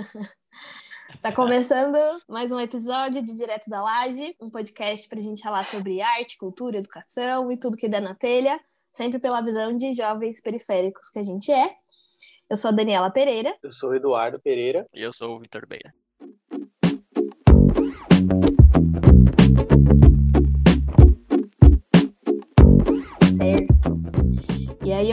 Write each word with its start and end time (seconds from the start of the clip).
Tá 1.20 1.32
começando 1.32 1.96
mais 2.28 2.52
um 2.52 2.60
episódio 2.60 3.22
de 3.22 3.34
Direto 3.34 3.68
da 3.68 3.82
Laje, 3.82 4.34
um 4.40 4.48
podcast 4.48 5.08
para 5.08 5.18
a 5.18 5.22
gente 5.22 5.42
falar 5.42 5.64
sobre 5.64 6.00
arte, 6.00 6.38
cultura, 6.38 6.78
educação 6.78 7.50
e 7.50 7.56
tudo 7.56 7.76
que 7.76 7.88
der 7.88 8.00
na 8.00 8.14
telha, 8.14 8.60
sempre 8.92 9.18
pela 9.18 9.40
visão 9.40 9.76
de 9.76 9.92
jovens 9.92 10.40
periféricos 10.40 11.10
que 11.10 11.18
a 11.18 11.24
gente 11.24 11.50
é. 11.50 11.74
Eu 12.48 12.56
sou 12.56 12.70
a 12.70 12.72
Daniela 12.72 13.10
Pereira. 13.10 13.54
Eu 13.62 13.72
sou 13.72 13.90
o 13.90 13.94
Eduardo 13.94 14.40
Pereira. 14.40 14.86
E 14.94 15.02
eu 15.02 15.12
sou 15.12 15.36
o 15.36 15.40
Vitor 15.40 15.66
Beira. 15.66 15.92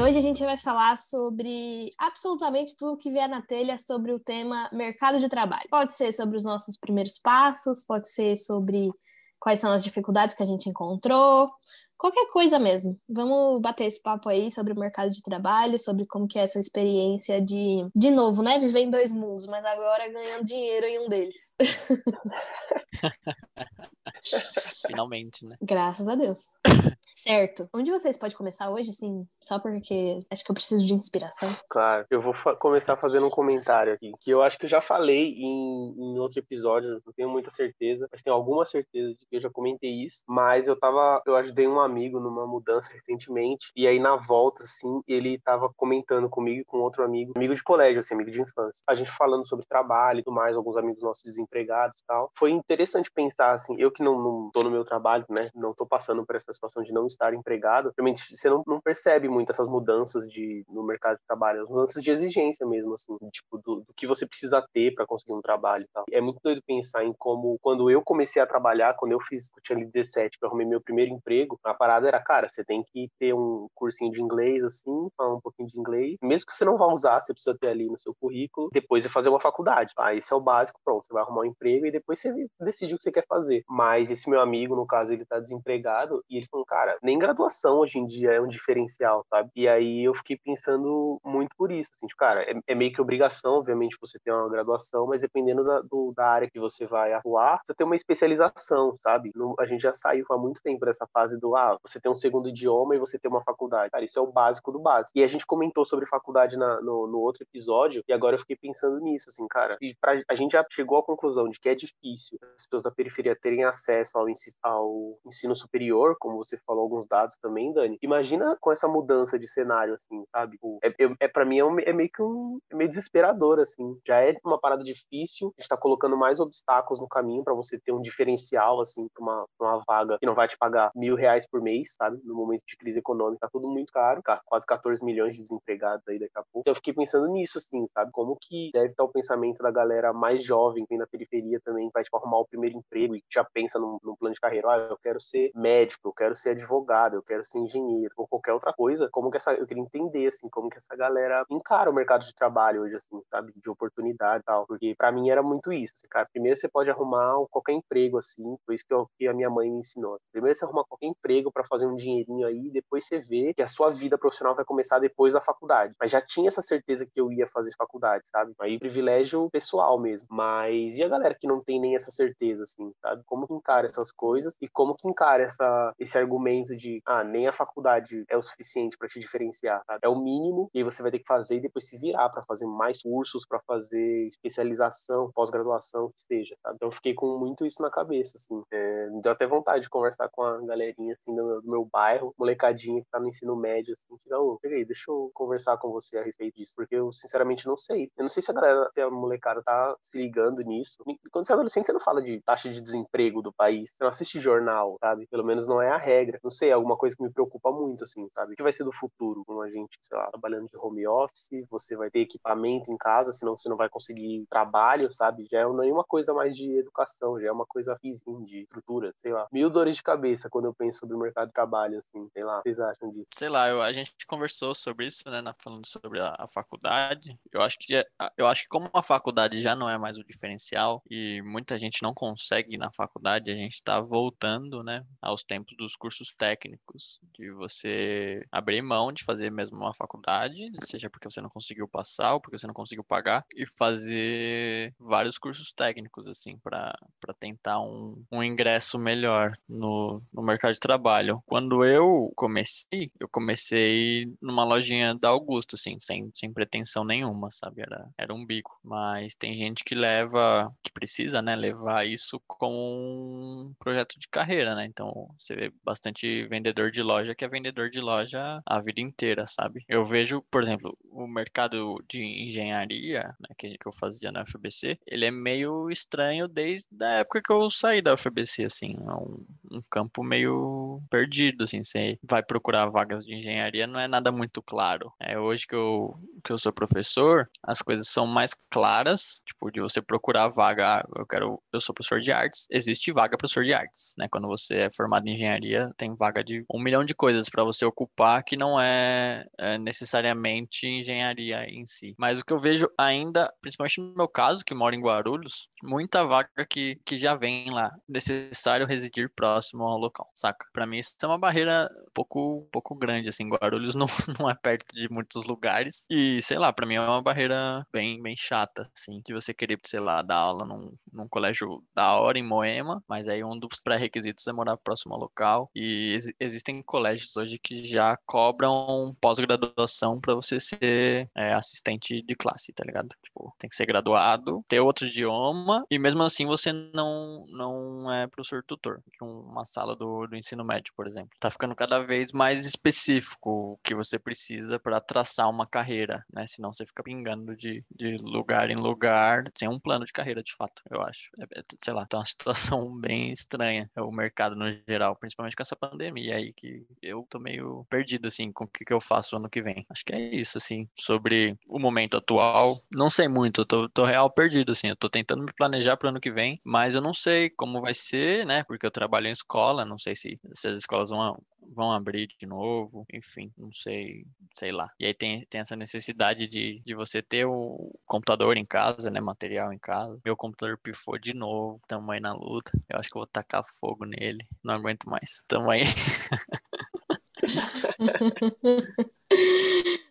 Hoje 0.08 0.20
a 0.20 0.22
gente 0.22 0.42
vai 0.42 0.58
falar 0.58 0.98
sobre 0.98 1.90
absolutamente 1.98 2.78
tudo 2.78 2.98
que 2.98 3.12
vier 3.12 3.28
na 3.28 3.42
telha 3.42 3.78
sobre 3.78 4.14
o 4.14 4.20
tema 4.20 4.70
mercado 4.72 5.20
de 5.20 5.28
trabalho. 5.28 5.68
Pode 5.70 5.94
ser 5.94 6.14
sobre 6.14 6.38
os 6.38 6.46
nossos 6.46 6.78
primeiros 6.78 7.20
passos, 7.20 7.84
pode 7.86 8.10
ser 8.10 8.38
sobre 8.38 8.90
quais 9.38 9.60
são 9.60 9.74
as 9.74 9.84
dificuldades 9.84 10.34
que 10.34 10.42
a 10.42 10.46
gente 10.46 10.70
encontrou, 10.70 11.52
qualquer 11.98 12.26
coisa 12.28 12.58
mesmo. 12.58 12.98
Vamos 13.10 13.62
bater 13.62 13.84
esse 13.84 14.02
papo 14.02 14.30
aí 14.30 14.50
sobre 14.50 14.72
o 14.72 14.80
mercado 14.80 15.10
de 15.10 15.22
trabalho, 15.22 15.78
sobre 15.78 16.06
como 16.06 16.26
que 16.26 16.40
é 16.40 16.44
essa 16.44 16.60
experiência 16.60 17.42
de, 17.42 17.86
de 17.94 18.10
novo, 18.10 18.42
né, 18.42 18.58
viver 18.60 18.80
em 18.80 18.90
dois 18.90 19.12
mundos, 19.12 19.46
mas 19.46 19.66
agora 19.66 20.10
ganhando 20.10 20.46
dinheiro 20.46 20.86
em 20.86 21.06
um 21.06 21.10
deles. 21.10 21.54
Finalmente, 24.88 25.46
né? 25.46 25.58
Graças 25.62 26.08
a 26.08 26.16
Deus. 26.16 26.54
Certo. 27.18 27.68
Onde 27.74 27.90
vocês 27.90 28.16
podem 28.16 28.38
começar 28.38 28.70
hoje, 28.70 28.92
assim, 28.92 29.28
só 29.42 29.58
porque 29.58 30.20
acho 30.30 30.44
que 30.44 30.52
eu 30.52 30.54
preciso 30.54 30.86
de 30.86 30.94
inspiração? 30.94 31.58
Claro, 31.68 32.06
eu 32.12 32.22
vou 32.22 32.32
começar 32.60 32.96
fazendo 32.96 33.26
um 33.26 33.32
comentário 33.32 33.92
aqui, 33.92 34.12
que 34.22 34.30
eu 34.30 34.44
acho 34.44 34.60
que 34.60 34.66
eu 34.66 34.70
já 34.70 34.80
falei 34.80 35.34
em, 35.34 35.96
em 35.98 36.20
outro 36.20 36.38
episódio, 36.38 37.02
não 37.04 37.14
tenho 37.14 37.28
muita 37.28 37.50
certeza, 37.50 38.08
mas 38.12 38.22
tenho 38.22 38.36
alguma 38.36 38.68
certeza 38.68 39.16
de 39.16 39.26
que 39.26 39.36
eu 39.36 39.42
já 39.42 39.50
comentei 39.50 39.90
isso, 39.90 40.24
mas 40.28 40.68
eu 40.68 40.80
tava, 40.80 41.20
eu 41.26 41.36
ajudei 41.36 41.68
um 41.68 41.80
amigo 41.80 42.20
numa 42.20 42.46
mudança 42.46 42.92
recentemente, 42.94 43.72
e 43.76 43.88
aí 43.88 44.00
na 44.00 44.16
volta, 44.16 44.62
assim, 44.62 45.02
ele 45.08 45.40
tava 45.40 45.72
comentando 45.76 46.30
comigo 46.30 46.62
e 46.62 46.66
com 46.66 46.78
outro 46.78 47.04
amigo, 47.04 47.34
amigo 47.36 47.56
de 47.56 47.64
colégio, 47.64 47.98
assim, 47.98 48.14
amigo 48.14 48.30
de 48.30 48.42
infância, 48.42 48.84
a 48.88 48.94
gente 48.94 49.10
falando 49.10 49.48
sobre 49.48 49.66
trabalho 49.66 50.20
e 50.20 50.24
tudo 50.24 50.36
mais, 50.36 50.56
alguns 50.56 50.78
amigos 50.78 51.02
nossos 51.02 51.24
desempregados 51.24 52.00
e 52.00 52.06
tal. 52.06 52.32
Foi 52.38 52.52
interessante 52.52 53.12
pensar, 53.12 53.54
assim, 53.54 53.76
eu 53.80 53.92
que 53.92 54.04
não, 54.04 54.17
não 54.18 54.52
tô 54.52 54.64
no 54.64 54.72
meu 54.72 54.84
trabalho, 54.84 55.26
né, 55.30 55.48
não 55.56 55.74
tô 55.74 55.86
passando 55.86 56.26
por 56.26 56.36
essa 56.36 56.52
situação 56.52 56.84
de 56.84 56.92
não 56.92 57.06
estar 57.06 57.34
empregado, 57.34 57.92
realmente 57.98 58.36
você 58.36 58.50
não, 58.50 58.64
não 58.66 58.80
percebe 58.82 59.28
muito 59.28 59.52
essas 59.52 59.68
mudanças 59.68 60.28
de, 60.28 60.64
no 60.70 60.84
mercado 60.84 61.18
de 61.18 61.26
trabalho, 61.26 61.64
as 61.64 61.70
mudanças 61.70 62.04
de 62.04 62.12
exigência 62.12 62.66
mesmo, 62.66 62.94
assim, 62.94 63.18
tipo, 63.32 63.58
do, 63.58 63.82
do 63.82 63.94
que 63.96 64.08
você 64.08 64.26
precisa 64.26 64.66
ter 64.74 64.94
para 64.94 65.06
conseguir 65.06 65.34
um 65.34 65.42
trabalho 65.42 65.84
e 65.84 65.88
tal. 65.94 66.06
É 66.12 66.22
muito 66.22 66.40
doido 66.44 66.62
pensar 66.66 67.04
em 67.04 67.14
como, 67.18 67.58
quando 67.62 67.90
eu 67.90 68.02
comecei 68.02 68.42
a 68.42 68.48
trabalhar, 68.48 68.96
quando 68.96 69.12
eu 69.12 69.20
fiz, 69.20 69.52
eu 69.56 69.62
tinha 69.62 69.78
ali 69.78 69.86
17, 69.86 70.38
para 70.40 70.50
arrumar 70.50 70.66
meu 70.66 70.82
primeiro 70.82 71.12
emprego, 71.12 71.60
a 71.64 71.74
parada 71.74 72.08
era, 72.08 72.22
cara, 72.22 72.48
você 72.48 72.64
tem 72.64 72.84
que 72.84 73.10
ter 73.20 73.34
um 73.34 73.68
cursinho 73.74 74.12
de 74.12 74.22
inglês, 74.22 74.64
assim, 74.64 75.10
falar 75.16 75.36
um 75.36 75.42
pouquinho 75.42 75.68
de 75.68 75.80
inglês, 75.80 76.18
mesmo 76.22 76.48
que 76.48 76.56
você 76.56 76.66
não 76.66 76.78
vá 76.78 76.88
usar, 76.88 77.22
você 77.22 77.34
precisa 77.34 77.58
ter 77.58 77.70
ali 77.70 77.86
no 77.86 77.98
seu 77.98 78.14
currículo, 78.16 78.70
depois 78.72 79.04
você 79.04 79.10
fazer 79.10 79.30
uma 79.30 79.40
faculdade. 79.40 79.92
Ah, 79.98 80.14
esse 80.14 80.32
é 80.32 80.36
o 80.36 80.42
básico, 80.42 80.80
pronto, 80.84 81.06
você 81.06 81.14
vai 81.14 81.24
arrumar 81.24 81.42
um 81.42 81.46
emprego 81.46 81.86
e 81.86 81.92
depois 81.92 82.20
você 82.20 82.34
decide 82.60 82.94
o 82.94 82.98
que 82.98 83.04
você 83.04 83.12
quer 83.12 83.26
fazer. 83.28 83.64
Mas 83.70 83.97
esse 84.02 84.30
meu 84.30 84.42
amigo, 84.42 84.76
no 84.76 84.86
caso, 84.86 85.14
ele 85.14 85.26
tá 85.26 85.40
desempregado 85.40 86.24
e 86.30 86.38
ele 86.38 86.48
falou, 86.50 86.66
cara, 86.66 86.98
nem 87.02 87.18
graduação 87.18 87.80
hoje 87.80 88.00
em 88.00 88.06
dia 88.06 88.32
é 88.32 88.42
um 88.42 88.48
diferencial, 88.48 89.26
sabe? 89.30 89.50
E 89.56 89.68
aí 89.68 90.04
eu 90.04 90.14
fiquei 90.14 90.38
pensando 90.38 91.20
muito 91.24 91.56
por 91.58 91.72
isso, 91.72 91.90
assim, 91.94 92.08
tipo, 92.08 92.20
cara, 92.20 92.44
é, 92.44 92.54
é 92.68 92.76
meio 92.76 92.94
que 92.94 93.02
obrigação, 93.02 93.56
obviamente, 93.56 93.98
você 94.00 94.20
ter 94.20 94.32
uma 94.32 94.50
graduação, 94.50 95.08
mas 95.08 95.22
dependendo 95.22 95.64
da, 95.64 95.82
do, 95.82 96.14
da 96.16 96.28
área 96.28 96.50
que 96.50 96.60
você 96.60 96.86
vai 96.86 97.14
atuar, 97.14 97.62
você 97.66 97.74
tem 97.74 97.86
uma 97.86 97.96
especialização, 97.96 98.98
sabe? 99.02 99.32
No, 99.36 99.56
a 99.60 99.66
gente 99.66 99.82
já 99.82 99.94
saiu 99.94 100.26
há 100.30 100.38
muito 100.38 100.62
tempo 100.62 100.86
dessa 100.86 101.08
fase 101.14 101.40
do, 101.40 101.56
ah, 101.56 101.78
você 101.82 102.00
tem 102.00 102.12
um 102.12 102.16
segundo 102.16 102.50
idioma 102.50 102.96
e 102.96 103.00
você 103.00 103.18
tem 103.18 103.30
uma 103.30 103.44
faculdade. 103.44 103.92
Cara, 103.92 104.04
isso 104.04 104.20
é 104.20 104.22
o 104.22 104.32
básico 104.32 104.72
do 104.72 104.80
básico. 104.80 105.18
E 105.18 105.24
a 105.24 105.28
gente 105.28 105.46
comentou 105.46 105.86
sobre 105.86 106.06
faculdade 106.06 106.58
na, 106.58 106.82
no, 106.82 107.08
no 107.08 107.20
outro 107.20 107.44
episódio, 107.44 108.04
e 108.08 108.14
agora 108.14 108.36
eu 108.36 108.40
fiquei 108.40 108.56
pensando 108.56 109.00
nisso, 109.00 109.30
assim, 109.30 109.48
cara, 109.48 109.78
e 109.82 109.96
pra, 110.00 110.22
a 110.30 110.36
gente 110.36 110.52
já 110.52 110.66
chegou 110.70 110.98
à 110.98 111.04
conclusão 111.04 111.50
de 111.50 111.60
que 111.60 111.70
é 111.70 111.76
difícil 111.76 112.38
as 112.56 112.66
pessoas 112.66 112.84
da 112.84 112.92
periferia 112.92 113.36
terem 113.36 113.64
acesso 113.64 113.87
ao, 114.14 114.26
ao 114.64 115.20
ensino 115.26 115.56
superior, 115.56 116.16
como 116.20 116.38
você 116.38 116.58
falou 116.66 116.84
alguns 116.84 117.08
dados 117.08 117.38
também, 117.42 117.74
Dani. 117.74 117.98
Imagina 118.02 118.58
com 118.60 118.72
essa 118.72 118.88
mudança 118.88 119.38
de 119.38 119.48
cenário, 119.48 119.94
assim, 119.96 120.24
sabe? 120.32 120.54
Tipo, 120.54 120.80
é, 120.84 120.88
é, 120.90 121.16
é 121.22 121.28
para 121.28 121.46
mim 121.46 121.60
é, 121.60 121.66
um, 121.66 121.80
é, 121.80 121.94
meio 121.94 122.10
que 122.12 122.22
um 122.22 122.60
é 122.72 122.76
meio 122.76 122.90
desesperador, 122.90 123.60
assim. 123.60 123.98
Já 124.06 124.22
é 124.22 124.36
uma 124.44 124.60
parada 124.60 124.84
difícil, 124.84 125.54
a 125.58 125.62
gente 125.62 125.70
tá 125.70 125.78
colocando 125.78 126.18
mais 126.18 126.40
obstáculos 126.40 127.00
no 127.00 127.08
caminho 127.08 127.44
para 127.44 127.54
você 127.54 127.80
ter 127.80 127.92
um 127.92 128.02
diferencial, 128.02 128.82
assim, 128.82 129.08
pra 129.14 129.24
uma, 129.24 129.46
pra 129.58 129.68
uma 129.68 129.84
vaga 129.88 130.18
que 130.20 130.26
não 130.26 130.36
vai 130.36 130.48
te 130.48 130.58
pagar 130.58 130.92
mil 130.96 131.16
reais 131.16 131.48
por 131.48 131.62
mês, 131.62 131.96
sabe? 131.96 132.20
No 132.24 132.36
momento 132.36 132.64
de 132.68 132.78
crise 132.78 133.00
econômica, 133.00 133.42
tá 133.42 133.50
tudo 133.52 133.68
muito 133.68 133.92
caro, 133.92 134.22
quase 134.46 134.66
14 134.66 135.04
milhões 135.04 135.36
de 135.36 135.42
desempregados 135.42 136.08
aí 136.08 136.20
daqui 136.20 136.38
a 136.38 136.44
pouco. 136.44 136.60
Então 136.60 136.72
eu 136.72 136.76
fiquei 136.76 136.94
pensando 136.94 137.28
nisso, 137.28 137.58
assim, 137.58 137.88
sabe? 137.94 138.12
Como 138.12 138.38
que 138.40 138.72
deve 138.74 138.90
estar 138.90 139.04
o 139.04 139.12
pensamento 139.12 139.62
da 139.62 139.72
galera 139.72 140.14
mais 140.14 140.44
jovem, 140.44 140.86
que 140.86 140.90
vem 140.90 141.00
na 141.00 141.08
periferia 141.08 141.60
também, 141.64 141.90
vai, 141.94 142.04
tipo, 142.04 142.18
arrumar 142.18 142.40
o 142.40 142.48
primeiro 142.48 142.78
emprego 142.78 143.16
e 143.16 143.24
já 143.32 143.44
pensa 143.44 143.77
num, 143.80 144.00
num 144.04 144.16
plano 144.16 144.34
de 144.34 144.42
carreira, 144.42 144.70
ah, 144.70 144.78
eu 144.90 144.98
quero 144.98 145.20
ser 145.20 145.52
médico, 145.56 146.10
eu 146.10 146.14
quero 146.14 146.36
ser 146.36 146.52
advogado, 146.52 147.16
eu 147.16 147.24
quero 147.24 147.44
ser 147.44 147.60
engenheiro 147.60 148.14
ou 148.18 148.28
qualquer 148.28 148.54
outra 148.54 148.74
coisa, 148.74 149.10
como 149.12 149.32
que 149.32 149.38
essa, 149.38 149.54
eu 149.54 149.66
queria 149.68 149.84
entender, 149.84 150.28
assim, 150.28 150.50
como 150.50 150.70
que 150.70 150.78
essa 150.78 150.96
galera 150.96 151.46
encara 151.50 151.90
o 151.90 151.94
mercado 151.94 152.26
de 152.26 152.34
trabalho 152.34 152.82
hoje, 152.82 152.96
assim, 152.96 153.22
sabe, 153.30 153.54
de 153.56 153.70
oportunidade 153.70 154.42
e 154.42 154.46
tal, 154.46 154.66
porque 154.68 154.96
para 154.98 155.12
mim 155.12 155.30
era 155.30 155.42
muito 155.42 155.72
isso, 155.72 155.94
assim, 155.96 156.08
cara, 156.10 156.28
primeiro 156.32 156.58
você 156.58 156.68
pode 156.68 156.90
arrumar 156.90 157.36
qualquer 157.50 157.74
emprego, 157.74 158.18
assim, 158.18 158.58
foi 158.66 158.76
isso 158.76 158.86
que, 158.88 158.94
eu, 158.94 159.10
que 159.18 159.28
a 159.28 159.34
minha 159.34 159.50
mãe 159.50 159.70
me 159.70 159.80
ensinou, 159.80 160.20
primeiro 160.32 160.58
você 160.58 160.66
arruma 160.66 160.86
qualquer 160.86 161.08
emprego 161.08 161.52
para 161.52 161.64
fazer 161.66 161.86
um 161.86 161.96
dinheirinho 161.96 162.48
aí, 162.48 162.70
depois 162.72 163.06
você 163.06 163.20
vê 163.20 163.54
que 163.54 163.62
a 163.62 163.68
sua 163.68 163.92
vida 163.92 164.18
profissional 164.18 164.56
vai 164.56 164.66
começar 164.66 165.00
depois 165.00 165.34
da 165.34 165.42
faculdade, 165.42 165.94
mas 166.00 166.12
já 166.12 166.22
tinha 166.22 166.48
essa 166.48 166.62
certeza 166.62 167.06
que 167.06 167.20
eu 167.20 167.32
ia 167.32 167.48
fazer 167.48 167.72
faculdade, 167.78 168.28
sabe, 168.28 168.54
aí 168.60 168.80
privilégio 168.80 169.50
pessoal 169.52 170.00
mesmo, 170.00 170.28
mas 170.30 170.98
e 170.98 171.04
a 171.04 171.08
galera 171.08 171.36
que 171.36 171.48
não 171.48 171.64
tem 171.64 171.80
nem 171.80 171.96
essa 171.96 172.12
certeza, 172.12 172.64
assim, 172.64 172.92
sabe, 173.02 173.24
como 173.26 173.48
encara 173.68 173.88
essas 173.88 174.12
coisas 174.12 174.56
e 174.62 174.68
como 174.68 174.96
que 174.96 175.08
encara 175.08 175.44
essa, 175.44 175.94
esse 176.00 176.18
argumento 176.18 176.76
de, 176.76 177.02
ah, 177.06 177.24
nem 177.24 177.48
a 177.48 177.54
faculdade 177.54 178.24
é 178.30 178.38
o 178.38 178.42
suficiente 178.42 178.98
para 178.98 179.10
te 179.10 179.20
diferenciar, 179.20 179.84
sabe? 179.86 180.00
É 180.02 180.10
o 180.10 180.18
mínimo 180.18 180.70
e 180.74 180.80
aí 180.80 180.84
você 180.84 181.02
vai 181.02 181.12
ter 181.12 181.20
que 181.20 181.28
fazer 181.28 181.58
e 181.58 181.62
depois 181.62 181.88
se 181.88 181.98
virar 181.98 182.30
para 182.30 182.44
fazer 182.44 182.66
mais 182.66 183.02
cursos, 183.02 183.46
para 183.46 183.60
fazer 183.68 184.28
especialização, 184.28 185.32
pós-graduação, 185.34 186.12
que 186.12 186.22
seja, 186.22 186.56
sabe? 186.64 186.76
Então 186.76 186.88
eu 186.88 186.94
fiquei 186.94 187.14
com 187.14 187.38
muito 187.38 187.66
isso 187.66 187.82
na 187.82 187.90
cabeça, 187.90 188.38
assim. 188.38 188.64
É, 188.72 189.10
me 189.10 189.22
deu 189.22 189.32
até 189.32 189.46
vontade 189.46 189.84
de 189.84 189.90
conversar 189.90 190.30
com 190.30 190.44
a 190.44 190.62
galerinha, 190.62 191.14
assim, 191.14 191.36
do 191.36 191.46
meu, 191.46 191.62
do 191.62 191.70
meu 191.70 191.86
bairro, 191.86 192.34
molecadinha 192.38 193.02
que 193.02 193.10
tá 193.10 193.20
no 193.20 193.28
ensino 193.28 193.56
médio, 193.56 193.96
assim, 194.00 194.18
que 194.18 194.30
não, 194.30 194.58
peguei, 194.62 194.86
deixa 194.86 195.12
eu 195.12 195.30
conversar 195.34 195.78
com 195.78 195.92
você 195.92 196.18
a 196.18 196.24
respeito 196.24 196.56
disso, 196.56 196.74
porque 196.76 196.96
eu 196.96 197.12
sinceramente 197.12 197.68
não 197.68 197.78
sei. 197.78 198.12
Eu 198.18 198.24
não 198.24 198.30
sei 198.30 198.42
se 198.42 198.52
a 198.52 198.54
galera, 198.54 198.90
se 198.94 199.02
a 199.02 199.10
molecada 199.10 199.62
tá 199.64 199.96
se 200.02 200.18
ligando 200.18 200.62
nisso. 200.62 201.04
Quando 201.32 201.46
você 201.46 201.52
é 201.52 201.56
adolescente, 201.56 201.86
você 201.86 201.94
não 201.94 202.00
fala 202.00 202.22
de 202.22 202.42
taxa 202.42 202.70
de 202.70 202.82
desemprego 202.82 203.42
do 203.42 203.52
país, 203.58 203.90
você 203.90 204.04
não 204.04 204.10
assiste 204.10 204.40
jornal, 204.40 204.98
sabe? 205.00 205.28
Pelo 205.28 205.44
menos 205.44 205.68
não 205.68 205.82
é 205.82 205.90
a 205.90 205.98
regra. 205.98 206.40
Não 206.44 206.52
sei, 206.52 206.70
é 206.70 206.74
alguma 206.74 206.96
coisa 206.96 207.16
que 207.16 207.24
me 207.24 207.32
preocupa 207.32 207.72
muito, 207.72 208.04
assim, 208.04 208.30
sabe? 208.34 208.54
O 208.54 208.56
que 208.56 208.64
vai 208.64 208.74
ser 208.74 208.84
do 208.84 208.92
futuro 208.92 209.44
com 209.46 209.62
a 209.62 209.70
gente, 209.70 209.98
sei 210.02 210.18
lá, 210.18 210.30
trabalhando 210.30 210.70
de 210.70 210.78
home 210.78 211.08
office, 211.08 211.50
você 211.70 211.96
vai 211.96 212.10
ter 212.10 212.20
equipamento 212.20 212.92
em 212.92 212.98
casa, 212.98 213.32
senão 213.32 213.58
você 213.58 213.68
não 213.68 213.78
vai 213.78 213.90
conseguir 213.90 214.46
trabalho, 214.50 215.12
sabe? 215.12 215.48
Já 215.52 215.62
é 215.62 215.74
nenhuma 215.74 216.04
coisa 216.04 216.34
mais 216.34 216.56
de 216.56 216.72
educação, 216.78 217.40
já 217.40 217.48
é 217.48 217.52
uma 217.52 217.66
coisa 217.66 217.98
física, 218.00 218.28
de 218.46 218.62
estrutura, 218.62 219.14
sei 219.18 219.32
lá. 219.32 219.48
Mil 219.52 219.70
dores 219.70 219.96
de 219.96 220.04
cabeça 220.04 220.50
quando 220.50 220.66
eu 220.66 220.74
penso 220.74 221.00
sobre 221.00 221.16
o 221.16 221.20
mercado 221.20 221.48
de 221.48 221.54
trabalho, 221.54 222.00
assim, 222.00 222.30
sei 222.34 222.44
lá. 222.44 222.62
Vocês 222.62 222.80
acham 222.80 223.12
disso? 223.12 223.28
Sei 223.34 223.50
lá, 223.50 223.70
eu, 223.70 223.82
a 223.82 223.92
gente 223.92 224.14
conversou 224.28 224.76
sobre 224.76 225.08
isso, 225.08 225.30
né, 225.30 225.42
falando 225.60 225.86
sobre 225.88 226.20
a, 226.20 226.36
a 226.38 226.48
faculdade. 226.48 227.38
Eu 227.52 227.62
acho 227.62 227.78
que 227.80 228.04
eu 228.38 228.46
acho 228.48 228.64
que 228.64 228.70
como 228.70 228.90
a 228.94 229.04
faculdade 229.04 229.62
já 229.62 229.76
não 229.76 229.90
é 229.90 229.98
mais 229.98 230.18
o 230.18 230.24
diferencial 230.24 231.02
e 231.10 231.42
muita 231.42 231.78
gente 231.78 232.04
não 232.04 232.14
consegue 232.14 232.76
ir 232.76 232.78
na 232.78 232.92
faculdade, 232.92 233.47
a 233.52 233.56
gente 233.56 233.82
tá 233.84 234.00
voltando, 234.00 234.84
né, 234.84 235.06
aos 235.22 235.44
tempos 235.44 235.76
dos 235.78 235.96
cursos 235.96 236.34
técnicos, 236.38 237.20
de 237.38 237.52
você 237.52 238.46
abrir 238.52 238.82
mão 238.82 239.12
de 239.12 239.24
fazer 239.24 239.52
mesmo 239.52 239.78
uma 239.78 239.94
faculdade, 239.94 240.72
seja 240.84 241.10
porque 241.10 241.30
você 241.30 241.42
não 241.42 241.50
conseguiu 241.50 241.88
passar 241.88 242.34
ou 242.34 242.42
porque 242.42 242.58
você 242.58 242.68
não 242.68 242.74
conseguiu 242.74 243.04
pagar, 243.04 243.46
e 243.56 243.66
fazer 243.66 244.94
vários 245.00 245.38
cursos 245.38 245.72
técnicos, 245.72 246.28
assim, 246.28 246.58
para 246.64 246.96
tentar 247.40 247.80
um, 247.82 248.24
um 248.32 248.44
ingresso 248.44 248.98
melhor 248.98 249.54
no, 249.68 250.22
no 250.34 250.42
mercado 250.42 250.74
de 250.74 250.80
trabalho. 250.80 251.42
Quando 251.46 251.86
eu 251.86 252.32
comecei, 252.36 253.12
eu 253.20 253.28
comecei 253.30 254.32
numa 254.42 254.64
lojinha 254.64 255.16
da 255.16 255.30
Augusto, 255.30 255.76
assim, 255.76 255.98
sem, 256.00 256.32
sem 256.34 256.52
pretensão 256.52 257.04
nenhuma, 257.04 257.50
sabe? 257.52 257.82
Era, 257.82 258.10
era 258.18 258.34
um 258.34 258.46
bico. 258.46 258.80
Mas 258.84 259.36
tem 259.36 259.58
gente 259.58 259.84
que 259.84 259.96
leva, 259.96 260.74
que 260.84 260.92
precisa, 260.92 261.42
né, 261.42 261.56
levar 261.56 262.06
isso 262.08 262.42
como 262.48 263.37
um 263.38 263.74
projeto 263.80 264.20
de 264.20 264.28
carreira, 264.28 264.76
né? 264.76 264.86
Então, 264.86 265.30
você 265.40 265.56
vê 265.56 265.74
bastante 265.84 266.48
vendedor 266.48 266.92
de 266.92 267.02
loja 267.02 267.36
que 267.36 267.46
é 267.46 267.48
vendedor 267.48 267.90
de 267.90 268.00
loja 268.00 268.62
a 268.66 268.80
vida 268.80 269.02
inteira, 269.02 269.46
sabe? 269.48 269.84
Eu 269.88 270.04
vejo, 270.04 270.42
por 270.52 270.64
exemplo, 270.64 270.98
o 271.12 271.28
mercado 271.28 272.04
de 272.10 272.22
engenharia, 272.24 273.36
né, 273.40 273.50
que, 273.58 273.78
que 273.78 273.88
eu 273.88 273.94
fazia 273.94 274.32
na 274.32 274.46
FBC, 274.46 274.98
ele 275.06 275.26
é 275.26 275.32
meio 275.32 275.90
estranho 275.90 276.48
desde 276.48 276.88
a 277.04 277.20
época 277.20 277.42
que 277.44 277.52
eu 277.52 277.70
saí 277.70 278.02
da 278.02 278.16
FBC, 278.16 278.66
assim, 278.66 278.96
é 279.00 279.14
um, 279.14 279.46
um 279.72 279.82
campo 279.90 280.24
meio 280.24 281.02
perdido, 281.10 281.64
assim, 281.64 281.84
você 281.84 282.18
vai 282.24 282.44
procurar 282.44 282.88
vagas 282.88 283.26
de 283.26 283.36
engenharia, 283.36 283.88
não 283.88 284.00
é 284.00 284.08
nada 284.08 284.32
muito 284.32 284.62
claro. 284.62 285.12
É 285.20 285.38
hoje 285.38 285.68
que 285.68 285.76
eu, 285.76 286.16
que 286.44 286.52
eu 286.52 286.58
sou 286.58 286.72
professor, 286.72 287.50
as 287.64 287.82
coisas 287.82 288.08
são 288.08 288.26
mais 288.26 288.52
claras, 288.70 289.42
tipo, 289.46 289.72
de 289.72 289.82
você 289.82 290.02
procurar 290.02 290.48
vaga, 290.48 291.00
ah, 291.00 291.06
eu 291.18 291.26
quero, 291.26 291.62
eu 291.74 291.82
sou 291.82 291.94
professor 291.94 292.20
de 292.20 292.32
artes, 292.32 292.68
existe 292.72 293.12
vaga 293.12 293.27
professor 293.36 293.66
de 293.66 293.74
artes, 293.74 294.14
né? 294.18 294.28
Quando 294.30 294.48
você 294.48 294.82
é 294.82 294.92
formado 294.92 295.28
em 295.28 295.34
engenharia, 295.34 295.92
tem 295.98 296.16
vaga 296.16 296.44
de 296.44 296.64
um 296.72 296.80
milhão 296.80 297.04
de 297.04 297.16
coisas 297.16 297.50
para 297.50 297.64
você 297.64 297.84
ocupar 297.84 298.44
que 298.44 298.56
não 298.56 298.80
é, 298.80 299.46
é, 299.58 299.78
necessariamente 299.78 300.88
engenharia 300.88 301.66
em 301.68 301.86
si. 301.86 302.14
Mas 302.18 302.40
o 302.40 302.46
que 302.46 302.54
eu 302.54 302.60
vejo 302.60 302.90
ainda, 302.98 303.52
principalmente 303.62 304.00
no 304.00 304.16
meu 304.16 304.28
caso, 304.28 304.64
que 304.64 304.76
moro 304.76 304.96
em 304.96 305.02
Guarulhos, 305.02 305.68
muita 305.84 306.24
vaga 306.26 306.66
que, 306.70 307.00
que 307.04 307.18
já 307.18 307.34
vem 307.34 307.72
lá, 307.72 307.92
necessário 308.08 308.86
residir 308.86 309.32
próximo 309.36 309.84
ao 309.84 309.98
local, 309.98 310.30
saca? 310.36 310.66
Para 310.72 310.86
mim 310.86 311.00
isso 311.00 311.16
é 311.22 311.26
uma 311.26 311.40
barreira 311.40 311.90
um 312.08 312.12
pouco, 312.14 312.68
pouco 312.72 312.96
grande, 312.96 313.30
assim, 313.30 313.50
Guarulhos 313.50 313.96
não, 313.96 314.08
não 314.40 314.50
é 314.50 314.54
perto 314.54 314.94
de 314.94 315.10
muitos 315.10 315.46
lugares 315.46 316.06
e, 316.10 316.42
sei 316.42 316.58
lá, 316.60 316.72
para 316.72 316.86
mim 316.86 316.96
é 316.96 317.02
uma 317.02 317.22
barreira 317.22 317.86
bem, 317.92 318.22
bem 318.22 318.36
chata, 318.38 318.84
assim, 318.96 319.22
de 319.26 319.34
você 319.34 319.54
querer, 319.54 319.80
sei 319.86 320.00
lá, 320.00 320.22
dar 320.22 320.36
aula 320.36 320.66
num, 320.66 320.94
num 321.12 321.28
colégio 321.28 321.84
da 321.96 322.14
hora 322.14 322.38
em 322.38 322.44
Moema, 322.44 323.04
mas 323.08 323.17
aí 323.26 323.42
um 323.44 323.58
dos 323.58 323.80
pré-requisitos 323.82 324.46
é 324.48 324.52
morar 324.52 324.76
próximo 324.76 325.14
ao 325.14 325.20
local. 325.20 325.72
E 325.74 326.14
ex 326.14 326.28
existem 326.40 326.82
colégios 326.82 327.36
hoje 327.38 327.58
que 327.58 327.86
já 327.86 328.18
cobram 328.26 329.16
pós-graduação 329.22 330.20
para 330.20 330.36
você 330.36 330.60
ser 330.60 331.30
é, 331.34 331.54
assistente 331.54 332.22
de 332.22 332.36
classe, 332.36 332.74
tá 332.74 332.84
ligado? 332.84 333.10
Tipo, 333.24 333.56
tem 333.58 333.70
que 333.70 333.76
ser 333.76 333.86
graduado, 333.86 334.64
ter 334.68 334.80
outro 334.80 335.08
idioma, 335.08 335.86
e 335.90 335.98
mesmo 335.98 336.24
assim 336.24 336.46
você 336.46 336.72
não, 336.74 337.46
não 337.48 338.12
é 338.14 338.28
professor 338.28 338.64
tutor. 338.64 339.02
Uma 339.22 339.66
sala 339.66 339.96
do, 339.96 340.28
do 340.28 340.36
ensino 340.36 340.64
médio, 340.64 340.94
por 340.96 341.08
exemplo. 341.08 341.30
Tá 341.40 341.50
ficando 341.50 341.76
cada 341.76 342.00
vez 342.00 342.32
mais 342.32 342.66
específico 342.66 343.74
o 343.74 343.80
que 343.84 343.96
você 343.96 344.20
precisa 344.20 344.80
para 344.80 345.00
traçar 345.00 345.50
uma 345.50 345.66
carreira, 345.66 346.26
né? 346.34 346.46
Senão 346.48 346.74
você 346.74 346.86
fica 346.86 347.04
pingando 347.04 347.56
de, 347.56 347.84
de 347.90 348.18
lugar 348.18 348.70
em 348.70 348.76
lugar 348.76 349.46
sem 349.56 349.68
um 349.68 349.80
plano 349.80 350.06
de 350.06 350.14
carreira, 350.14 350.44
de 350.44 350.56
fato, 350.56 350.82
eu 350.90 351.02
acho. 351.02 351.30
É, 351.40 351.60
é, 351.60 351.64
sei 351.84 351.94
lá, 351.94 352.06
tá 352.06 352.18
uma 352.18 352.26
situação 352.26 352.97
bem 352.98 353.32
estranha 353.32 353.90
o 353.98 354.12
mercado 354.12 354.56
no 354.56 354.70
geral, 354.88 355.16
principalmente 355.16 355.56
com 355.56 355.64
essa 355.64 355.76
pandemia 355.76 356.36
aí, 356.36 356.54
que 356.54 356.86
eu 357.02 357.26
tô 357.30 357.40
meio 357.40 357.86
perdido, 357.90 358.28
assim, 358.28 358.52
com 358.52 358.66
o 358.66 358.68
que, 358.68 358.86
que 358.86 358.94
eu 358.94 359.02
faço 359.02 359.36
ano 359.36 359.50
que 359.50 359.62
vem. 359.62 359.86
Acho 359.90 360.04
que 360.04 360.14
é 360.14 360.36
isso, 360.36 360.58
assim, 360.58 360.88
sobre 361.00 361.58
o 361.70 361.80
momento 361.80 362.18
atual. 362.18 362.76
Não 362.94 363.10
sei 363.10 363.28
muito, 363.28 363.62
eu 363.62 363.66
tô, 363.66 363.90
tô 363.90 364.06
real 364.06 364.30
perdido, 364.30 364.72
assim, 364.72 364.88
eu 364.88 364.96
tô 364.96 365.10
tentando 365.10 365.44
me 365.44 365.54
planejar 365.54 365.98
pro 365.98 366.10
ano 366.10 366.22
que 366.22 366.32
vem, 366.32 366.60
mas 366.64 366.96
eu 366.96 367.02
não 367.02 367.14
sei 367.14 367.50
como 367.50 367.82
vai 367.82 367.94
ser, 367.94 368.46
né, 368.46 368.64
porque 368.64 368.86
eu 368.86 368.92
trabalho 368.92 369.28
em 369.28 369.32
escola, 369.32 369.86
não 369.86 370.00
sei 370.00 370.16
se, 370.16 370.40
se 370.54 370.68
as 370.68 370.78
escolas 370.78 371.10
vão 371.10 371.38
vão 371.74 371.92
abrir 371.92 372.28
de 372.40 372.46
novo, 372.46 373.06
enfim, 373.14 373.52
não 373.58 373.72
sei, 373.74 374.26
sei 374.56 374.72
lá. 374.72 374.90
E 375.00 375.06
aí 375.06 375.14
tem, 375.14 375.46
tem 375.50 375.62
essa 375.62 375.76
necessidade 375.76 376.48
de, 376.48 376.82
de 376.86 376.96
você 376.96 377.22
ter 377.22 377.46
o 377.46 377.94
computador 378.06 378.58
em 378.58 378.66
casa, 378.66 379.10
né, 379.10 379.20
material 379.20 379.74
em 379.74 379.80
casa. 379.80 380.20
Meu 380.24 380.36
computador 380.36 380.78
pifou 380.78 381.18
de 381.18 381.34
novo, 381.34 381.82
tamo 381.88 382.12
aí 382.12 382.20
na 382.20 382.34
luta. 382.34 382.72
Eu 382.90 382.98
acho 383.00 383.10
que 383.10 383.18
eu 383.18 383.22
vou 383.22 383.28
tacar 383.28 383.64
fogo 383.80 384.06
nele, 384.06 384.46
não 384.64 384.76
aguento 384.76 385.10
mais. 385.10 385.42
Tamo 385.48 385.70
aí. 385.70 385.84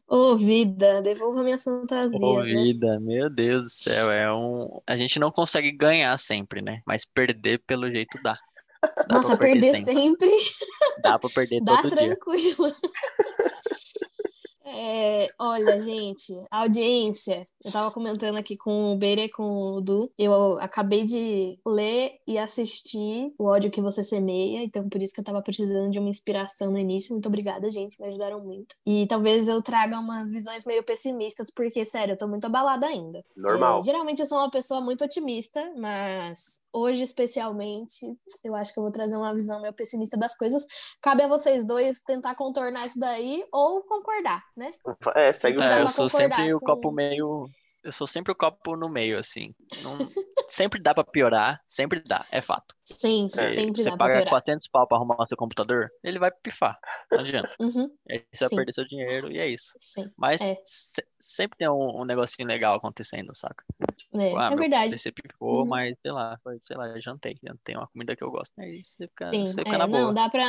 Ô, 0.09 0.33
oh, 0.33 0.37
vida, 0.37 1.03
devolva 1.03 1.43
minhas 1.43 1.65
fantasias, 1.65 2.23
Ô, 2.23 2.35
oh, 2.35 2.41
né? 2.41 2.63
vida, 2.63 3.01
meu 3.01 3.29
Deus 3.29 3.65
do 3.65 3.71
céu, 3.71 4.09
é 4.09 4.33
um... 4.33 4.81
A 4.87 4.97
gente 4.97 5.19
não 5.19 5.33
consegue 5.33 5.73
ganhar 5.73 6.17
sempre, 6.17 6.63
né? 6.63 6.81
Mas 6.87 7.05
perder 7.05 7.59
pelo 7.67 7.91
jeito 7.91 8.17
dá. 8.23 8.39
Dá 9.09 9.17
Nossa, 9.17 9.37
perder, 9.37 9.75
sempre. 9.77 10.29
Dá 11.03 11.19
pra 11.19 11.31
perder 11.31 11.63
Dá 11.63 11.83
todo 11.83 11.91
tranquilo. 11.91 12.75
É, 14.67 15.29
olha, 15.39 15.81
gente, 15.81 16.33
a 16.51 16.63
audiência, 16.63 17.45
eu 17.65 17.71
tava 17.71 17.93
comentando 17.93 18.37
aqui 18.37 18.57
com 18.57 18.93
o 18.93 18.97
Beira 18.97 19.23
e 19.23 19.31
com 19.31 19.77
o 19.77 19.81
Du, 19.81 20.11
eu 20.19 20.59
acabei 20.59 21.05
de 21.05 21.59
ler 21.65 22.19
e 22.27 22.37
assistir 22.37 23.33
o 23.39 23.45
ódio 23.45 23.71
que 23.71 23.81
você 23.81 24.03
semeia, 24.03 24.65
então 24.65 24.89
por 24.89 25.01
isso 25.01 25.15
que 25.15 25.21
eu 25.21 25.25
tava 25.25 25.41
precisando 25.41 25.91
de 25.91 26.01
uma 26.01 26.09
inspiração 26.09 26.73
no 26.73 26.79
início. 26.79 27.13
Muito 27.13 27.29
obrigada, 27.29 27.71
gente, 27.71 28.01
me 28.01 28.09
ajudaram 28.09 28.41
muito. 28.41 28.75
E 28.85 29.07
talvez 29.07 29.47
eu 29.47 29.63
traga 29.63 30.01
umas 30.01 30.31
visões 30.33 30.65
meio 30.65 30.83
pessimistas, 30.83 31.49
porque, 31.49 31.85
sério, 31.85 32.15
eu 32.15 32.19
tô 32.19 32.27
muito 32.27 32.47
abalada 32.47 32.87
ainda. 32.87 33.25
Normal. 33.37 33.83
Geralmente 33.85 34.21
eu 34.21 34.27
sou 34.27 34.39
uma 34.39 34.51
pessoa 34.51 34.81
muito 34.81 35.05
otimista, 35.05 35.73
mas 35.77 36.61
hoje, 36.73 37.03
especialmente, 37.03 38.15
eu 38.45 38.55
acho 38.55 38.73
que 38.73 38.79
eu 38.79 38.83
vou 38.83 38.93
trazer 38.93 39.17
uma 39.17 39.35
visão 39.35 39.61
meio 39.61 39.73
pessimista 39.73 40.17
das 40.17 40.37
coisas. 40.37 40.67
Cabe 41.01 41.23
a 41.23 41.29
vocês 41.29 41.65
dois 41.65 42.01
tentar 42.03 42.35
contornar 42.35 42.87
isso 42.87 42.99
daí 42.99 43.45
ou 43.51 43.83
concordar, 43.83 44.45
né? 44.57 44.71
É, 45.15 45.33
segue 45.33 45.59
o 45.59 45.63
é, 45.63 45.83
Eu 45.83 45.89
sou 45.89 46.09
sempre 46.09 46.51
com... 46.51 46.57
o 46.57 46.61
copo 46.61 46.91
meio 46.91 47.49
eu 47.87 47.93
sou 47.93 48.07
sempre 48.07 48.33
o 48.33 48.35
copo 48.35 48.77
no 48.77 48.89
meio, 48.89 49.17
assim. 49.17 49.55
Não... 49.81 49.97
sempre 50.49 50.83
dá 50.83 50.93
pra 50.93 51.05
piorar, 51.05 51.63
sempre 51.69 52.03
dá, 52.05 52.27
é 52.33 52.43
fato. 52.43 52.75
Sempre, 52.87 53.45
é, 53.45 53.49
sempre 53.49 53.83
dá 53.83 53.97
pra 53.97 54.07
piorar. 54.07 54.23
Você 54.23 54.31
paga 54.31 54.43
400 54.43 54.69
pau 54.69 54.87
pra 54.87 54.97
arrumar 54.97 55.27
seu 55.27 55.37
computador, 55.37 55.91
ele 56.05 56.21
vai 56.21 56.31
pifar, 56.31 56.79
não 57.11 57.19
adianta. 57.19 57.51
Uhum. 57.67 57.91
Aí 58.09 58.23
você 58.33 58.45
vai 58.45 58.57
perder 58.59 58.75
seu 58.75 58.87
dinheiro 58.87 59.33
e 59.33 59.39
é 59.39 59.49
isso. 59.49 59.73
Sim. 59.81 60.09
Mas 60.17 60.41
é. 60.41 60.57
sempre 61.19 61.59
tem 61.59 61.69
um, 61.69 62.03
um, 62.03 62.05
negocinho 62.05 62.47
legal 62.47 62.77
acontecendo, 62.77 63.35
saca? 63.35 63.65
É, 63.81 63.93
tipo, 63.93 64.39
ah, 64.39 64.51
é 64.53 64.57
verdade. 64.57 64.99
Você 64.99 65.11
pifou, 65.11 65.61
uhum. 65.61 65.67
mas 65.67 65.97
sei 66.01 66.13
lá, 66.13 66.39
sei 66.63 66.77
lá, 66.77 67.01
jantei, 67.01 67.37
jantei 67.43 67.75
uma 67.75 67.89
comida 67.89 68.15
que 68.15 68.23
eu 68.23 68.31
gosto. 68.31 68.53
Aí 68.59 68.85
você 68.85 69.09
fica, 69.09 69.31
Sim, 69.31 69.47
você 69.47 69.63
fica 69.63 69.75
é, 69.75 69.79
na 69.79 69.87
boa. 69.89 70.01
Não, 70.01 70.15
dá 70.15 70.29
pra, 70.29 70.47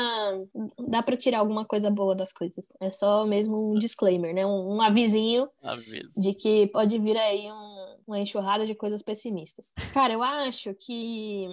dá 0.88 1.02
pra 1.02 1.18
tirar 1.18 1.40
alguma 1.40 1.66
coisa 1.66 1.90
boa 1.90 2.14
das 2.14 2.32
coisas. 2.32 2.68
É 2.80 2.92
só 2.92 3.26
mesmo 3.26 3.74
um 3.74 3.80
disclaimer, 3.80 4.36
né? 4.36 4.46
Um, 4.46 4.76
um 4.76 4.82
avisinho 4.82 5.50
Aviso. 5.64 6.12
de 6.16 6.36
que 6.36 6.68
pode 6.68 7.00
vir 7.00 7.18
aí 7.18 7.52
um 7.52 7.97
uma 8.08 8.20
enxurrada 8.20 8.66
de 8.66 8.74
coisas 8.74 9.04
pessimistas. 9.04 9.74
Cara, 9.94 10.14
eu 10.14 10.24
acho 10.24 10.74
que, 10.74 11.46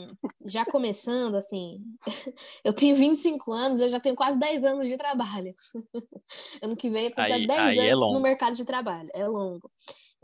já 0.47 0.65
começando, 0.65 1.35
assim, 1.35 1.83
eu 2.63 2.73
tenho 2.73 2.95
25 2.95 3.53
anos, 3.53 3.81
eu 3.81 3.89
já 3.89 3.99
tenho 3.99 4.15
quase 4.15 4.39
10 4.39 4.65
anos 4.65 4.87
de 4.87 4.97
trabalho. 4.97 5.55
ano 6.63 6.77
que 6.77 6.89
vem 6.89 7.07
eu 7.07 7.11
completo 7.11 7.47
10 7.47 7.79
é 7.79 7.91
anos 7.91 8.03
é 8.03 8.13
no 8.13 8.21
mercado 8.21 8.57
de 8.57 8.65
trabalho. 8.65 9.11
É 9.13 9.27
longo. 9.27 9.69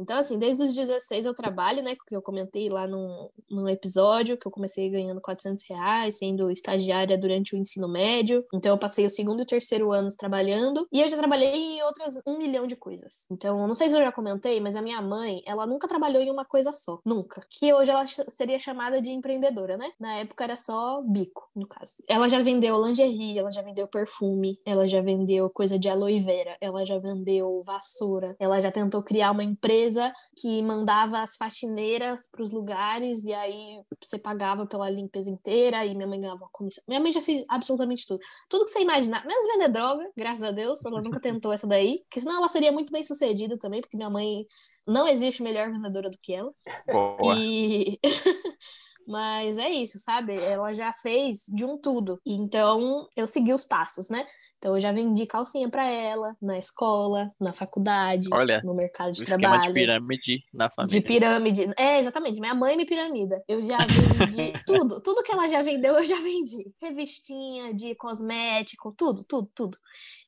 Então, 0.01 0.17
assim, 0.17 0.39
desde 0.39 0.63
os 0.63 0.75
16 0.75 1.27
eu 1.27 1.35
trabalho, 1.35 1.83
né? 1.83 1.95
Que 1.95 2.17
eu 2.17 2.23
comentei 2.23 2.69
lá 2.69 2.87
num, 2.87 3.29
num 3.51 3.69
episódio, 3.69 4.37
que 4.37 4.47
eu 4.47 4.51
comecei 4.51 4.89
ganhando 4.89 5.21
400 5.21 5.65
reais, 5.69 6.19
sendo 6.19 6.51
estagiária 6.51 7.17
durante 7.19 7.55
o 7.55 7.59
ensino 7.59 7.89
médio. 7.89 8.45
Então, 8.53 8.73
eu 8.73 8.79
passei 8.79 9.07
o 9.07 9.11
segundo 9.11 9.41
e 9.41 9.43
o 9.43 9.47
terceiro 9.47 9.93
anos 9.93 10.17
trabalhando. 10.17 10.87
E 10.93 11.01
eu 11.01 11.09
já 11.09 11.17
trabalhei 11.17 11.55
em 11.55 11.83
outras 11.83 12.19
um 12.27 12.39
milhão 12.39 12.67
de 12.67 12.77
coisas. 12.77 13.27
Então, 13.31 13.67
não 13.67 13.75
sei 13.75 13.89
se 13.89 13.97
eu 13.97 14.01
já 14.01 14.13
comentei, 14.13 14.61
mas 14.61 14.77
a 14.77 14.83
minha 14.83 15.01
mãe, 15.03 15.43
ela 15.47 15.67
nunca 15.67 15.87
trabalhou 15.87 16.23
em 16.23 16.31
uma 16.31 16.45
coisa 16.45 16.73
só. 16.73 17.01
Nunca. 17.05 17.45
Que 17.51 17.73
hoje 17.73 17.91
ela 17.91 18.05
seria 18.07 18.59
chamada 18.59 19.01
de 19.01 19.13
empreendedora, 19.13 19.77
né? 19.77 19.91
Na 19.99 20.17
época 20.17 20.45
era 20.45 20.57
só 20.57 21.03
bico, 21.03 21.49
no 21.55 21.67
caso. 21.67 21.95
Ela 22.09 22.29
já 22.29 22.41
vendeu 22.43 22.83
lingerie, 22.85 23.39
ela 23.39 23.51
já 23.51 23.63
vendeu 23.63 23.87
perfume, 23.87 24.59
ela 24.65 24.87
já 24.87 25.01
vendeu 25.01 25.51
coisa 25.51 25.79
de 25.79 25.89
aloe 25.89 26.21
vera, 26.21 26.57
ela 26.61 26.85
já 26.85 26.99
vendeu 26.99 27.63
vassoura, 27.65 28.37
ela 28.39 28.61
já 28.61 28.71
tentou 28.71 29.03
criar 29.03 29.31
uma 29.33 29.45
empresa 29.45 29.90
empresa 29.91 30.13
que 30.37 30.63
mandava 30.63 31.21
as 31.21 31.37
faxineiras 31.37 32.27
para 32.31 32.43
os 32.43 32.51
lugares 32.51 33.25
e 33.25 33.33
aí 33.33 33.83
você 34.03 34.19
pagava 34.19 34.67
pela 34.67 34.89
limpeza 34.89 35.31
inteira 35.31 35.85
e 35.85 35.95
minha 35.95 36.07
mãe 36.07 36.21
ganhava 36.21 36.41
uma 36.41 36.51
comissão. 36.53 36.83
Minha 36.87 37.01
mãe 37.01 37.13
já 37.13 37.21
fez 37.21 37.45
absolutamente 37.49 38.07
tudo. 38.07 38.21
Tudo 38.49 38.65
que 38.65 38.71
você 38.71 38.81
imaginar, 38.81 39.27
menos 39.27 39.47
vender 39.47 39.69
droga, 39.69 40.09
graças 40.17 40.45
a 40.45 40.51
Deus, 40.51 40.85
ela 40.85 41.03
nunca 41.03 41.21
tentou 41.21 41.53
essa 41.53 41.67
daí, 41.67 42.03
que 42.11 42.21
senão 42.21 42.37
ela 42.37 42.49
seria 42.49 42.73
muito 42.73 42.93
bem 42.93 43.05
sucedida 43.05 43.59
também, 43.59 43.81
porque 43.81 43.97
minha 43.97 44.11
mãe 44.11 44.47
não 44.87 45.07
existe 45.07 45.43
melhor 45.43 45.71
vendedora 45.71 46.09
do 46.09 46.19
que 46.19 46.33
ela. 46.33 46.53
Boa. 46.91 47.37
E 47.37 47.99
Mas 49.07 49.59
é 49.59 49.69
isso, 49.69 49.99
sabe? 49.99 50.37
Ela 50.37 50.73
já 50.73 50.93
fez 50.93 51.45
de 51.49 51.65
um 51.65 51.77
tudo. 51.77 52.21
Então, 52.25 53.09
eu 53.17 53.27
segui 53.27 53.53
os 53.53 53.65
passos, 53.65 54.09
né? 54.09 54.25
Então 54.61 54.75
eu 54.75 54.81
já 54.81 54.93
vendi 54.93 55.25
calcinha 55.25 55.71
para 55.71 55.91
ela 55.91 56.37
na 56.41 56.59
escola, 56.59 57.33
na 57.41 57.51
faculdade, 57.51 58.29
Olha, 58.31 58.61
no 58.63 58.75
mercado 58.75 59.13
de 59.13 59.25
trabalho. 59.25 59.69
de 59.69 59.73
pirâmide 59.73 60.45
na 60.53 60.69
família. 60.69 61.01
De 61.01 61.07
pirâmide. 61.07 61.71
É, 61.79 61.99
exatamente. 61.99 62.39
Minha 62.39 62.55
mãe 62.55 62.77
me 62.77 62.85
piramida. 62.85 63.43
Eu 63.49 63.63
já 63.63 63.79
vendi 63.79 64.53
tudo. 64.67 65.01
Tudo 65.01 65.23
que 65.23 65.33
ela 65.33 65.49
já 65.49 65.63
vendeu, 65.63 65.95
eu 65.95 66.07
já 66.07 66.17
vendi. 66.17 66.71
Revistinha 66.79 67.73
de 67.73 67.95
cosmético, 67.95 68.93
tudo, 68.95 69.25
tudo, 69.25 69.51
tudo. 69.55 69.79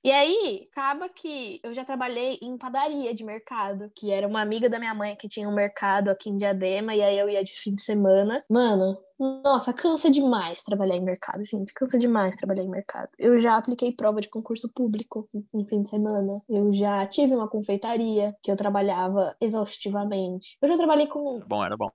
E 0.05 0.11
aí, 0.11 0.69
acaba 0.73 1.09
que 1.09 1.61
eu 1.63 1.73
já 1.73 1.85
trabalhei 1.85 2.39
em 2.43 2.57
padaria 2.59 3.15
de 3.15 3.25
mercado, 3.25 3.91
que 3.95 4.11
era 4.11 4.27
uma 4.27 4.41
amiga 4.41 4.69
da 4.69 4.79
minha 4.79 4.95
mãe 4.95 5.15
que 5.15 5.29
tinha 5.29 5.49
um 5.49 5.55
mercado 5.55 6.11
aqui 6.11 6.29
em 6.29 6.37
Diadema, 6.37 6.95
e 6.95 7.03
aí 7.03 7.19
eu 7.19 7.29
ia 7.29 7.45
de 7.45 7.53
fim 7.53 7.75
de 7.75 7.83
semana. 7.83 8.45
Mano, 8.51 8.99
nossa, 9.45 9.73
cansa 9.73 10.11
demais 10.11 10.63
trabalhar 10.63 10.97
em 10.97 11.05
mercado, 11.05 11.45
gente. 11.45 11.73
Cansa 11.73 11.97
demais 11.97 12.37
trabalhar 12.37 12.65
em 12.65 12.69
mercado. 12.69 13.09
Eu 13.17 13.39
já 13.39 13.57
apliquei 13.57 13.93
prova 13.93 14.21
de 14.21 14.29
concurso 14.29 14.69
público 14.69 15.29
em 15.55 15.65
fim 15.67 15.83
de 15.83 15.91
semana. 15.91 16.43
Eu 16.49 16.73
já 16.73 17.07
tive 17.07 17.35
uma 17.37 17.49
confeitaria 17.49 18.35
que 18.43 18.51
eu 18.51 18.57
trabalhava 18.57 19.37
exaustivamente. 19.41 20.57
Eu 20.61 20.69
já 20.69 20.77
trabalhei 20.77 21.07
com. 21.07 21.41
Bom, 21.47 21.65
era 21.65 21.77
bom. 21.77 21.89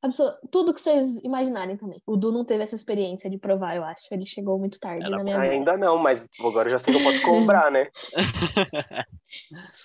Tudo 0.49 0.73
que 0.73 0.79
vocês 0.79 1.21
imaginarem 1.23 1.75
também. 1.75 2.01
O 2.07 2.15
Du 2.15 2.31
não 2.31 2.45
teve 2.45 2.63
essa 2.63 2.75
experiência 2.75 3.29
de 3.29 3.37
provar, 3.37 3.75
eu 3.75 3.83
acho. 3.83 4.07
Ele 4.09 4.25
chegou 4.25 4.57
muito 4.57 4.79
tarde 4.79 5.07
era 5.07 5.17
na 5.17 5.23
minha 5.23 5.39
vida. 5.41 5.53
Ainda 5.53 5.77
não, 5.77 5.97
mas 5.97 6.29
agora 6.39 6.69
eu 6.69 6.71
já 6.71 6.79
sei 6.79 6.93
que 6.93 6.99
eu 7.01 7.03
posso 7.03 7.21
né? 7.69 7.89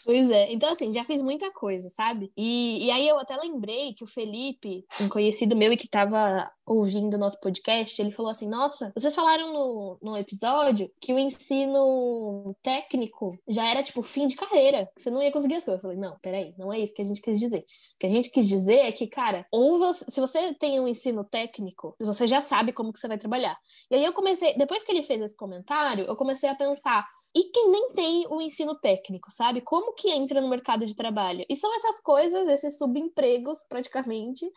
pois 0.05 0.31
é. 0.31 0.53
Então, 0.53 0.71
assim, 0.71 0.93
já 0.93 1.05
fiz 1.05 1.23
muita 1.23 1.51
coisa, 1.53 1.89
sabe? 1.91 2.33
E, 2.37 2.87
e 2.87 2.91
aí 2.91 3.09
eu 3.09 3.19
até 3.19 3.37
lembrei 3.37 3.95
que 3.95 4.05
o 4.05 4.07
Felipe, 4.07 4.85
um 5.01 5.09
conhecido 5.09 5.57
meu 5.57 5.73
e 5.73 5.77
que 5.77 5.89
tava 5.89 6.51
ouvindo 6.67 7.19
nosso 7.19 7.39
podcast, 7.41 8.01
ele 8.01 8.11
falou 8.11 8.31
assim: 8.31 8.49
Nossa, 8.49 8.93
vocês 8.97 9.15
falaram 9.15 9.53
no, 9.53 9.99
no 10.03 10.17
episódio 10.17 10.91
que 11.01 11.13
o 11.13 11.19
ensino 11.19 12.55
técnico 12.63 13.39
já 13.49 13.69
era 13.69 13.83
tipo 13.83 14.03
fim 14.03 14.27
de 14.27 14.37
carreira, 14.37 14.89
que 14.97 15.03
você 15.03 15.11
não 15.11 15.23
ia 15.23 15.33
conseguir 15.33 15.57
as 15.57 15.65
coisas. 15.65 15.83
Eu 15.83 15.91
falei: 15.91 15.99
Não, 15.99 16.19
peraí, 16.21 16.55
não 16.59 16.73
é 16.73 16.79
isso 16.79 16.95
que 16.95 17.03
a 17.03 17.05
gente 17.05 17.21
quis 17.21 17.39
dizer. 17.39 17.61
O 17.61 17.65
que 17.99 18.07
a 18.07 18.11
gente 18.11 18.31
quis 18.31 18.49
dizer 18.49 18.79
é 18.79 18.93
que, 18.93 19.07
cara, 19.07 19.47
ou 19.51 19.79
você, 19.79 20.05
se 20.09 20.21
você 20.21 20.55
tem 20.55 20.81
um 20.81 20.89
ensino 20.89 21.25
técnico, 21.25 21.95
você 22.01 22.27
já 22.27 22.41
sabe 22.41 22.73
como 22.73 22.93
que 22.93 22.99
você 22.99 23.09
vai 23.09 23.19
trabalhar. 23.19 23.57
E 23.91 23.97
aí 23.97 24.05
eu 24.05 24.13
comecei, 24.13 24.55
depois 24.55 24.85
que 24.85 24.93
ele 24.93 25.03
fez 25.03 25.21
esse 25.21 25.37
comentário, 25.37 26.05
eu 26.05 26.17
comecei 26.17 26.49
a 26.49 26.55
pensar 26.55 27.07
e 27.35 27.45
quem 27.45 27.71
nem 27.71 27.93
tem 27.93 28.27
o 28.29 28.41
ensino 28.41 28.75
técnico, 28.75 29.31
sabe? 29.31 29.61
Como 29.61 29.95
que 29.95 30.11
entra 30.11 30.41
no 30.41 30.49
mercado 30.49 30.85
de 30.85 30.95
trabalho? 30.95 31.45
E 31.49 31.57
são 31.57 31.75
essas 31.75 31.99
coisas, 32.01 32.47
esses 32.49 32.77
subempregos, 32.77 33.65
praticamente, 33.65 34.51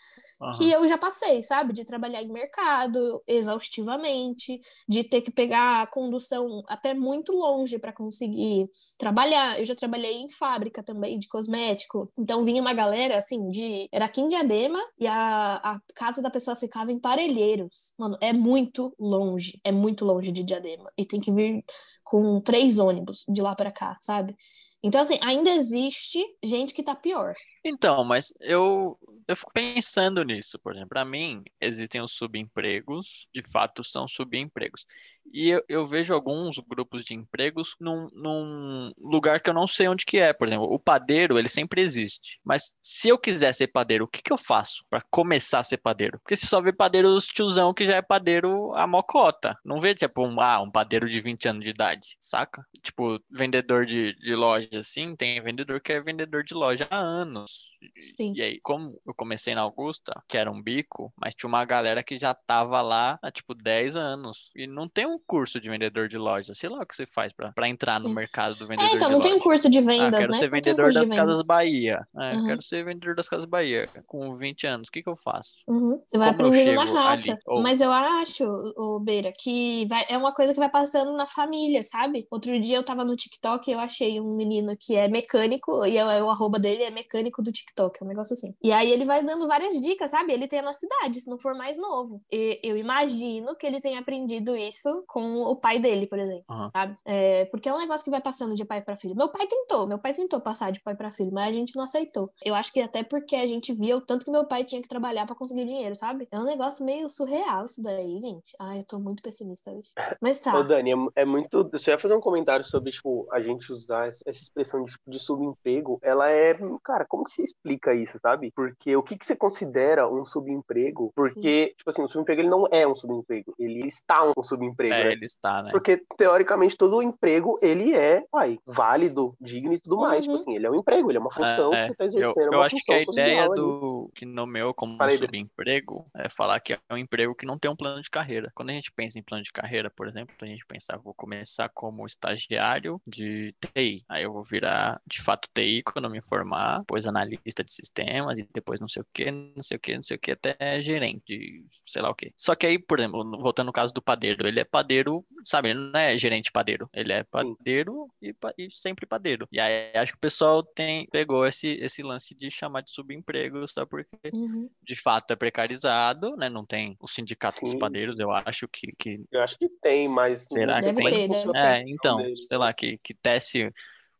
que 0.57 0.69
eu 0.69 0.87
já 0.87 0.97
passei, 0.97 1.41
sabe? 1.41 1.73
De 1.73 1.85
trabalhar 1.85 2.21
em 2.21 2.31
mercado 2.31 3.21
exaustivamente, 3.27 4.59
de 4.87 5.03
ter 5.03 5.21
que 5.21 5.31
pegar 5.31 5.81
a 5.81 5.87
condução 5.87 6.61
até 6.67 6.93
muito 6.93 7.31
longe 7.31 7.79
para 7.79 7.93
conseguir 7.93 8.69
trabalhar. 8.97 9.59
Eu 9.59 9.65
já 9.65 9.75
trabalhei 9.75 10.13
em 10.13 10.29
fábrica 10.29 10.83
também 10.83 11.17
de 11.17 11.27
cosmético. 11.27 12.11
Então 12.17 12.43
vinha 12.43 12.61
uma 12.61 12.73
galera, 12.73 13.17
assim, 13.17 13.49
de. 13.49 13.87
Era 13.91 14.05
aqui 14.05 14.21
em 14.21 14.27
Diadema 14.27 14.79
e 14.99 15.07
a, 15.07 15.55
a 15.55 15.79
casa 15.95 16.21
da 16.21 16.29
pessoa 16.29 16.55
ficava 16.55 16.91
em 16.91 16.99
Parelheiros. 16.99 17.93
Mano, 17.97 18.17
é 18.21 18.33
muito 18.33 18.93
longe. 18.99 19.59
É 19.63 19.71
muito 19.71 20.03
longe 20.05 20.31
de 20.31 20.43
Diadema. 20.43 20.91
E 20.97 21.05
tem 21.05 21.19
que 21.19 21.31
vir 21.31 21.63
com 22.03 22.39
três 22.41 22.77
ônibus 22.77 23.25
de 23.27 23.41
lá 23.41 23.55
para 23.55 23.71
cá, 23.71 23.97
sabe? 24.01 24.35
Então, 24.83 25.01
assim, 25.01 25.17
ainda 25.21 25.49
existe 25.49 26.23
gente 26.43 26.73
que 26.73 26.83
tá 26.83 26.93
pior. 26.93 27.33
Então, 27.67 28.03
mas 28.03 28.31
eu, 28.39 28.97
eu 29.27 29.35
fico 29.35 29.51
pensando 29.51 30.23
nisso, 30.23 30.59
por 30.59 30.71
exemplo. 30.73 30.89
Para 30.89 31.03
mim, 31.03 31.43
existem 31.59 31.99
os 32.01 32.11
subempregos, 32.11 33.27
de 33.33 33.41
fato 33.41 33.83
são 33.83 34.07
subempregos. 34.07 34.85
E 35.33 35.49
eu, 35.49 35.63
eu, 35.67 35.87
vejo 35.87 36.13
alguns 36.13 36.57
grupos 36.59 37.03
de 37.03 37.13
empregos 37.13 37.75
num, 37.79 38.09
num, 38.13 38.91
lugar 38.97 39.41
que 39.41 39.49
eu 39.49 39.53
não 39.53 39.67
sei 39.67 39.87
onde 39.87 40.05
que 40.05 40.17
é. 40.17 40.33
Por 40.33 40.47
exemplo, 40.47 40.71
o 40.71 40.79
padeiro, 40.79 41.37
ele 41.37 41.49
sempre 41.49 41.81
existe. 41.81 42.39
Mas 42.43 42.75
se 42.81 43.09
eu 43.09 43.17
quiser 43.17 43.53
ser 43.53 43.67
padeiro, 43.67 44.05
o 44.05 44.07
que, 44.07 44.21
que 44.21 44.31
eu 44.31 44.37
faço 44.37 44.83
para 44.89 45.01
começar 45.09 45.59
a 45.59 45.63
ser 45.63 45.77
padeiro? 45.77 46.19
Porque 46.19 46.35
se 46.35 46.47
só 46.47 46.61
vê 46.61 46.71
padeiro 46.71 47.17
tiozão 47.33 47.73
que 47.73 47.85
já 47.85 47.95
é 47.95 48.01
padeiro 48.01 48.73
a 48.75 48.87
mocota. 48.87 49.57
Não 49.63 49.79
vê, 49.79 49.93
tipo, 49.93 50.25
um, 50.25 50.39
ah, 50.39 50.61
um 50.61 50.71
padeiro 50.71 51.09
de 51.09 51.19
20 51.19 51.47
anos 51.47 51.63
de 51.63 51.69
idade, 51.69 52.17
saca? 52.19 52.65
Tipo, 52.81 53.19
vendedor 53.29 53.85
de, 53.85 54.13
de 54.15 54.35
loja, 54.35 54.79
assim, 54.79 55.15
tem 55.15 55.41
vendedor 55.41 55.81
que 55.81 55.93
é 55.93 56.01
vendedor 56.01 56.43
de 56.43 56.53
loja 56.53 56.87
há 56.89 56.99
anos. 56.99 57.74
Sim. 57.99 58.33
E 58.35 58.41
aí, 58.41 58.59
como 58.61 58.99
eu 59.05 59.13
comecei 59.13 59.55
na 59.55 59.61
Augusta, 59.61 60.21
que 60.27 60.37
era 60.37 60.51
um 60.51 60.61
bico, 60.61 61.13
mas 61.17 61.35
tinha 61.35 61.47
uma 61.47 61.63
galera 61.65 62.03
que 62.03 62.17
já 62.17 62.33
tava 62.33 62.81
lá 62.81 63.19
há 63.21 63.31
tipo 63.31 63.53
10 63.53 63.97
anos. 63.97 64.49
E 64.55 64.67
não 64.67 64.87
tem 64.87 65.05
um 65.05 65.19
curso 65.25 65.59
de 65.59 65.69
vendedor 65.69 66.07
de 66.07 66.17
loja. 66.17 66.53
Sei 66.53 66.69
lá 66.69 66.79
o 66.79 66.85
que 66.85 66.95
você 66.95 67.05
faz 67.05 67.33
pra, 67.33 67.53
entrar 67.67 67.99
Sim. 67.99 68.07
no 68.07 68.13
mercado 68.13 68.55
do 68.55 68.67
vendedor. 68.67 68.91
É, 68.91 68.95
então, 68.95 69.09
não 69.09 69.19
tem 69.19 69.33
um 69.33 69.39
curso 69.39 69.69
de 69.69 69.81
vendas, 69.81 70.13
ah, 70.13 70.19
quero 70.19 70.31
né? 70.31 70.39
ser 70.39 70.49
vendedor 70.49 70.93
das 70.93 71.07
Casas 71.07 71.45
Bahia. 71.45 72.07
É, 72.17 72.35
uhum. 72.35 72.45
Quero 72.47 72.61
ser 72.61 72.85
vendedor 72.85 73.15
das 73.15 73.27
Casas 73.27 73.45
Bahia. 73.45 73.89
Com 74.05 74.35
20 74.35 74.67
anos, 74.67 74.87
o 74.87 74.91
que, 74.91 75.03
que 75.03 75.09
eu 75.09 75.17
faço? 75.17 75.53
Uhum. 75.67 76.01
Você 76.07 76.17
vai 76.17 76.33
Como 76.35 76.47
aprendendo 76.47 76.75
na 76.75 76.85
raça. 76.85 77.37
Ou... 77.45 77.61
Mas 77.61 77.81
eu 77.81 77.91
acho, 77.91 78.45
o 78.77 78.99
Beira, 78.99 79.31
que 79.37 79.85
vai, 79.87 80.03
é 80.09 80.17
uma 80.17 80.33
coisa 80.33 80.53
que 80.53 80.59
vai 80.59 80.69
passando 80.69 81.13
na 81.13 81.25
família, 81.25 81.83
sabe? 81.83 82.27
Outro 82.29 82.59
dia 82.59 82.77
eu 82.77 82.83
tava 82.83 83.03
no 83.03 83.15
TikTok 83.15 83.69
e 83.69 83.73
eu 83.73 83.79
achei 83.79 84.19
um 84.19 84.35
menino 84.35 84.75
que 84.79 84.95
é 84.95 85.07
mecânico, 85.07 85.85
e 85.85 85.97
eu, 85.97 86.05
o 86.25 86.29
arroba 86.29 86.59
dele 86.59 86.83
é 86.83 86.89
mecânico 86.89 87.41
do 87.41 87.51
TikTok, 87.51 87.74
é 87.83 88.03
um 88.03 88.07
negócio 88.07 88.33
assim. 88.33 88.53
E 88.63 88.71
aí 88.71 88.91
ele 88.91 89.05
vai 89.05 89.23
dando 89.23 89.47
várias 89.47 89.79
dicas, 89.81 90.11
sabe? 90.11 90.33
Ele 90.33 90.47
tem 90.47 90.59
a 90.59 90.63
nossa 90.63 90.85
idade, 90.85 91.21
se 91.21 91.29
não 91.29 91.37
for 91.37 91.55
mais 91.55 91.77
novo. 91.77 92.21
E 92.31 92.59
eu 92.63 92.77
imagino 92.77 93.55
que 93.55 93.65
ele 93.65 93.79
tenha 93.79 93.99
aprendido 93.99 94.55
isso 94.55 95.03
com 95.07 95.41
o 95.41 95.55
pai 95.55 95.79
dele, 95.79 96.07
por 96.07 96.19
exemplo, 96.19 96.45
uhum. 96.49 96.69
sabe? 96.69 96.97
É, 97.05 97.45
porque 97.45 97.69
é 97.69 97.73
um 97.73 97.79
negócio 97.79 98.03
que 98.03 98.11
vai 98.11 98.21
passando 98.21 98.55
de 98.55 98.65
pai 98.65 98.81
para 98.81 98.95
filho. 98.95 99.15
Meu 99.15 99.29
pai 99.29 99.47
tentou, 99.47 99.87
meu 99.87 99.99
pai 99.99 100.13
tentou 100.13 100.39
passar 100.41 100.71
de 100.71 100.81
pai 100.81 100.95
para 100.95 101.11
filho, 101.11 101.31
mas 101.33 101.49
a 101.49 101.51
gente 101.51 101.75
não 101.75 101.83
aceitou. 101.83 102.31
Eu 102.43 102.55
acho 102.55 102.71
que 102.71 102.79
até 102.81 103.03
porque 103.03 103.35
a 103.35 103.47
gente 103.47 103.73
via 103.73 103.97
o 103.97 104.01
tanto 104.01 104.25
que 104.25 104.31
meu 104.31 104.45
pai 104.45 104.63
tinha 104.63 104.81
que 104.81 104.87
trabalhar 104.87 105.25
para 105.25 105.35
conseguir 105.35 105.65
dinheiro, 105.65 105.95
sabe? 105.95 106.27
É 106.31 106.39
um 106.39 106.43
negócio 106.43 106.85
meio 106.85 107.09
surreal 107.09 107.65
isso 107.65 107.81
daí, 107.81 108.19
gente. 108.19 108.55
Ai, 108.59 108.79
eu 108.79 108.83
tô 108.85 108.99
muito 108.99 109.21
pessimista 109.21 109.71
hoje. 109.71 109.91
Mas 110.21 110.39
tá. 110.39 110.57
Ô, 110.57 110.63
Dani, 110.63 110.91
é, 110.91 111.21
é 111.21 111.25
muito. 111.25 111.69
Eu 111.71 111.79
só 111.79 111.91
ia 111.91 111.97
fazer 111.97 112.15
um 112.15 112.21
comentário 112.21 112.65
sobre, 112.65 112.91
tipo, 112.91 113.27
a 113.31 113.41
gente 113.41 113.71
usar 113.71 114.07
essa 114.07 114.29
expressão 114.29 114.83
de, 114.83 114.93
de 115.07 115.19
subemprego. 115.19 115.99
Ela 116.01 116.31
é. 116.31 116.53
Cara, 116.83 117.05
como 117.05 117.23
que 117.23 117.31
você 117.31 117.43
explica 117.65 117.93
isso, 117.93 118.19
sabe? 118.21 118.51
Porque 118.55 118.95
o 118.95 119.01
que, 119.01 119.17
que 119.17 119.25
você 119.25 119.35
considera 119.35 120.07
um 120.07 120.23
subemprego? 120.23 121.11
Porque, 121.15 121.67
Sim. 121.69 121.75
tipo 121.77 121.89
assim, 121.89 122.03
o 122.03 122.07
subemprego 122.07 122.41
ele 122.41 122.49
não 122.49 122.65
é 122.71 122.87
um 122.87 122.95
subemprego, 122.95 123.55
ele 123.57 123.87
está 123.87 124.29
um 124.37 124.43
subemprego. 124.43 124.93
É, 124.93 125.03
né? 125.05 125.11
ele 125.13 125.25
está, 125.25 125.63
né? 125.63 125.71
Porque, 125.71 126.03
teoricamente, 126.17 126.77
todo 126.77 127.01
emprego, 127.01 127.57
ele 127.61 127.95
é, 127.95 128.23
uai, 128.33 128.59
válido, 128.67 129.35
digno 129.41 129.73
e 129.73 129.79
tudo 129.79 129.97
mais. 129.97 130.23
Tipo 130.23 130.31
uhum. 130.31 130.35
Tipo 130.35 130.49
assim, 130.49 130.55
ele 130.55 130.67
é 130.67 130.69
um 130.69 130.75
emprego, 130.75 131.09
ele 131.09 131.17
é 131.17 131.21
uma 131.21 131.31
função 131.31 131.73
é, 131.73 131.77
que 131.77 131.85
você 131.85 131.91
está 131.93 132.05
exercendo, 132.05 132.37
eu, 132.37 132.51
eu 132.51 132.59
uma 132.59 132.65
acho 132.65 132.75
função 132.75 133.13
que 133.13 133.19
a 133.19 133.23
ideia 133.23 133.49
do 133.49 134.11
que 134.13 134.25
nomeou 134.25 134.73
como 134.73 134.93
um 134.93 135.17
subemprego 135.17 136.05
é 136.15 136.29
falar 136.29 136.59
que 136.59 136.73
é 136.73 136.79
um 136.91 136.97
emprego 136.97 137.33
que 137.33 137.45
não 137.45 137.57
tem 137.57 137.71
um 137.71 137.75
plano 137.75 138.01
de 138.01 138.09
carreira. 138.09 138.51
Quando 138.53 138.69
a 138.69 138.73
gente 138.73 138.91
pensa 138.91 139.17
em 139.17 139.23
plano 139.23 139.43
de 139.43 139.51
carreira, 139.51 139.89
por 139.89 140.07
exemplo, 140.07 140.35
a 140.41 140.45
gente 140.45 140.65
pensar, 140.65 140.97
vou 140.97 141.13
começar 141.13 141.69
como 141.69 142.05
estagiário 142.05 143.01
de 143.07 143.55
TI, 143.59 144.03
aí 144.09 144.23
eu 144.23 144.33
vou 144.33 144.43
virar, 144.43 145.01
de 145.07 145.21
fato, 145.21 145.47
TI 145.53 145.81
quando 145.83 146.05
eu 146.05 146.11
me 146.11 146.21
formar, 146.21 146.79
depois 146.79 147.07
analista 147.07 147.54
de 147.63 147.71
sistemas 147.71 148.37
e 148.37 148.47
depois 148.53 148.79
não 148.79 148.87
sei 148.87 149.01
o 149.01 149.07
que, 149.13 149.31
não 149.31 149.63
sei 149.63 149.77
o 149.77 149.79
que, 149.79 149.95
não 149.95 150.01
sei 150.01 150.17
o 150.17 150.19
que, 150.19 150.31
até 150.31 150.81
gerente, 150.81 151.65
sei 151.85 152.01
lá 152.01 152.09
o 152.09 152.15
que. 152.15 152.33
Só 152.37 152.55
que 152.55 152.65
aí, 152.65 152.79
por 152.79 152.99
exemplo, 152.99 153.23
voltando 153.41 153.67
no 153.67 153.73
caso 153.73 153.93
do 153.93 154.01
padeiro, 154.01 154.47
ele 154.47 154.59
é 154.59 154.63
padeiro, 154.63 155.25
sabe, 155.43 155.69
ele 155.69 155.79
não 155.79 155.99
é 155.99 156.17
gerente 156.17 156.51
padeiro, 156.51 156.89
ele 156.93 157.13
é 157.13 157.23
padeiro 157.23 158.07
e, 158.21 158.35
e, 158.57 158.71
sempre 158.71 159.05
padeiro. 159.05 159.47
E 159.51 159.59
aí 159.59 159.91
acho 159.95 160.13
que 160.13 160.17
o 160.17 160.21
pessoal 160.21 160.63
tem, 160.63 161.07
pegou 161.11 161.45
esse, 161.45 161.67
esse 161.81 162.03
lance 162.03 162.35
de 162.35 162.49
chamar 162.49 162.81
de 162.81 162.91
subemprego, 162.91 163.67
só 163.67 163.85
porque 163.85 164.17
uhum. 164.33 164.69
de 164.83 164.95
fato 164.95 165.31
é 165.31 165.35
precarizado, 165.35 166.35
né? 166.35 166.49
Não 166.49 166.65
tem 166.65 166.95
o 166.99 167.07
sindicato 167.07 167.55
Sim. 167.55 167.65
dos 167.65 167.75
padeiros, 167.75 168.19
eu 168.19 168.31
acho 168.31 168.67
que, 168.67 168.93
que. 168.97 169.23
Eu 169.31 169.41
acho 169.41 169.57
que 169.57 169.69
tem, 169.81 170.07
mas. 170.07 170.47
Será 170.51 170.81
que 170.81 170.93
tem? 170.93 171.29
Ter, 171.29 171.55
é, 171.55 171.83
então, 171.87 172.19
sei 172.47 172.57
lá, 172.57 172.73
que, 172.73 172.99
que 173.03 173.13
tece 173.13 173.71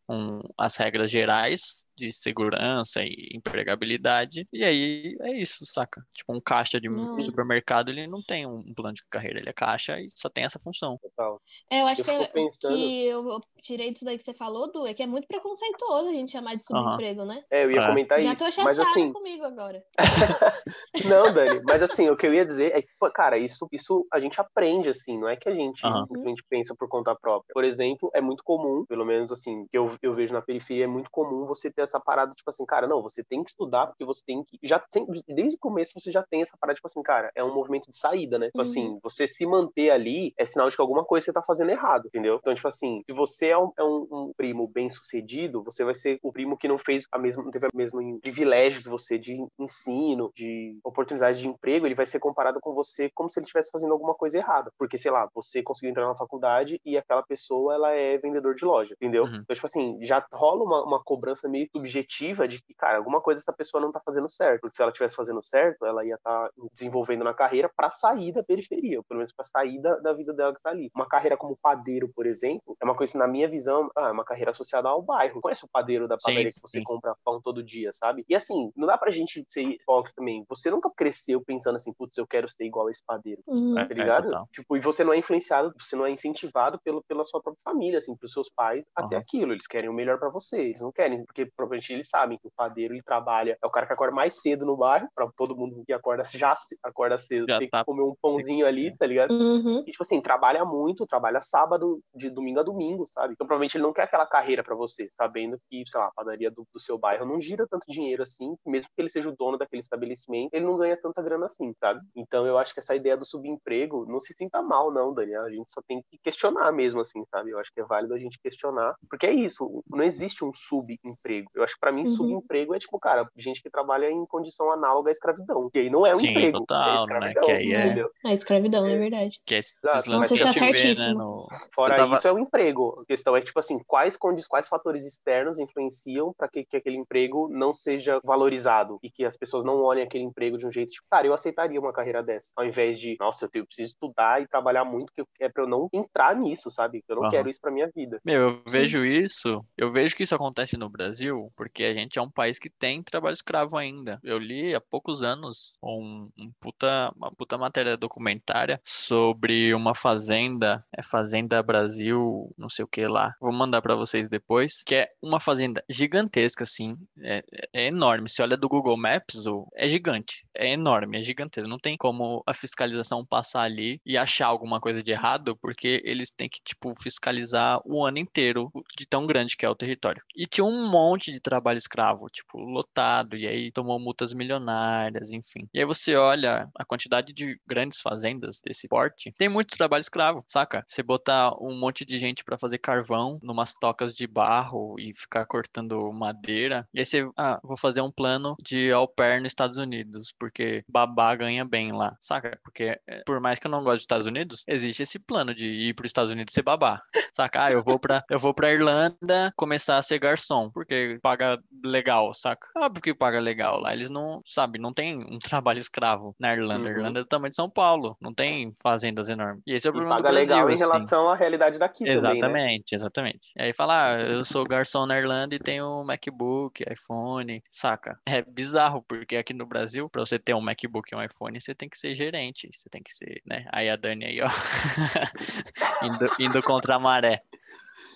um, 0.10 0.42
as 0.58 0.76
regras 0.78 1.10
gerais 1.10 1.85
de 1.96 2.12
segurança 2.12 3.02
e 3.02 3.30
empregabilidade. 3.34 4.48
E 4.52 4.64
aí 4.64 5.18
é 5.22 5.42
isso, 5.42 5.66
saca? 5.66 6.04
Tipo, 6.14 6.36
um 6.36 6.42
caixa 6.42 6.80
de 6.80 6.90
não. 6.90 7.24
supermercado, 7.24 7.90
ele 7.90 8.08
não 8.08 8.22
tem 8.22 8.46
um 8.46 8.74
plano 8.74 8.94
de 8.94 9.04
carreira, 9.10 9.40
ele 9.40 9.50
é 9.50 9.54
caixa 9.54 10.00
e 10.00 10.08
só 10.12 10.30
tem 10.30 10.44
essa 10.44 10.60
função. 10.60 10.98
Total. 11.02 11.42
É, 11.70 11.82
eu 11.82 11.88
acho 11.88 12.02
eu 12.02 12.06
que, 12.06 12.12
é 12.12 12.28
pensando... 12.28 12.76
que 12.76 13.06
eu 13.06 13.42
tirei 13.62 13.92
disso 13.92 14.06
daí 14.06 14.18
que 14.18 14.24
você 14.24 14.34
falou, 14.34 14.72
Du, 14.72 14.86
é 14.86 14.94
que 14.94 15.04
é 15.04 15.08
muito 15.08 15.28
preconceituoso 15.28 16.10
a 16.10 16.14
gente 16.14 16.32
chamar 16.32 16.56
de 16.56 16.64
subemprego, 16.64 17.22
uhum. 17.22 17.28
né? 17.28 17.44
É, 17.50 17.64
eu 17.64 17.72
ia 17.72 17.82
é. 17.82 17.88
comentar 17.88 18.20
Já 18.20 18.34
isso. 18.34 18.40
Já 18.40 18.46
tô 18.46 18.52
chateada 18.52 18.70
mas, 18.70 18.80
assim... 18.80 19.14
comigo 19.14 19.44
agora. 19.44 19.84
não, 21.06 21.34
Dani, 21.34 21.62
mas 21.68 21.82
assim, 21.82 22.10
o 22.10 22.18
que 22.18 22.28
eu 22.28 22.34
ia 22.34 22.46
dizer 22.46 22.76
é 22.76 22.82
que, 22.82 22.90
cara, 23.14 23.38
isso, 23.38 23.68
isso 23.72 24.06
a 24.12 24.20
gente 24.20 24.40
aprende, 24.40 24.90
assim, 24.90 25.18
não 25.18 25.30
é 25.30 25.36
que 25.36 25.48
a 25.48 25.54
gente 25.54 25.86
uhum. 25.86 26.04
simplesmente 26.04 26.44
pensa 26.50 26.76
por 26.78 26.88
conta 26.88 27.16
própria. 27.16 27.54
Por 27.54 27.64
exemplo, 27.64 28.12
é 28.14 28.22
muito 28.22 28.44
comum, 28.44 28.86
pelo 28.86 29.06
menos 29.06 29.32
assim, 29.32 29.66
que 29.72 29.78
eu, 29.78 29.96
eu 30.02 30.14
vejo 30.14 30.34
na 30.34 30.42
periferia, 30.42 30.84
é 30.84 30.88
muito 30.88 31.10
comum 31.10 31.46
você 31.46 31.72
ter 31.72 31.85
essa 31.86 32.00
parada, 32.00 32.34
tipo 32.34 32.50
assim, 32.50 32.66
cara, 32.66 32.88
não, 32.88 33.02
você 33.02 33.24
tem 33.24 33.44
que 33.44 33.50
estudar, 33.52 33.88
porque 33.88 34.04
você 34.06 34.22
tem 34.26 34.44
que. 34.44 34.60
Já 34.64 34.80
tem, 34.80 35.06
desde 35.28 35.56
o 35.56 35.60
começo 35.60 35.94
você 36.00 36.12
já 36.12 36.22
tem 36.24 36.42
essa 36.42 36.58
parada, 36.60 36.76
tipo 36.76 36.88
assim, 36.88 37.02
cara, 37.02 37.32
é 37.36 37.44
um 37.44 37.54
movimento 37.54 37.90
de 37.90 37.98
saída, 37.98 38.38
né? 38.38 38.48
Tipo 38.48 38.62
assim, 38.62 38.88
Uhum. 38.90 39.00
você 39.04 39.28
se 39.28 39.46
manter 39.46 39.90
ali 39.92 40.34
é 40.38 40.46
sinal 40.46 40.70
de 40.70 40.76
que 40.76 40.82
alguma 40.82 41.04
coisa 41.06 41.26
você 41.26 41.34
tá 41.34 41.42
fazendo 41.42 41.70
errado, 41.72 42.08
entendeu? 42.08 42.36
Então, 42.42 42.54
tipo 42.54 42.68
assim, 42.68 43.02
se 43.06 43.14
você 43.14 43.50
é 43.50 43.58
um, 43.58 43.72
é 43.78 43.84
um- 43.84 44.08
um 44.12 44.34
primo 44.36 44.68
bem 44.68 44.90
sucedido, 44.90 45.64
você 45.64 45.84
vai 45.84 45.94
ser 45.96 46.20
o 46.22 46.32
primo 46.32 46.58
que 46.58 46.68
não 46.68 46.78
fez 46.78 47.06
a 47.12 47.18
mesma, 47.18 47.44
não 47.44 47.52
teve 47.52 47.68
o 47.68 47.78
mesmo 47.78 48.20
privilégio 48.20 48.82
que 48.84 48.90
você 48.90 49.18
de 49.18 49.36
ensino, 49.60 50.32
de 50.36 50.78
oportunidade 50.84 51.40
de 51.40 51.48
emprego, 51.48 51.86
ele 51.86 51.96
vai 51.96 52.06
ser 52.06 52.20
comparado 52.20 52.60
com 52.62 52.74
você 52.74 53.10
como 53.14 53.30
se 53.30 53.40
ele 53.40 53.46
estivesse 53.46 53.70
fazendo 53.72 53.94
alguma 53.94 54.14
coisa 54.14 54.38
errada. 54.38 54.72
Porque, 54.78 54.98
sei 54.98 55.12
lá, 55.12 55.30
você 55.34 55.62
conseguiu 55.64 55.92
entrar 55.92 56.08
na 56.08 56.16
faculdade 56.16 56.80
e 56.86 56.98
aquela 56.98 57.24
pessoa, 57.24 57.74
ela 57.74 57.92
é 57.92 58.18
vendedor 58.18 58.56
de 58.56 58.66
loja, 58.66 58.94
entendeu? 58.96 59.24
Uhum. 59.26 59.36
Então, 59.44 59.54
tipo 59.54 59.66
assim, 59.66 59.98
já 60.02 60.26
rola 60.32 60.64
uma, 60.64 60.84
uma 60.84 61.04
cobrança 61.04 61.48
meio 61.50 61.68
subjetiva 61.76 62.48
de 62.48 62.62
que, 62.62 62.74
cara, 62.74 62.98
alguma 62.98 63.22
coisa 63.22 63.42
essa 63.42 63.52
pessoa 63.54 63.82
não 63.82 63.92
tá 63.92 64.02
fazendo 64.04 64.30
certo. 64.30 64.62
Porque 64.62 64.76
se 64.78 64.82
ela 64.82 64.92
estivesse 64.92 65.16
fazendo 65.16 65.44
certo, 65.44 65.86
ela 65.86 66.06
ia 66.06 66.16
estar 66.16 66.50
desenvolvendo 66.74 67.24
na 67.24 67.34
carreira 67.34 67.70
para 67.76 67.90
sair 67.90 68.32
da 68.32 68.44
periferia, 68.44 69.00
ou 69.00 69.04
pelo 69.04 69.20
menos 69.20 69.34
para 69.34 69.46
sair 69.46 69.82
da, 69.82 69.98
da 69.98 70.14
vida 70.14 70.34
dela 70.34 70.54
que 70.54 70.62
tá 70.62 70.70
ali. 70.70 70.90
Uma 70.96 71.08
carreira 71.08 71.36
como 71.36 71.58
padeiro, 71.62 72.10
por 72.16 72.26
exemplo, 72.26 72.76
é 72.82 72.86
uma 72.86 72.96
coisa 72.96 73.12
que, 73.12 73.18
na 73.20 73.28
minha 73.28 73.50
visão, 73.50 73.90
ah, 73.96 74.08
é 74.08 74.12
uma 74.12 74.24
carreira 74.24 74.52
associada 74.52 74.88
ao 74.90 75.02
bairro. 75.02 75.42
Conhece 75.42 75.66
o 75.66 75.70
padeiro 75.70 76.08
da 76.08 76.18
Sim, 76.20 76.28
padaria 76.28 76.52
que 76.52 76.62
você 76.62 76.80
sim. 76.80 76.84
compra 76.84 77.16
pão 77.24 77.42
todo 77.42 77.64
dia, 77.64 77.92
sabe? 77.94 78.24
E 78.30 78.36
assim, 78.36 78.72
não 78.76 78.88
dá 78.88 78.98
pra 78.98 79.12
gente 79.12 79.44
ser 79.48 79.64
hipócrita 79.64 80.16
também. 80.18 80.46
Você 80.50 80.72
nunca 80.72 80.90
cresceu 80.96 81.44
pensando 81.44 81.76
assim, 81.76 81.94
putz, 81.94 82.18
eu 82.18 82.28
quero 82.28 82.48
ser 82.50 82.66
igual 82.66 82.88
a 82.88 82.92
esse 82.92 83.04
padeiro 83.06 83.42
Uhum. 83.48 83.78
É, 83.78 83.86
tá 83.86 83.94
ligado? 83.94 84.26
total. 84.26 84.48
tipo, 84.52 84.78
e 84.78 84.80
você 84.80 85.04
não 85.04 85.14
é 85.14 85.18
influenciado, 85.18 85.74
você 85.80 85.96
não 85.96 86.06
é 86.06 86.12
incentivado 86.12 86.80
pelo, 86.84 87.04
pela 87.04 87.24
sua 87.24 87.42
própria 87.42 87.62
família, 87.64 88.00
assim, 88.00 88.16
pelos 88.16 88.34
seus 88.34 88.50
pais 88.50 88.84
até 88.96 89.16
Aham. 89.16 89.22
aquilo. 89.24 89.54
Eles 89.54 89.68
querem 89.68 89.90
o 89.90 89.94
melhor 89.94 90.20
pra 90.20 90.30
você. 90.30 90.62
Eles 90.62 90.82
não 90.82 90.92
querem, 90.92 91.26
porque 91.26 91.46
provavelmente 91.66 91.94
eles 91.94 92.10
sabem 92.10 92.38
que 92.38 92.48
o 92.48 92.52
padeiro 92.56 92.94
ele 92.94 93.04
trabalha, 93.04 93.58
é 93.62 93.68
o 93.68 93.70
cara 93.70 93.86
que 93.86 93.94
acorda 93.94 94.16
mais 94.16 94.42
cedo 94.42 94.66
no 94.66 94.78
bairro, 94.78 95.08
pra 95.16 95.28
todo 95.36 95.56
mundo 95.56 95.84
que 95.86 95.94
acorda 95.94 96.24
já 96.34 96.54
acorda 96.84 97.18
cedo, 97.18 97.46
Já 97.48 97.60
tem 97.60 97.70
tá- 97.70 97.80
que 97.80 97.86
comer 97.86 98.04
um 98.04 98.16
pãozinho 98.22 98.66
ali, 98.66 98.96
tá 98.96 99.06
ligado? 99.06 99.32
Uhum. 99.32 99.80
E, 99.86 99.92
tipo 99.92 100.04
assim, 100.04 100.22
trabalha 100.22 100.64
muito, 100.66 101.06
trabalha 101.06 101.42
sábado, 101.42 102.00
de 102.14 102.30
domingo 102.30 102.60
a 102.60 102.64
domingo, 102.64 103.06
sabe? 103.08 103.34
Então, 103.34 103.46
provavelmente 103.46 103.78
ele 103.78 103.84
não 103.84 103.94
quer 103.94 104.04
aquela 104.04 104.26
carreira 104.26 104.64
pra 104.64 104.76
você, 104.76 105.10
sabendo 105.12 105.58
que, 105.70 105.84
sei 105.88 106.00
lá, 106.00 106.08
a 106.08 106.12
padaria 106.12 106.50
do, 106.52 106.66
do 106.74 106.80
seu 106.80 106.98
bairro 106.98 107.26
não 107.26 107.40
gira 107.42 107.68
tanto 107.68 107.86
dinheiro 107.88 108.24
assim, 108.24 108.56
mesmo 108.66 108.90
que 108.96 109.02
ele 109.02 109.10
seja 109.10 109.30
o 109.30 109.36
dono 109.36 109.58
daquele 109.58 109.82
estabelecimento, 109.82 110.54
ele 110.54 110.66
não 110.66 110.78
ganha 110.78 110.98
tanta 110.98 111.22
grana 111.22 111.46
assim, 111.48 111.74
sabe? 111.80 112.00
Então, 112.16 112.46
eu 112.46 112.58
acho 112.58 112.74
que 112.74 112.80
essa 112.80 112.96
ideia 112.96 113.18
do 113.18 113.26
subemprego, 113.26 114.06
não 114.08 114.20
se 114.20 114.34
sinta 114.34 114.62
mal, 114.62 114.92
não, 114.92 115.14
Daniel. 115.14 115.44
A 115.46 115.50
gente 115.50 115.74
só 115.74 115.82
tem 115.88 116.02
que 116.10 116.18
questionar 116.24 116.72
mesmo, 116.72 117.02
assim, 117.02 117.24
sabe? 117.30 117.52
Eu 117.52 117.60
acho 117.60 117.72
que 117.74 117.82
é 117.82 117.84
válido 117.84 118.14
a 118.14 118.20
gente 118.20 118.40
questionar, 118.42 118.96
porque 119.10 119.26
é 119.26 119.32
isso, 119.34 119.84
não 119.90 120.04
existe 120.04 120.44
um 120.44 120.52
subemprego. 120.54 121.50
Eu 121.56 121.64
acho 121.64 121.74
que 121.76 121.80
pra 121.80 121.92
mim, 121.92 122.02
Uhum. 122.02 122.08
subemprego 122.08 122.76
é 122.76 122.80
tipo, 122.80 123.00
cara, 123.00 123.28
gente 123.36 123.62
que 123.62 123.70
trabalha 123.70 124.10
em 124.12 124.26
condição 124.26 124.72
análoga 124.72 125.10
à 125.10 125.12
escravidão. 125.12 125.70
E 125.74 125.80
aí 125.80 125.90
não 125.90 126.06
é 126.06 126.14
um 126.14 126.18
Sim, 126.18 126.30
emprego, 126.30 126.58
é 126.58 126.60
total, 126.60 126.84
né? 126.94 126.96
escravidão, 127.00 127.46
Que 127.46 127.52
aí 127.52 127.74
é- 127.74 127.86
entendeu? 127.86 128.12
A 128.26 128.34
escravidão, 128.34 128.88
é 128.88 128.98
verdade. 128.98 129.40
Que 129.46 129.56
é 129.56 129.60
lances 130.08 130.30
Você 130.30 130.36
está 130.36 130.52
vê, 130.52 130.60
né, 130.60 130.66
certíssimo. 130.78 131.14
no- 131.18 131.48
Fora 131.74 131.96
tava- 131.96 132.16
isso, 132.16 132.28
é 132.28 132.32
o 132.32 132.40
emprego. 132.40 133.00
A 133.02 133.06
questão 133.06 133.36
é, 133.36 133.42
tipo 133.42 133.58
assim, 133.60 133.80
quais, 133.88 134.18
condi- 134.18 134.48
quais 134.48 134.68
fatores 134.68 135.06
externos 135.06 135.60
influenciam 135.60 136.34
para 136.38 136.48
que, 136.48 136.66
que 136.66 136.78
aquele 136.78 136.98
emprego 136.98 137.48
não 137.50 137.74
seja 137.74 138.20
valorizado 138.24 139.00
e 139.04 139.10
que 139.10 139.24
as 139.26 139.38
pessoas 139.38 139.64
não 139.64 139.82
olhem 139.82 140.04
aquele 140.04 140.24
emprego 140.24 140.58
de 140.58 140.66
um 140.68 140.72
jeito, 140.72 140.92
tipo, 140.92 141.06
cara, 141.10 141.26
eu 141.28 141.34
aceitaria 141.34 141.80
uma 141.80 141.94
carreira 141.94 142.22
dessa, 142.24 142.52
ao 142.56 142.66
invés 142.66 143.00
de, 143.00 143.16
nossa, 143.20 143.46
eu, 143.46 143.50
tenho, 143.50 143.64
eu 143.64 143.68
preciso 143.68 143.90
estudar 143.94 144.42
e 144.42 144.48
trabalhar 144.48 144.84
muito, 144.86 145.14
que 145.14 145.24
é 145.40 145.50
para 145.50 145.64
eu 145.64 145.68
não 145.68 145.90
entrar 145.94 146.36
nisso, 146.36 146.70
sabe? 146.72 147.04
Eu 147.08 147.16
não 147.16 147.24
Aham. 147.24 147.32
quero 147.32 147.50
isso 147.50 147.62
pra 147.62 147.72
minha 147.72 147.90
vida. 147.96 148.20
Meu, 148.24 148.42
eu 148.50 148.52
Sim. 148.58 148.80
vejo 148.80 149.06
isso, 149.06 149.64
eu 149.78 149.92
vejo 149.92 150.16
que 150.16 150.24
isso 150.24 150.36
acontece 150.36 150.78
no 150.78 150.90
Brasil, 150.90 151.45
porque 151.56 151.84
a 151.84 151.94
gente 151.94 152.20
é 152.20 152.22
um 152.22 152.30
país 152.30 152.60
que 152.60 152.70
tem 152.70 153.04
trabalho 153.04 153.34
escravo 153.34 153.78
ainda. 153.78 154.20
Eu 154.24 154.38
li 154.38 154.74
há 154.74 154.82
poucos 154.82 155.22
anos 155.22 155.74
um, 155.84 156.30
um 156.38 156.52
puta, 156.60 157.12
uma 157.16 157.32
puta 157.32 157.58
matéria 157.58 157.98
documentária 157.98 158.80
sobre 158.84 159.74
uma 159.74 159.96
fazenda, 159.96 160.86
é 160.96 161.02
Fazenda 161.04 161.62
Brasil, 161.62 162.54
não 162.58 162.70
sei 162.70 162.84
o 162.84 162.88
que 162.88 163.06
lá. 163.08 163.34
Vou 163.40 163.52
mandar 163.52 163.82
pra 163.82 163.96
vocês 163.96 164.30
depois, 164.30 164.84
que 164.86 164.96
é 164.96 165.10
uma 165.22 165.40
fazenda 165.40 165.84
gigantesca, 165.90 166.64
assim, 166.64 166.98
é, 167.22 167.44
é 167.74 167.88
enorme. 167.88 168.30
Se 168.30 168.42
olha 168.42 168.58
do 168.58 168.70
Google 168.70 168.98
Maps, 168.98 169.44
é 169.76 169.88
gigante, 169.88 170.46
é 170.56 170.70
enorme, 170.70 171.20
é 171.20 171.24
gigantesco. 171.24 171.70
Não 171.70 171.80
tem 171.80 171.98
como 171.98 172.44
a 172.46 172.54
fiscalização 172.54 173.26
passar 173.26 173.62
ali 173.62 174.00
e 174.06 174.18
achar 174.18 174.48
alguma 174.48 174.80
coisa 174.80 175.04
de 175.04 175.12
errado, 175.12 175.58
porque 175.58 176.02
eles 176.06 176.32
têm 176.32 176.50
que, 176.50 176.60
tipo, 176.64 176.94
fiscalizar 177.02 177.80
o 177.86 178.06
ano 178.06 178.18
inteiro 178.18 178.72
de 178.98 179.06
tão 179.06 179.26
grande 179.26 179.56
que 179.56 179.66
é 179.66 179.70
o 179.70 179.76
território. 179.76 180.22
E 180.36 180.46
tinha 180.46 180.66
um 180.66 180.90
monte 180.90 181.25
de 181.32 181.40
trabalho 181.40 181.78
escravo, 181.78 182.30
tipo, 182.30 182.58
lotado, 182.60 183.36
e 183.36 183.48
aí 183.48 183.72
tomou 183.72 184.00
multas 184.00 184.34
milionárias, 184.34 185.32
enfim. 185.32 185.68
E 185.74 185.80
aí 185.80 185.86
você 185.86 186.16
olha 186.16 186.70
a 186.76 186.86
quantidade 186.86 187.34
de 187.34 187.60
grandes 187.66 188.02
fazendas 188.02 188.62
desse 188.62 188.88
porte, 188.88 189.34
tem 189.38 189.50
muito 189.50 189.78
trabalho 189.78 190.02
escravo, 190.02 190.46
saca? 190.48 190.84
Você 190.88 191.04
botar 191.04 191.54
um 191.62 191.78
monte 191.78 192.06
de 192.06 192.20
gente 192.20 192.44
pra 192.44 192.58
fazer 192.58 192.78
carvão 192.78 193.40
numas 193.42 193.74
tocas 193.74 194.16
de 194.16 194.28
barro 194.28 194.96
e 195.00 195.14
ficar 195.16 195.46
cortando 195.46 196.12
madeira, 196.12 196.88
e 196.94 197.00
aí 197.00 197.06
você, 197.06 197.28
ah, 197.38 197.60
vou 197.64 197.78
fazer 197.78 198.02
um 198.02 198.12
plano 198.12 198.56
de 198.62 198.92
au 198.92 199.08
pair 199.08 199.42
nos 199.42 199.52
Estados 199.52 199.78
Unidos, 199.78 200.34
porque 200.40 200.84
babá 200.88 201.36
ganha 201.36 201.66
bem 201.66 201.92
lá, 201.92 202.16
saca? 202.20 202.60
Porque 202.64 203.00
é, 203.08 203.24
por 203.26 203.40
mais 203.40 203.60
que 203.60 203.68
eu 203.68 203.72
não 203.72 203.84
goste 203.84 203.98
dos 203.98 204.04
Estados 204.04 204.28
Unidos, 204.28 204.64
existe 204.68 205.04
esse 205.04 205.20
plano 205.20 205.54
de 205.54 205.68
ir 205.68 205.94
para 205.94 206.06
os 206.06 206.10
Estados 206.10 206.32
Unidos 206.32 206.54
ser 206.54 206.62
babá, 206.64 207.02
saca? 207.34 207.66
Ah, 207.66 207.72
eu 207.72 207.84
vou 207.84 208.00
para 208.00 208.24
eu 208.30 208.40
vou 208.40 208.54
para 208.54 208.72
Irlanda 208.74 209.52
começar 209.56 209.98
a 209.98 210.04
ser 210.04 210.20
garçom, 210.20 210.70
porque 210.72 211.15
paga 211.20 211.62
legal, 211.84 212.34
saca? 212.34 212.68
Óbvio 212.78 213.02
que 213.02 213.14
paga 213.16 213.40
legal 213.40 213.80
lá, 213.80 213.94
eles 213.94 214.10
não, 214.10 214.42
sabe, 214.46 214.78
não 214.80 214.94
tem 214.94 215.18
um 215.18 215.40
trabalho 215.40 215.80
escravo 215.80 216.36
na 216.40 216.52
Irlanda. 216.54 216.90
A 216.90 216.92
Uhum. 216.92 216.98
Irlanda 216.98 217.20
é 217.22 217.24
do 217.24 217.28
tamanho 217.30 217.52
de 217.52 217.56
São 217.56 217.70
Paulo, 217.70 218.18
não 218.22 218.34
tem 218.34 218.74
fazendas 218.84 219.30
enormes. 219.30 219.64
E 219.66 219.74
esse 219.74 219.88
é 219.88 219.92
o 219.92 219.94
E 219.94 219.94
problema 219.94 220.16
do 220.16 220.24
paga 220.24 220.26
Brasil, 220.26 220.70
legal 220.70 220.70
em 220.70 220.76
assim. 220.76 220.78
relação 220.78 221.28
à 221.28 221.36
realidade 221.36 221.80
daqui 221.80 222.08
também, 222.08 222.44
né? 222.44 222.62
Exatamente, 222.64 222.94
exatamente. 222.96 223.52
E 223.58 223.64
aí 223.64 223.74
fala, 223.74 224.14
ah, 224.16 224.22
eu 224.22 224.46
sou 224.46 224.64
garçom 224.68 225.06
na 225.08 225.18
Irlanda 225.18 225.56
e 225.56 225.60
tenho 225.60 226.04
MacBook, 226.06 226.84
iPhone, 226.92 227.64
saca? 227.70 228.20
É 228.28 228.42
bizarro, 228.44 229.04
porque 229.04 229.36
aqui 229.36 229.54
no 229.54 229.66
Brasil, 229.68 230.10
pra 230.10 230.26
você 230.26 230.38
ter 230.40 230.54
um 230.56 230.62
MacBook 230.62 231.10
e 231.12 231.16
um 231.16 231.24
iPhone, 231.24 231.60
você 231.62 231.76
tem 231.76 231.90
que 231.90 231.98
ser 231.98 232.16
gerente, 232.16 232.70
você 232.74 232.90
tem 232.90 233.02
que 233.04 233.14
ser, 233.14 233.42
né? 233.46 233.66
Aí 233.72 233.90
a 233.90 233.96
Dani 233.96 234.26
aí, 234.26 234.42
ó, 234.42 234.48
indo, 236.02 236.26
indo 236.40 236.62
contra 236.64 236.96
a 236.96 237.00
maré. 237.00 237.42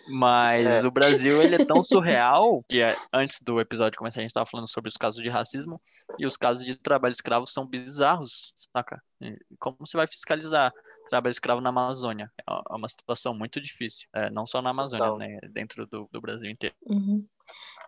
Mas 0.10 0.84
É. 0.84 0.88
o 0.88 0.92
Brasil, 0.92 1.42
ele 1.42 1.56
é 1.56 1.66
tão 1.66 1.84
surreal 1.86 2.64
que 2.68 2.82
é- 2.82 2.96
antes 3.14 3.42
do 3.42 3.60
episódio 3.60 3.98
começar, 3.98 4.20
a 4.20 4.24
gente 4.24 4.34
tava 4.34 4.46
falando 4.50 4.68
sobre 4.70 4.90
os 4.90 4.98
casos 4.98 5.22
de 5.22 5.30
racismo 5.30 5.82
e 6.18 6.26
os 6.26 6.36
casos 6.36 6.66
de 6.66 6.76
trabalho 6.76 7.12
escravo 7.12 7.46
são 7.48 7.66
bizarros, 7.66 8.54
saca? 8.74 9.02
Como 9.60 9.78
você 9.80 9.98
vai 9.98 10.08
fiscalizar 10.08 10.74
trabalho 11.10 11.32
escravo 11.32 11.62
na 11.62 11.70
Amazônia? 11.70 12.32
É 12.48 12.54
é 12.54 12.76
uma 12.76 12.88
situação 12.88 13.34
muito 13.34 13.60
difícil. 13.60 14.08
É, 14.14 14.30
não 14.30 14.46
só 14.46 14.62
na 14.62 14.70
Amazônia, 14.70 15.06
Total. 15.06 15.18
né? 15.18 15.40
Dentro 15.52 15.86
do, 15.88 16.08
do 16.12 16.22
Brasil 16.22 16.50
inteiro. 16.50 16.76
Uhum. 16.90 17.26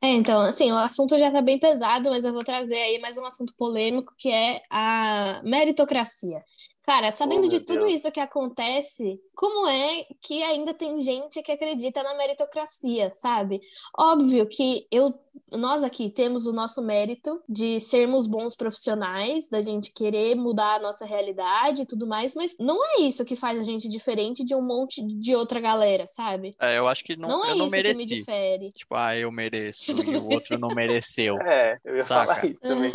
É, 0.02 0.08
então, 0.08 0.42
assim, 0.42 0.72
o 0.72 0.78
assunto 0.78 1.18
já 1.18 1.32
tá 1.32 1.42
bem 1.42 1.60
pesado, 1.60 2.10
mas 2.10 2.26
eu 2.26 2.34
vou 2.34 2.44
trazer 2.44 2.78
aí 2.78 3.00
mais 3.00 3.18
um 3.20 3.26
assunto 3.26 3.54
polêmico, 3.56 4.12
que 4.18 4.32
é 4.32 4.60
a 4.72 5.40
meritocracia. 5.44 6.44
Cara, 6.84 7.12
sabendo 7.12 7.48
Oh, 7.48 7.48
de 7.48 7.60
tudo 7.60 7.86
Deus. 7.86 7.94
isso 7.94 8.12
que 8.12 8.20
acontece, 8.20 9.22
como 9.36 9.68
é 9.68 10.04
que 10.22 10.42
ainda 10.44 10.74
tem 10.74 11.00
gente 11.00 11.42
que 11.44 11.52
acredita 11.52 12.02
na 12.04 12.16
meritocracia, 12.16 13.12
sabe? 13.12 13.62
Óbvio 13.98 14.48
que 14.50 14.88
eu, 14.92 15.14
nós 15.52 15.84
aqui 15.84 16.10
temos 16.10 16.48
o 16.48 16.54
nosso 16.54 16.82
mérito 16.82 17.42
de 17.48 17.80
sermos 17.80 18.28
bons 18.28 18.56
profissionais, 18.56 19.50
da 19.50 19.62
gente 19.62 19.94
querer 19.94 20.36
mudar 20.36 20.76
a 20.76 20.80
nossa 20.80 21.06
realidade 21.06 21.82
e 21.84 21.86
tudo 21.86 22.08
mais, 22.08 22.36
mas 22.36 22.56
não 22.60 22.78
é 22.84 23.02
isso 23.02 23.26
que 23.26 23.36
faz 23.36 23.60
a 23.60 23.64
gente 23.64 23.88
diferente 23.90 24.44
de 24.46 24.56
um 24.56 24.62
monte 24.62 25.02
de 25.20 25.36
outra 25.36 25.60
galera, 25.60 26.06
sabe? 26.08 26.56
É, 26.60 26.78
eu 26.78 26.88
acho 26.88 27.04
que 27.04 27.16
não, 27.16 27.30
Não, 27.30 27.46
é 27.46 27.52
eu 27.52 27.56
não 27.56 27.68
isso 27.68 27.82
que 27.84 27.94
me 27.94 28.06
mereci. 28.06 28.06
difere. 28.06 28.74
Tipo, 28.76 28.96
ah, 28.96 29.16
eu 29.18 29.32
mereço 29.32 29.94
não 29.98 30.04
e 30.04 30.16
o 30.18 30.24
outro 30.24 30.58
não 30.58 30.72
mereceu. 30.72 31.44
É, 31.46 31.78
eu 31.84 31.98
ia 31.98 32.06
Saca? 32.06 32.34
falar 32.36 32.46
isso 32.46 32.62
também. 32.66 32.92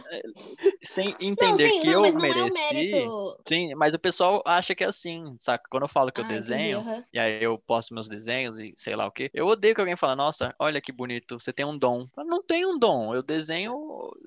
Sem 0.95 1.17
Não, 1.39 1.57
entender 1.57 1.57
sim, 1.59 1.81
que 1.81 1.89
não, 1.89 1.95
eu 1.95 2.01
mas 2.01 2.15
não 2.15 2.33
é 2.33 2.45
mereci. 2.45 2.51
o 2.51 2.53
mérito. 2.53 3.39
Sim, 3.49 3.75
mas 3.77 3.95
o 3.95 3.99
pessoal 3.99 4.43
acha 4.47 4.75
que 4.75 4.83
é 4.85 4.87
assim, 4.89 5.37
saca? 5.39 5.65
Quando 5.71 5.85
eu 5.85 5.89
falo 5.89 6.11
que 6.13 6.21
eu 6.21 6.25
Ah, 6.25 6.37
entendi, 6.41 6.47
desenho, 6.47 6.75
aham. 6.75 7.05
e 7.13 7.19
aí 7.19 7.43
eu 7.43 7.59
posto 7.59 7.95
meus 7.95 8.09
desenhos 8.09 8.59
e 8.59 8.75
sei 8.77 8.97
lá 8.97 9.07
o 9.07 9.13
quê, 9.13 9.31
eu 9.35 9.47
odeio 9.47 9.75
que 9.75 9.81
alguém 9.81 9.97
fala, 9.97 10.17
nossa, 10.17 10.55
olha 10.59 10.81
que 10.81 10.93
bonito, 10.93 11.39
você 11.39 11.53
tem 11.53 11.65
um 11.67 11.79
dom. 11.79 12.09
Eu 12.17 12.25
não 12.27 12.43
tenho 12.43 12.71
um 12.75 12.79
dom, 12.79 13.15
eu 13.15 13.23
desenho, 13.23 13.75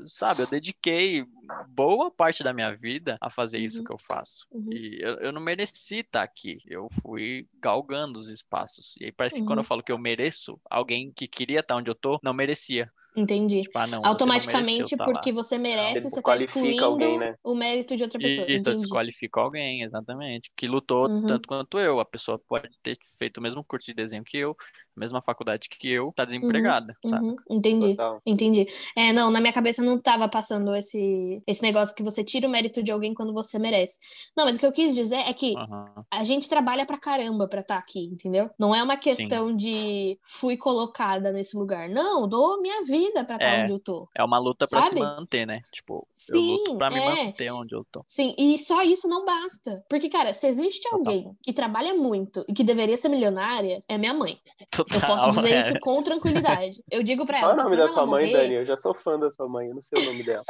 sabe? 0.08 0.44
Eu 0.44 0.48
dediquei 0.48 1.26
boa 1.62 2.12
parte 2.12 2.44
da 2.44 2.54
minha 2.54 2.76
vida 2.76 3.18
a 3.22 3.30
fazer 3.30 3.60
isso 3.60 3.82
Uhum. 3.82 3.84
que 3.84 3.92
eu 3.92 3.98
faço. 4.00 4.48
Uhum. 4.52 4.70
E 4.72 5.00
eu, 5.02 5.16
eu 5.20 5.32
não 5.32 5.42
mereci 5.42 5.98
estar 6.00 6.24
aqui, 6.24 6.58
eu 6.66 6.88
fui 7.02 7.48
galgando 7.62 8.20
os 8.20 8.30
espaços. 8.30 8.96
E 9.00 9.06
aí 9.06 9.12
parece 9.12 9.36
que 9.38 9.44
quando 9.44 9.60
Uhum. 9.60 9.62
eu 9.62 9.64
falo 9.64 9.84
que 9.84 9.92
eu 9.92 9.98
mereço, 9.98 10.60
alguém 10.70 11.12
que 11.12 11.28
queria 11.28 11.60
estar 11.62 11.76
onde 11.76 11.90
eu 11.90 11.96
tô, 11.96 12.20
não 12.24 12.34
merecia. 12.34 12.92
Entendi. 13.16 13.64
Tipo, 13.64 13.80
ah, 13.80 13.88
não, 13.88 14.02
você 14.10 14.32
não 14.32 14.40
Automaticamente, 14.40 14.96
tá 14.96 15.08
lá. 15.08 15.14
porque 15.14 15.32
você 15.32 15.58
merece, 15.58 16.04
Você 16.04 16.10
você 16.10 16.16
tá 16.16 16.16
desqualifica 16.22 16.36
excluindo 16.36 16.86
alguém, 16.86 17.18
né? 17.18 17.36
o 17.44 17.56
mérito 17.56 17.96
de 17.96 18.04
outra 18.04 18.20
pessoa. 18.20 18.48
Isso, 18.48 18.76
desqualifico 18.76 19.40
alguém, 19.40 19.84
exatamente. 19.84 20.52
Que 20.56 20.68
lutou 20.68 21.08
Uhum. 21.08 21.26
tanto 21.26 21.48
quanto 21.48 21.80
eu. 21.80 22.00
A 22.00 22.06
pessoa 22.06 22.38
pode 22.38 22.70
ter 22.84 22.98
feito 23.18 23.38
o 23.38 23.42
mesmo 23.42 23.64
curso 23.64 23.86
de 23.88 23.94
desenho 23.94 24.24
que 24.26 24.38
eu, 24.38 24.56
mesma 24.96 25.22
faculdade 25.22 25.68
que 25.70 25.90
eu, 25.90 26.12
tá 26.16 26.26
desempregada, 26.26 26.96
uhum, 27.04 27.10
sabe? 27.10 27.26
Uhum, 27.28 27.36
entendi, 27.50 27.90
Total. 27.96 28.22
entendi. 28.26 28.68
É, 28.96 29.14
não, 29.14 29.30
na 29.32 29.40
minha 29.40 29.54
cabeça 29.54 29.84
não 29.84 30.00
tava 30.00 30.28
passando 30.28 30.76
esse, 30.76 31.42
esse 31.48 31.62
negócio 31.62 31.96
que 31.96 32.04
você 32.04 32.24
tira 32.24 32.48
o 32.48 32.52
mérito 32.52 32.82
de 32.84 32.92
alguém 32.92 33.14
quando 33.14 33.34
você 33.34 33.58
merece. 33.60 33.98
Não, 34.36 34.46
mas 34.46 34.58
o 34.58 34.60
que 34.60 34.66
eu 34.66 34.72
quis 34.72 34.96
dizer 34.96 35.18
é 35.28 35.34
que 35.34 35.54
Uhum. 35.56 36.04
a 36.12 36.24
gente 36.24 36.48
trabalha 36.50 36.86
pra 36.86 36.98
caramba 36.98 37.48
pra 37.48 37.62
estar 37.62 37.78
aqui, 37.78 38.06
entendeu? 38.06 38.50
Não 38.60 38.74
é 38.76 38.82
uma 38.84 38.98
questão 38.98 39.56
de 39.56 40.18
fui 40.26 40.58
colocada 40.58 41.32
nesse 41.32 41.58
lugar. 41.58 41.90
Não, 41.90 42.28
dou 42.28 42.62
minha 42.62 42.84
vida 42.84 43.24
pra 43.26 43.36
estar 43.36 43.48
É. 43.60 43.64
onde 43.64 43.74
eu 43.74 43.80
tô. 43.80 44.08
É 44.16 44.24
uma 44.24 44.38
luta 44.40 44.66
pra 44.70 44.82
se 44.84 44.90
Sabe? 44.90 45.02
manter, 45.02 45.46
né? 45.46 45.62
Tipo, 45.74 46.08
eu 46.30 46.36
Sim, 46.36 46.52
luto 46.52 46.78
pra 46.78 46.90
me 46.90 47.00
é. 47.00 47.26
manter 47.26 47.52
onde 47.52 47.76
eu 47.76 47.86
tô. 47.92 48.04
Sim, 48.08 48.34
e 48.38 48.58
só 48.58 48.82
isso 48.82 49.08
não 49.08 49.26
basta. 49.26 49.84
Porque, 49.90 50.10
cara, 50.10 50.34
se 50.34 50.48
existe 50.48 50.84
Total. 50.90 51.00
alguém 51.00 51.36
que 51.44 51.54
trabalha 51.54 51.94
muito 51.94 52.44
e 52.48 52.54
que 52.54 52.64
deveria 52.64 52.98
ser 52.98 53.10
milionária, 53.10 53.84
é 53.88 53.98
minha 53.98 54.14
mãe. 54.14 54.40
Eu 54.80 54.86
Total, 54.86 55.18
posso 55.18 55.32
dizer 55.32 55.54
é. 55.54 55.60
isso 55.60 55.80
com 55.80 56.02
tranquilidade. 56.04 56.84
Eu 56.90 57.04
digo 57.04 57.26
pra 57.26 57.40
Qual 57.40 57.52
ela 57.52 57.60
é 57.60 57.62
o 57.62 57.64
nome 57.66 57.78
da 57.78 57.88
sua 57.88 58.06
mãe, 58.06 58.26
morrer, 58.28 58.42
Dani? 58.42 58.56
Eu 58.56 58.66
já 58.66 58.78
sou 58.78 58.94
fã 58.96 59.20
da 59.20 59.30
sua 59.30 59.48
mãe, 59.48 59.68
eu 59.68 59.74
não 59.76 59.82
sei 59.82 60.02
o 60.02 60.06
nome 60.06 60.24
dela. 60.24 60.44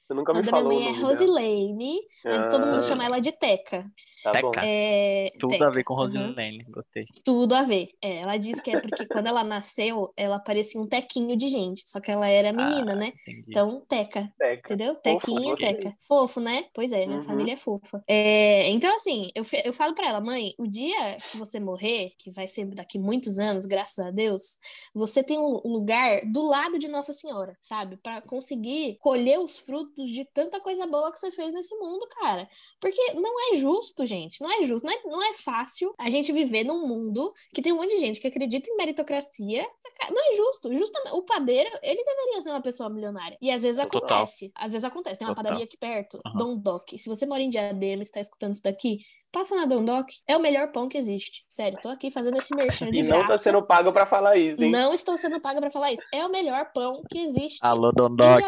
Você 0.00 0.14
nunca 0.14 0.32
o 0.32 0.36
me 0.36 0.44
falou 0.44 0.68
minha 0.68 0.90
o 0.90 0.92
mãe 0.92 1.00
é. 1.00 1.04
Rosilene, 1.04 1.98
mas 2.24 2.48
todo 2.48 2.66
mundo 2.66 2.78
Ah. 2.78 2.82
chama 2.82 3.04
ela 3.04 3.20
de 3.20 3.32
Teca. 3.32 3.84
Tá 4.32 4.40
bom. 4.40 4.52
É, 4.62 5.30
Tudo 5.38 5.50
Teca, 5.52 5.66
a 5.66 5.70
ver 5.70 5.84
com. 5.84 5.94
Rosilene, 5.94 6.64
gostei. 6.68 7.04
Tudo 7.24 7.54
a 7.54 7.62
ver. 7.62 7.88
É, 8.02 8.18
ela 8.18 8.36
diz 8.36 8.60
que 8.60 8.70
é 8.70 8.80
porque 8.80 9.06
quando 9.06 9.26
ela 9.26 9.44
nasceu, 9.44 10.12
ela 10.16 10.38
parecia 10.38 10.80
um 10.80 10.86
tequinho 10.86 11.36
de 11.36 11.48
gente. 11.48 11.88
Só 11.88 12.00
que 12.00 12.10
ela 12.10 12.28
era 12.28 12.52
menina, 12.52 12.92
Ah, 12.92 12.96
né? 12.96 13.12
entendi. 13.22 13.44
Então, 13.48 13.82
Teca. 13.88 14.32
Teca. 14.38 14.60
Entendeu? 14.74 14.94
Tequinha, 14.96 15.50
gostei. 15.50 15.74
Teca. 15.74 15.94
Fofo, 16.08 16.40
né? 16.40 16.64
Pois 16.74 16.92
é, 16.92 17.06
minha 17.06 17.18
Uhum. 17.18 17.24
família 17.24 17.52
é 17.54 17.56
fofa. 17.56 18.02
É, 18.08 18.68
então, 18.70 18.94
assim, 18.96 19.28
eu, 19.34 19.44
eu 19.64 19.72
falo 19.72 19.94
pra 19.94 20.08
ela, 20.08 20.20
mãe, 20.20 20.54
o 20.58 20.66
dia 20.66 21.16
que 21.30 21.36
você 21.36 21.60
morrer, 21.60 22.12
que 22.18 22.30
vai 22.30 22.48
ser 22.48 22.64
daqui 22.66 22.98
muitos 22.98 23.38
anos, 23.38 23.64
graças 23.66 24.04
a 24.04 24.10
Deus, 24.10 24.58
você 24.94 25.22
tem 25.22 25.38
um 25.38 25.60
lugar 25.72 26.20
do 26.32 26.42
lado 26.42 26.78
de 26.78 26.88
Nossa 26.88 27.12
Senhora, 27.12 27.56
sabe? 27.60 27.96
Pra 27.98 28.20
conseguir 28.20 28.96
colher 29.00 29.38
os 29.38 29.58
frutos 29.58 30.08
de 30.10 30.24
tanta 30.34 30.60
coisa 30.60 30.86
boa 30.86 31.12
que 31.12 31.18
você 31.20 31.30
fez 31.30 31.52
nesse 31.52 31.74
mundo, 31.76 32.06
cara. 32.20 32.48
Porque 32.80 33.12
não 33.14 33.52
é 33.52 33.56
justo, 33.56 34.04
gente. 34.04 34.15
Não 34.40 34.50
é 34.50 34.62
justo. 34.62 34.86
Não 34.86 34.92
é, 34.92 35.02
não 35.04 35.22
é 35.22 35.34
fácil 35.34 35.94
a 35.98 36.10
gente 36.10 36.32
viver 36.32 36.64
num 36.64 36.86
mundo 36.86 37.32
que 37.54 37.62
tem 37.62 37.72
um 37.72 37.76
monte 37.76 37.90
de 37.90 37.98
gente 37.98 38.20
que 38.20 38.26
acredita 38.26 38.68
em 38.70 38.76
meritocracia. 38.76 39.66
Não 40.10 40.32
é 40.32 40.36
justo. 40.36 40.74
Justamente, 40.74 41.14
o 41.14 41.22
padeiro, 41.22 41.70
ele 41.82 42.02
deveria 42.02 42.42
ser 42.42 42.50
uma 42.50 42.62
pessoa 42.62 42.88
milionária. 42.88 43.36
E 43.40 43.50
às 43.50 43.62
vezes 43.62 43.80
Total. 43.88 44.18
acontece. 44.18 44.52
Às 44.54 44.72
vezes 44.72 44.84
acontece. 44.84 45.18
Tem 45.18 45.26
uma 45.26 45.34
Total. 45.34 45.44
padaria 45.44 45.64
aqui 45.64 45.76
perto, 45.76 46.20
Aham. 46.26 46.36
Dom 46.36 46.58
Doc. 46.58 46.90
Se 46.98 47.08
você 47.08 47.26
mora 47.26 47.42
em 47.42 47.48
Diadema 47.48 48.02
e 48.02 48.04
está 48.04 48.20
escutando 48.20 48.54
isso 48.54 48.62
daqui, 48.62 48.98
passa 49.32 49.54
na 49.54 49.66
Dom 49.66 49.84
Doc. 49.84 50.08
É 50.26 50.36
o 50.36 50.40
melhor 50.40 50.72
pão 50.72 50.88
que 50.88 50.98
existe. 50.98 51.44
Sério, 51.56 51.78
tô 51.80 51.88
aqui 51.88 52.10
fazendo 52.10 52.36
esse 52.36 52.54
merchan 52.54 52.90
de 52.90 53.00
E 53.00 53.02
não 53.02 53.16
graça. 53.16 53.28
tá 53.32 53.38
sendo 53.38 53.62
pago 53.62 53.90
pra 53.90 54.04
falar 54.04 54.36
isso, 54.36 54.62
hein? 54.62 54.70
Não 54.70 54.92
estou 54.92 55.16
sendo 55.16 55.40
paga 55.40 55.58
pra 55.58 55.70
falar 55.70 55.90
isso. 55.90 56.02
É 56.12 56.22
o 56.26 56.28
melhor 56.30 56.70
pão 56.74 57.02
que 57.10 57.18
existe. 57.18 57.60
Alô, 57.62 57.92
Dondoc, 57.92 58.42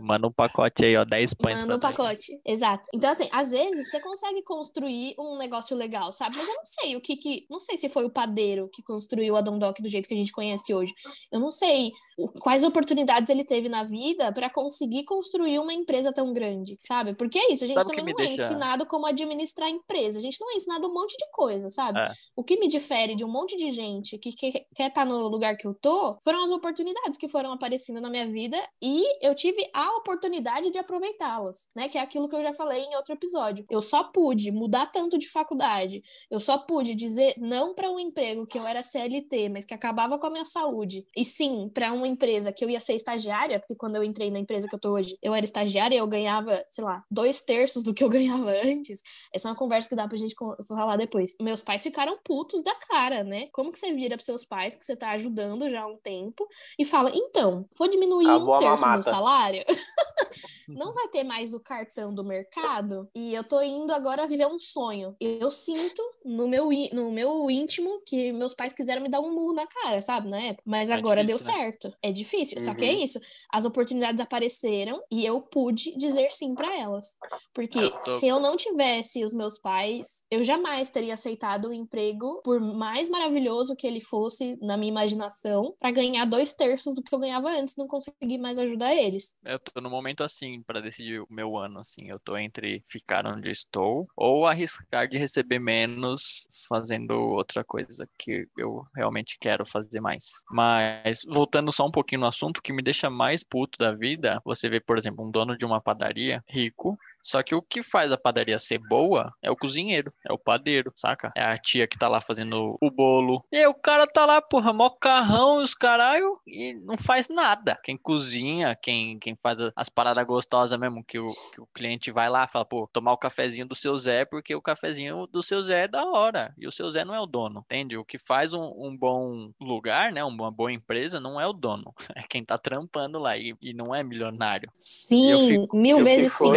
manda 0.00 0.26
um 0.26 0.32
pacote 0.32 0.82
aí, 0.82 0.96
ó, 0.96 1.04
10 1.04 1.34
pães 1.34 1.60
Manda 1.60 1.76
um 1.76 1.78
pacote. 1.78 2.40
Exato. 2.42 2.88
Então, 2.94 3.10
assim, 3.10 3.28
às 3.30 3.50
vezes 3.50 3.90
você 3.90 4.00
consegue 4.00 4.42
construir 4.42 5.14
um 5.18 5.36
negócio 5.36 5.76
legal, 5.76 6.10
sabe? 6.10 6.38
Mas 6.38 6.48
eu 6.48 6.54
não 6.54 6.64
sei 6.64 6.96
o 6.96 7.02
que 7.02 7.16
que. 7.16 7.46
Não 7.50 7.60
sei 7.60 7.76
se 7.76 7.90
foi 7.90 8.06
o 8.06 8.10
padeiro 8.10 8.70
que 8.72 8.82
construiu 8.82 9.36
a 9.36 9.42
Dondoc 9.42 9.82
do 9.82 9.88
jeito 9.90 10.08
que 10.08 10.14
a 10.14 10.16
gente 10.16 10.32
conhece 10.32 10.72
hoje. 10.72 10.94
Eu 11.30 11.40
não 11.40 11.50
sei 11.50 11.92
quais 12.40 12.64
oportunidades 12.64 13.28
ele 13.28 13.44
teve 13.44 13.68
na 13.68 13.84
vida 13.84 14.32
pra 14.32 14.48
conseguir 14.48 15.04
construir 15.04 15.58
uma 15.58 15.74
empresa 15.74 16.14
tão 16.14 16.32
grande, 16.32 16.78
sabe? 16.86 17.12
Porque 17.12 17.38
é 17.38 17.52
isso, 17.52 17.64
a 17.64 17.66
gente 17.66 17.74
Sabe 17.74 17.90
também 17.94 18.14
não 18.14 18.24
é 18.24 18.26
deixa- 18.28 18.44
ensinado 18.44 18.86
como 18.86 19.04
administrar 19.06 19.68
empresa. 19.68 20.16
A 20.18 20.22
gente 20.22 20.40
não 20.40 20.50
é 20.50 20.54
ensinado 20.54 20.86
um 20.88 20.94
monte 20.94 21.14
de 21.14 21.30
coisa, 21.30 21.68
sabe? 21.68 21.98
É. 21.98 22.08
O 22.34 22.42
que 22.42 22.53
me 22.58 22.68
difere 22.68 23.14
de 23.14 23.24
um 23.24 23.28
monte 23.28 23.56
de 23.56 23.70
gente 23.70 24.18
que 24.18 24.32
que- 24.32 24.66
quer 24.74 24.88
estar 24.88 25.04
no 25.04 25.28
lugar 25.28 25.56
que 25.56 25.66
eu 25.66 25.74
tô 25.74 26.18
foram 26.24 26.44
as 26.44 26.50
oportunidades 26.50 27.18
que 27.18 27.28
foram 27.28 27.52
aparecendo 27.52 28.00
na 28.00 28.10
minha 28.10 28.26
vida 28.30 28.56
e 28.82 29.02
eu 29.26 29.34
tive 29.34 29.68
a 29.72 29.96
oportunidade 29.96 30.70
de 30.70 30.78
aproveitá-las, 30.78 31.68
né? 31.74 31.88
Que 31.88 31.98
é 31.98 32.00
aquilo 32.00 32.28
que 32.28 32.34
eu 32.36 32.42
já 32.42 32.52
falei 32.52 32.82
em 32.82 32.96
outro 32.96 33.14
episódio. 33.14 33.64
Eu 33.70 33.80
só 33.82 34.04
pude 34.04 34.50
mudar 34.50 34.86
tanto 34.86 35.16
de 35.18 35.28
faculdade, 35.28 36.02
eu 36.30 36.40
só 36.40 36.58
pude 36.58 36.94
dizer 36.94 37.34
não 37.38 37.74
para 37.74 37.90
um 37.90 37.98
emprego 37.98 38.46
que 38.46 38.58
eu 38.58 38.66
era 38.66 38.82
CLT, 38.82 39.48
mas 39.48 39.64
que 39.64 39.74
acabava 39.74 40.18
com 40.18 40.26
a 40.26 40.30
minha 40.30 40.44
saúde, 40.44 41.04
e 41.16 41.24
sim 41.24 41.70
para 41.72 41.92
uma 41.92 42.06
empresa 42.08 42.52
que 42.52 42.64
eu 42.64 42.70
ia 42.70 42.80
ser 42.80 42.94
estagiária, 42.94 43.58
porque 43.58 43.74
quando 43.74 43.96
eu 43.96 44.04
entrei 44.04 44.30
na 44.30 44.38
empresa 44.38 44.68
que 44.68 44.74
eu 44.74 44.80
tô 44.80 44.92
hoje, 44.94 45.16
eu 45.22 45.34
era 45.34 45.44
estagiária 45.44 45.94
e 45.94 45.98
eu 45.98 46.06
ganhava, 46.06 46.64
sei 46.68 46.84
lá, 46.84 47.02
dois 47.10 47.40
terços 47.40 47.82
do 47.82 47.94
que 47.94 48.02
eu 48.04 48.08
ganhava 48.44 48.50
antes. 48.64 49.02
Essa 49.32 49.48
é 49.48 49.50
uma 49.50 49.56
conversa 49.56 49.88
que 49.88 49.96
dá 49.96 50.06
pra 50.08 50.16
gente 50.18 50.34
falar 50.68 50.96
depois. 50.96 51.34
Meus 51.40 51.60
pais 51.60 51.82
ficaram 51.82 52.18
putos 52.24 52.43
da 52.62 52.74
cara, 52.74 53.24
né? 53.24 53.48
Como 53.52 53.70
que 53.72 53.78
você 53.78 53.92
vira 53.92 54.16
pros 54.16 54.26
seus 54.26 54.44
pais 54.44 54.76
que 54.76 54.84
você 54.84 54.96
tá 54.96 55.10
ajudando 55.12 55.68
já 55.70 55.82
há 55.82 55.86
um 55.86 55.96
tempo 55.98 56.46
e 56.78 56.84
fala, 56.84 57.10
então, 57.14 57.66
vou 57.78 57.88
diminuir 57.88 58.26
um 58.28 58.58
terço 58.58 58.84
do 58.84 58.90
meu 58.92 59.02
salário? 59.02 59.64
não 60.68 60.92
vai 60.92 61.08
ter 61.08 61.22
mais 61.22 61.54
o 61.54 61.60
cartão 61.60 62.12
do 62.14 62.24
mercado 62.24 63.08
e 63.14 63.34
eu 63.34 63.44
tô 63.44 63.60
indo 63.62 63.92
agora 63.92 64.26
viver 64.26 64.46
um 64.46 64.58
sonho. 64.58 65.14
Eu 65.20 65.50
sinto 65.50 66.02
no 66.24 66.48
meu, 66.48 66.68
no 66.92 67.12
meu 67.12 67.50
íntimo 67.50 68.00
que 68.06 68.32
meus 68.32 68.54
pais 68.54 68.72
quiseram 68.72 69.02
me 69.02 69.08
dar 69.08 69.20
um 69.20 69.32
murro 69.32 69.52
na 69.52 69.66
cara, 69.66 70.00
sabe, 70.02 70.28
na 70.28 70.40
época. 70.40 70.62
Mas 70.66 70.90
É 70.90 70.94
agora 70.94 71.24
difícil, 71.24 71.46
deu 71.46 71.54
né? 71.56 71.62
certo. 71.62 71.96
É 72.02 72.10
difícil, 72.12 72.60
só 72.60 72.74
que 72.74 72.84
é 72.84 72.92
Uhum. 72.92 72.98
isso. 73.04 73.20
As 73.52 73.64
oportunidades 73.64 74.20
apareceram 74.20 75.02
e 75.10 75.24
eu 75.24 75.40
pude 75.40 75.96
dizer 75.96 76.30
sim 76.32 76.54
pra 76.54 76.76
elas. 76.76 77.16
Porque 77.52 77.78
Eu 77.78 77.90
tô- 77.90 78.10
se 78.10 78.26
eu 78.26 78.40
não 78.40 78.56
tivesse 78.56 79.24
os 79.24 79.32
meus 79.32 79.58
pais, 79.58 80.24
eu 80.30 80.42
jamais 80.42 80.90
teria 80.90 81.14
aceitado 81.14 81.68
o 81.68 81.72
emprego, 81.72 82.33
por 82.42 82.60
mais 82.60 83.08
maravilhoso 83.08 83.76
que 83.76 83.86
ele 83.86 84.00
fosse 84.00 84.58
na 84.60 84.76
minha 84.76 84.90
imaginação, 84.90 85.74
pra 85.78 85.90
ganhar 85.90 86.24
dois 86.24 86.52
terços 86.54 86.94
do 86.94 87.02
que 87.02 87.14
eu 87.14 87.18
ganhava 87.18 87.50
antes, 87.50 87.76
não 87.76 87.86
conseguir 87.86 88.38
mais 88.38 88.58
ajudar 88.58 88.94
eles. 88.94 89.36
Eu 89.44 89.58
tô 89.58 89.80
no 89.80 89.90
momento 89.90 90.22
assim 90.22 90.62
pra 90.62 90.80
decidir 90.80 91.20
o 91.20 91.26
meu 91.30 91.56
ano, 91.56 91.80
assim. 91.80 92.08
Eu 92.08 92.18
tô 92.18 92.36
entre 92.36 92.84
ficar 92.88 93.26
onde 93.26 93.50
estou 93.50 94.06
ou 94.16 94.46
arriscar 94.46 95.08
de 95.08 95.18
receber 95.18 95.58
menos 95.58 96.46
fazendo 96.68 97.12
outra 97.12 97.64
coisa 97.64 98.08
que 98.18 98.46
eu 98.56 98.84
realmente 98.94 99.38
quero 99.40 99.64
fazer 99.66 100.00
mais. 100.00 100.26
Mas 100.50 101.22
voltando 101.26 101.72
só 101.72 101.86
um 101.86 101.90
pouquinho 101.90 102.22
no 102.22 102.26
assunto, 102.26 102.62
que 102.62 102.72
me 102.72 102.82
deixa 102.82 103.10
mais 103.10 103.42
puto 103.42 103.78
da 103.78 103.92
vida, 103.92 104.40
você 104.44 104.68
vê, 104.68 104.80
por 104.80 104.98
exemplo, 104.98 105.24
um 105.24 105.30
dono 105.30 105.56
de 105.56 105.64
uma 105.64 105.80
padaria 105.80 106.42
rico. 106.48 106.98
Só 107.24 107.42
que 107.42 107.54
o 107.54 107.62
que 107.62 107.82
faz 107.82 108.12
a 108.12 108.18
padaria 108.18 108.58
ser 108.58 108.78
boa 108.78 109.32
é 109.42 109.50
o 109.50 109.56
cozinheiro, 109.56 110.12
é 110.28 110.32
o 110.32 110.38
padeiro, 110.38 110.92
saca? 110.94 111.32
É 111.34 111.42
a 111.42 111.56
tia 111.56 111.86
que 111.88 111.98
tá 111.98 112.06
lá 112.06 112.20
fazendo 112.20 112.76
o 112.80 112.90
bolo. 112.90 113.42
E 113.50 113.66
o 113.66 113.72
cara 113.74 114.06
tá 114.06 114.26
lá, 114.26 114.42
porra, 114.42 114.72
mó 114.74 114.90
carrão 114.90 115.60
e 115.60 115.64
os 115.64 115.74
caralho, 115.74 116.38
e 116.46 116.74
não 116.74 116.98
faz 116.98 117.28
nada. 117.28 117.80
Quem 117.82 117.96
cozinha, 117.96 118.76
quem, 118.76 119.18
quem 119.18 119.34
faz 119.42 119.58
as 119.74 119.88
paradas 119.88 120.24
gostosas 120.26 120.78
mesmo, 120.78 121.02
que 121.02 121.18
o, 121.18 121.32
que 121.52 121.60
o 121.60 121.66
cliente 121.74 122.10
vai 122.12 122.28
lá 122.28 122.44
e 122.44 122.52
fala, 122.52 122.64
pô, 122.66 122.86
tomar 122.92 123.12
o 123.12 123.18
cafezinho 123.18 123.66
do 123.66 123.74
seu 123.74 123.96
Zé, 123.96 124.26
porque 124.26 124.54
o 124.54 124.60
cafezinho 124.62 125.26
do 125.26 125.42
seu 125.42 125.62
Zé 125.62 125.84
é 125.84 125.88
da 125.88 126.04
hora. 126.04 126.52
E 126.58 126.66
o 126.66 126.72
seu 126.72 126.90
Zé 126.90 127.04
não 127.06 127.14
é 127.14 127.20
o 127.20 127.26
dono, 127.26 127.60
entende? 127.64 127.96
O 127.96 128.04
que 128.04 128.18
faz 128.18 128.52
um, 128.52 128.70
um 128.76 128.94
bom 128.94 129.50
lugar, 129.58 130.12
né? 130.12 130.22
Uma 130.22 130.50
boa 130.50 130.70
empresa, 130.72 131.18
não 131.18 131.40
é 131.40 131.46
o 131.46 131.52
dono. 131.52 131.94
É 132.16 132.22
quem 132.28 132.44
tá 132.44 132.56
trampando 132.56 133.18
lá 133.18 133.36
e, 133.36 133.56
e 133.60 133.72
não 133.72 133.92
é 133.94 134.02
milionário. 134.04 134.70
Sim, 134.78 135.48
fico- 135.48 135.76
mil 135.76 135.98
eu 135.98 136.04
vezes 136.04 136.32
sim. 136.32 136.44
Fico 136.44 136.54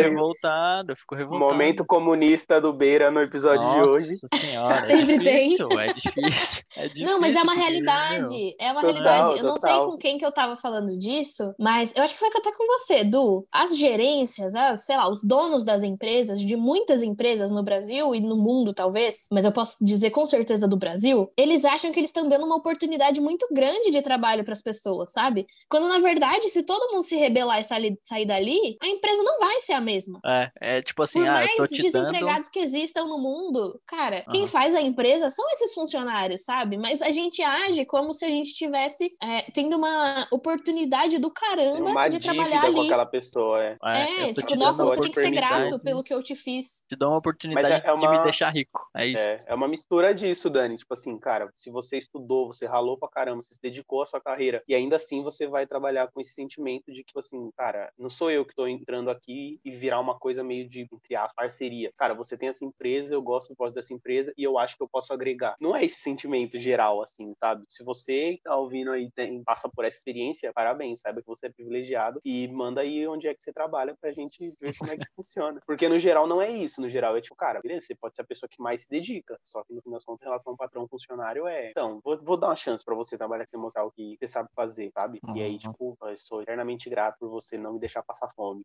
revoltado, 0.57 0.91
eu 0.91 0.95
fico 0.95 1.15
revoltado. 1.15 1.51
Momento 1.51 1.85
comunista 1.85 2.59
do 2.59 2.73
Beira 2.73 3.11
no 3.11 3.21
episódio 3.21 3.71
de 3.71 3.79
hoje. 3.81 4.19
Nossa 4.31 4.45
senhora, 4.45 4.85
Sempre 4.85 5.15
é 5.15 5.19
tem. 5.19 5.49
difícil, 5.49 5.79
é 5.79 5.87
difícil, 5.87 6.63
é 6.75 6.87
difícil. 6.87 7.05
Não, 7.05 7.19
mas 7.19 7.35
é 7.35 7.41
uma 7.41 7.53
realidade. 7.53 8.55
É 8.59 8.71
uma 8.71 8.81
Total, 8.81 8.93
realidade. 8.93 9.39
Eu 9.39 9.43
não 9.43 9.57
sei 9.57 9.71
total. 9.71 9.91
com 9.91 9.97
quem 9.97 10.17
que 10.17 10.25
eu 10.25 10.31
tava 10.31 10.55
falando 10.55 10.97
disso, 10.97 11.53
mas 11.59 11.93
eu 11.95 12.03
acho 12.03 12.13
que 12.13 12.19
foi 12.19 12.29
até 12.29 12.51
com 12.51 12.65
você, 12.65 13.03
Du. 13.03 13.45
As 13.51 13.77
gerências, 13.77 14.55
as, 14.55 14.85
sei 14.85 14.95
lá, 14.95 15.09
os 15.09 15.23
donos 15.23 15.63
das 15.63 15.83
empresas, 15.83 16.39
de 16.41 16.55
muitas 16.55 17.01
empresas 17.01 17.51
no 17.51 17.63
Brasil 17.63 18.13
e 18.15 18.19
no 18.19 18.35
mundo, 18.35 18.73
talvez, 18.73 19.27
mas 19.31 19.45
eu 19.45 19.51
posso 19.51 19.77
dizer 19.81 20.11
com 20.11 20.25
certeza 20.25 20.67
do 20.67 20.77
Brasil, 20.77 21.31
eles 21.37 21.65
acham 21.65 21.91
que 21.91 21.99
eles 21.99 22.09
estão 22.09 22.27
dando 22.27 22.45
uma 22.45 22.55
oportunidade 22.55 23.21
muito 23.21 23.47
grande 23.51 23.91
de 23.91 24.01
trabalho 24.01 24.43
para 24.43 24.53
as 24.53 24.61
pessoas, 24.61 25.11
sabe? 25.11 25.45
Quando 25.69 25.87
na 25.87 25.99
verdade, 25.99 26.49
se 26.49 26.63
todo 26.63 26.91
mundo 26.91 27.03
se 27.03 27.15
rebelar 27.15 27.59
e 27.59 27.63
sair, 27.63 27.97
sair 28.01 28.25
dali, 28.25 28.77
a 28.81 28.87
empresa 28.87 29.23
não 29.23 29.39
vai 29.39 29.61
ser 29.61 29.73
a 29.73 29.81
mesma. 29.81 30.19
É, 30.25 30.46
é 30.59 30.81
tipo 30.81 31.01
assim, 31.03 31.19
Por 31.19 31.27
ah, 31.27 31.33
mais 31.33 31.51
te 31.51 31.57
dando... 31.59 31.81
desempregados 31.81 32.49
que 32.49 32.59
existam 32.59 33.05
no 33.05 33.17
mundo, 33.17 33.79
cara, 33.85 34.23
quem 34.31 34.41
Aham. 34.41 34.47
faz 34.47 34.75
a 34.75 34.81
empresa 34.81 35.29
são 35.29 35.45
esses 35.51 35.73
funcionários, 35.73 36.43
sabe? 36.43 36.77
Mas 36.77 37.01
a 37.01 37.11
gente 37.11 37.41
age 37.41 37.85
como 37.85 38.13
se 38.13 38.25
a 38.25 38.29
gente 38.29 38.53
tivesse 38.53 39.15
é, 39.21 39.41
tendo 39.51 39.77
uma 39.77 40.27
oportunidade 40.31 41.17
do 41.19 41.29
caramba 41.31 41.91
uma 41.91 42.07
de 42.07 42.19
trabalhar 42.19 42.61
com 42.61 42.67
ali. 42.67 42.85
aquela 42.87 43.05
pessoa, 43.05 43.63
é. 43.63 43.77
É, 43.83 44.33
tô 44.33 44.41
tipo, 44.41 44.55
nossa, 44.55 44.83
você 44.83 44.95
uma 44.97 45.01
tem 45.03 45.11
que 45.11 45.19
ser 45.19 45.31
grato 45.31 45.51
oportunidade- 45.51 45.83
pelo 45.83 46.03
que 46.03 46.13
eu 46.13 46.23
te 46.23 46.35
fiz. 46.35 46.83
Te 46.87 46.95
dou 46.95 47.09
uma 47.09 47.17
oportunidade 47.17 47.67
é- 47.71 47.77
é 47.77 47.79
de 47.79 47.97
me 47.99 48.07
uma- 48.07 48.23
deixar 48.23 48.49
rico, 48.49 48.87
é 48.95 49.05
isso. 49.05 49.17
É, 49.23 49.37
é 49.47 49.55
uma 49.55 49.67
mistura 49.67 50.13
disso, 50.13 50.49
Dani. 50.49 50.77
Tipo 50.77 50.93
assim, 50.93 51.17
cara, 51.19 51.51
se 51.55 51.69
você 51.69 51.97
estudou, 51.97 52.47
você 52.47 52.65
ralou 52.65 52.97
pra 52.97 53.09
caramba, 53.09 53.41
você 53.41 53.53
se 53.53 53.61
dedicou 53.61 54.01
à 54.01 54.05
sua 54.05 54.21
carreira, 54.21 54.63
e 54.67 54.73
ainda 54.75 54.95
assim 54.95 55.21
você 55.23 55.47
vai 55.47 55.65
trabalhar 55.67 56.07
com 56.11 56.19
esse 56.21 56.33
sentimento 56.33 56.91
de 56.91 57.01
que, 57.01 57.07
tipo 57.07 57.19
assim, 57.19 57.49
cara, 57.57 57.91
não 57.97 58.09
sou 58.09 58.29
eu 58.31 58.45
que 58.45 58.55
tô 58.55 58.67
entrando 58.67 59.09
aqui 59.09 59.59
e 59.63 59.71
virar 59.71 59.99
uma 59.99 60.17
coisa 60.17 60.36
coisa 60.37 60.43
meio 60.43 60.67
de, 60.67 60.81
entre 60.81 61.15
as 61.15 61.33
parceria. 61.33 61.91
Cara, 61.97 62.13
você 62.13 62.37
tem 62.37 62.49
essa 62.49 62.63
empresa, 62.63 63.13
eu 63.13 63.21
gosto 63.21 63.49
do 63.49 63.55
propósito 63.55 63.75
dessa 63.75 63.93
empresa 63.93 64.33
e 64.37 64.43
eu 64.43 64.57
acho 64.57 64.77
que 64.77 64.83
eu 64.83 64.87
posso 64.87 65.13
agregar. 65.13 65.55
Não 65.59 65.75
é 65.75 65.83
esse 65.83 65.99
sentimento 65.99 66.59
geral, 66.59 67.01
assim, 67.01 67.33
sabe? 67.39 67.65
Se 67.69 67.83
você 67.83 68.39
tá 68.43 68.55
ouvindo 68.55 68.91
aí, 68.91 69.09
tem, 69.11 69.43
passa 69.43 69.69
por 69.69 69.85
essa 69.85 69.97
experiência, 69.97 70.53
parabéns, 70.53 71.01
saiba 71.01 71.21
que 71.21 71.27
você 71.27 71.47
é 71.47 71.51
privilegiado 71.51 72.21
e 72.23 72.47
manda 72.47 72.81
aí 72.81 73.07
onde 73.07 73.27
é 73.27 73.33
que 73.33 73.43
você 73.43 73.51
trabalha 73.51 73.95
pra 73.99 74.11
gente 74.11 74.55
ver 74.59 74.75
como 74.77 74.91
é 74.91 74.97
que 74.97 75.05
funciona. 75.15 75.61
Porque 75.65 75.87
no 75.89 75.97
geral 75.97 76.27
não 76.27 76.41
é 76.41 76.49
isso, 76.49 76.81
no 76.81 76.89
geral 76.89 77.15
é 77.15 77.21
tipo, 77.21 77.35
cara, 77.35 77.61
beleza, 77.61 77.87
você 77.87 77.95
pode 77.95 78.15
ser 78.15 78.21
a 78.21 78.25
pessoa 78.25 78.49
que 78.49 78.61
mais 78.61 78.81
se 78.81 78.89
dedica, 78.89 79.39
só 79.43 79.63
que 79.63 79.73
no 79.73 79.81
fim 79.81 79.91
das 79.91 80.03
contas, 80.03 80.21
em 80.21 80.25
relação 80.25 80.51
ao 80.51 80.57
patrão 80.57 80.87
funcionário 80.87 81.47
é, 81.47 81.71
então, 81.71 81.99
vou, 82.03 82.17
vou 82.21 82.37
dar 82.37 82.47
uma 82.47 82.55
chance 82.55 82.83
pra 82.83 82.95
você 82.95 83.17
trabalhar 83.17 83.43
aqui 83.43 83.55
e 83.55 83.59
mostrar 83.59 83.85
o 83.85 83.91
que 83.91 84.17
você 84.19 84.27
sabe 84.27 84.49
fazer, 84.55 84.91
sabe? 84.93 85.19
E 85.35 85.41
aí, 85.41 85.53
uhum. 85.53 85.57
tipo, 85.57 85.97
eu 86.01 86.17
sou 86.17 86.41
eternamente 86.41 86.89
grato 86.89 87.17
por 87.19 87.29
você 87.29 87.57
não 87.57 87.73
me 87.73 87.79
deixar 87.79 88.03
passar 88.03 88.29
fome. 88.35 88.63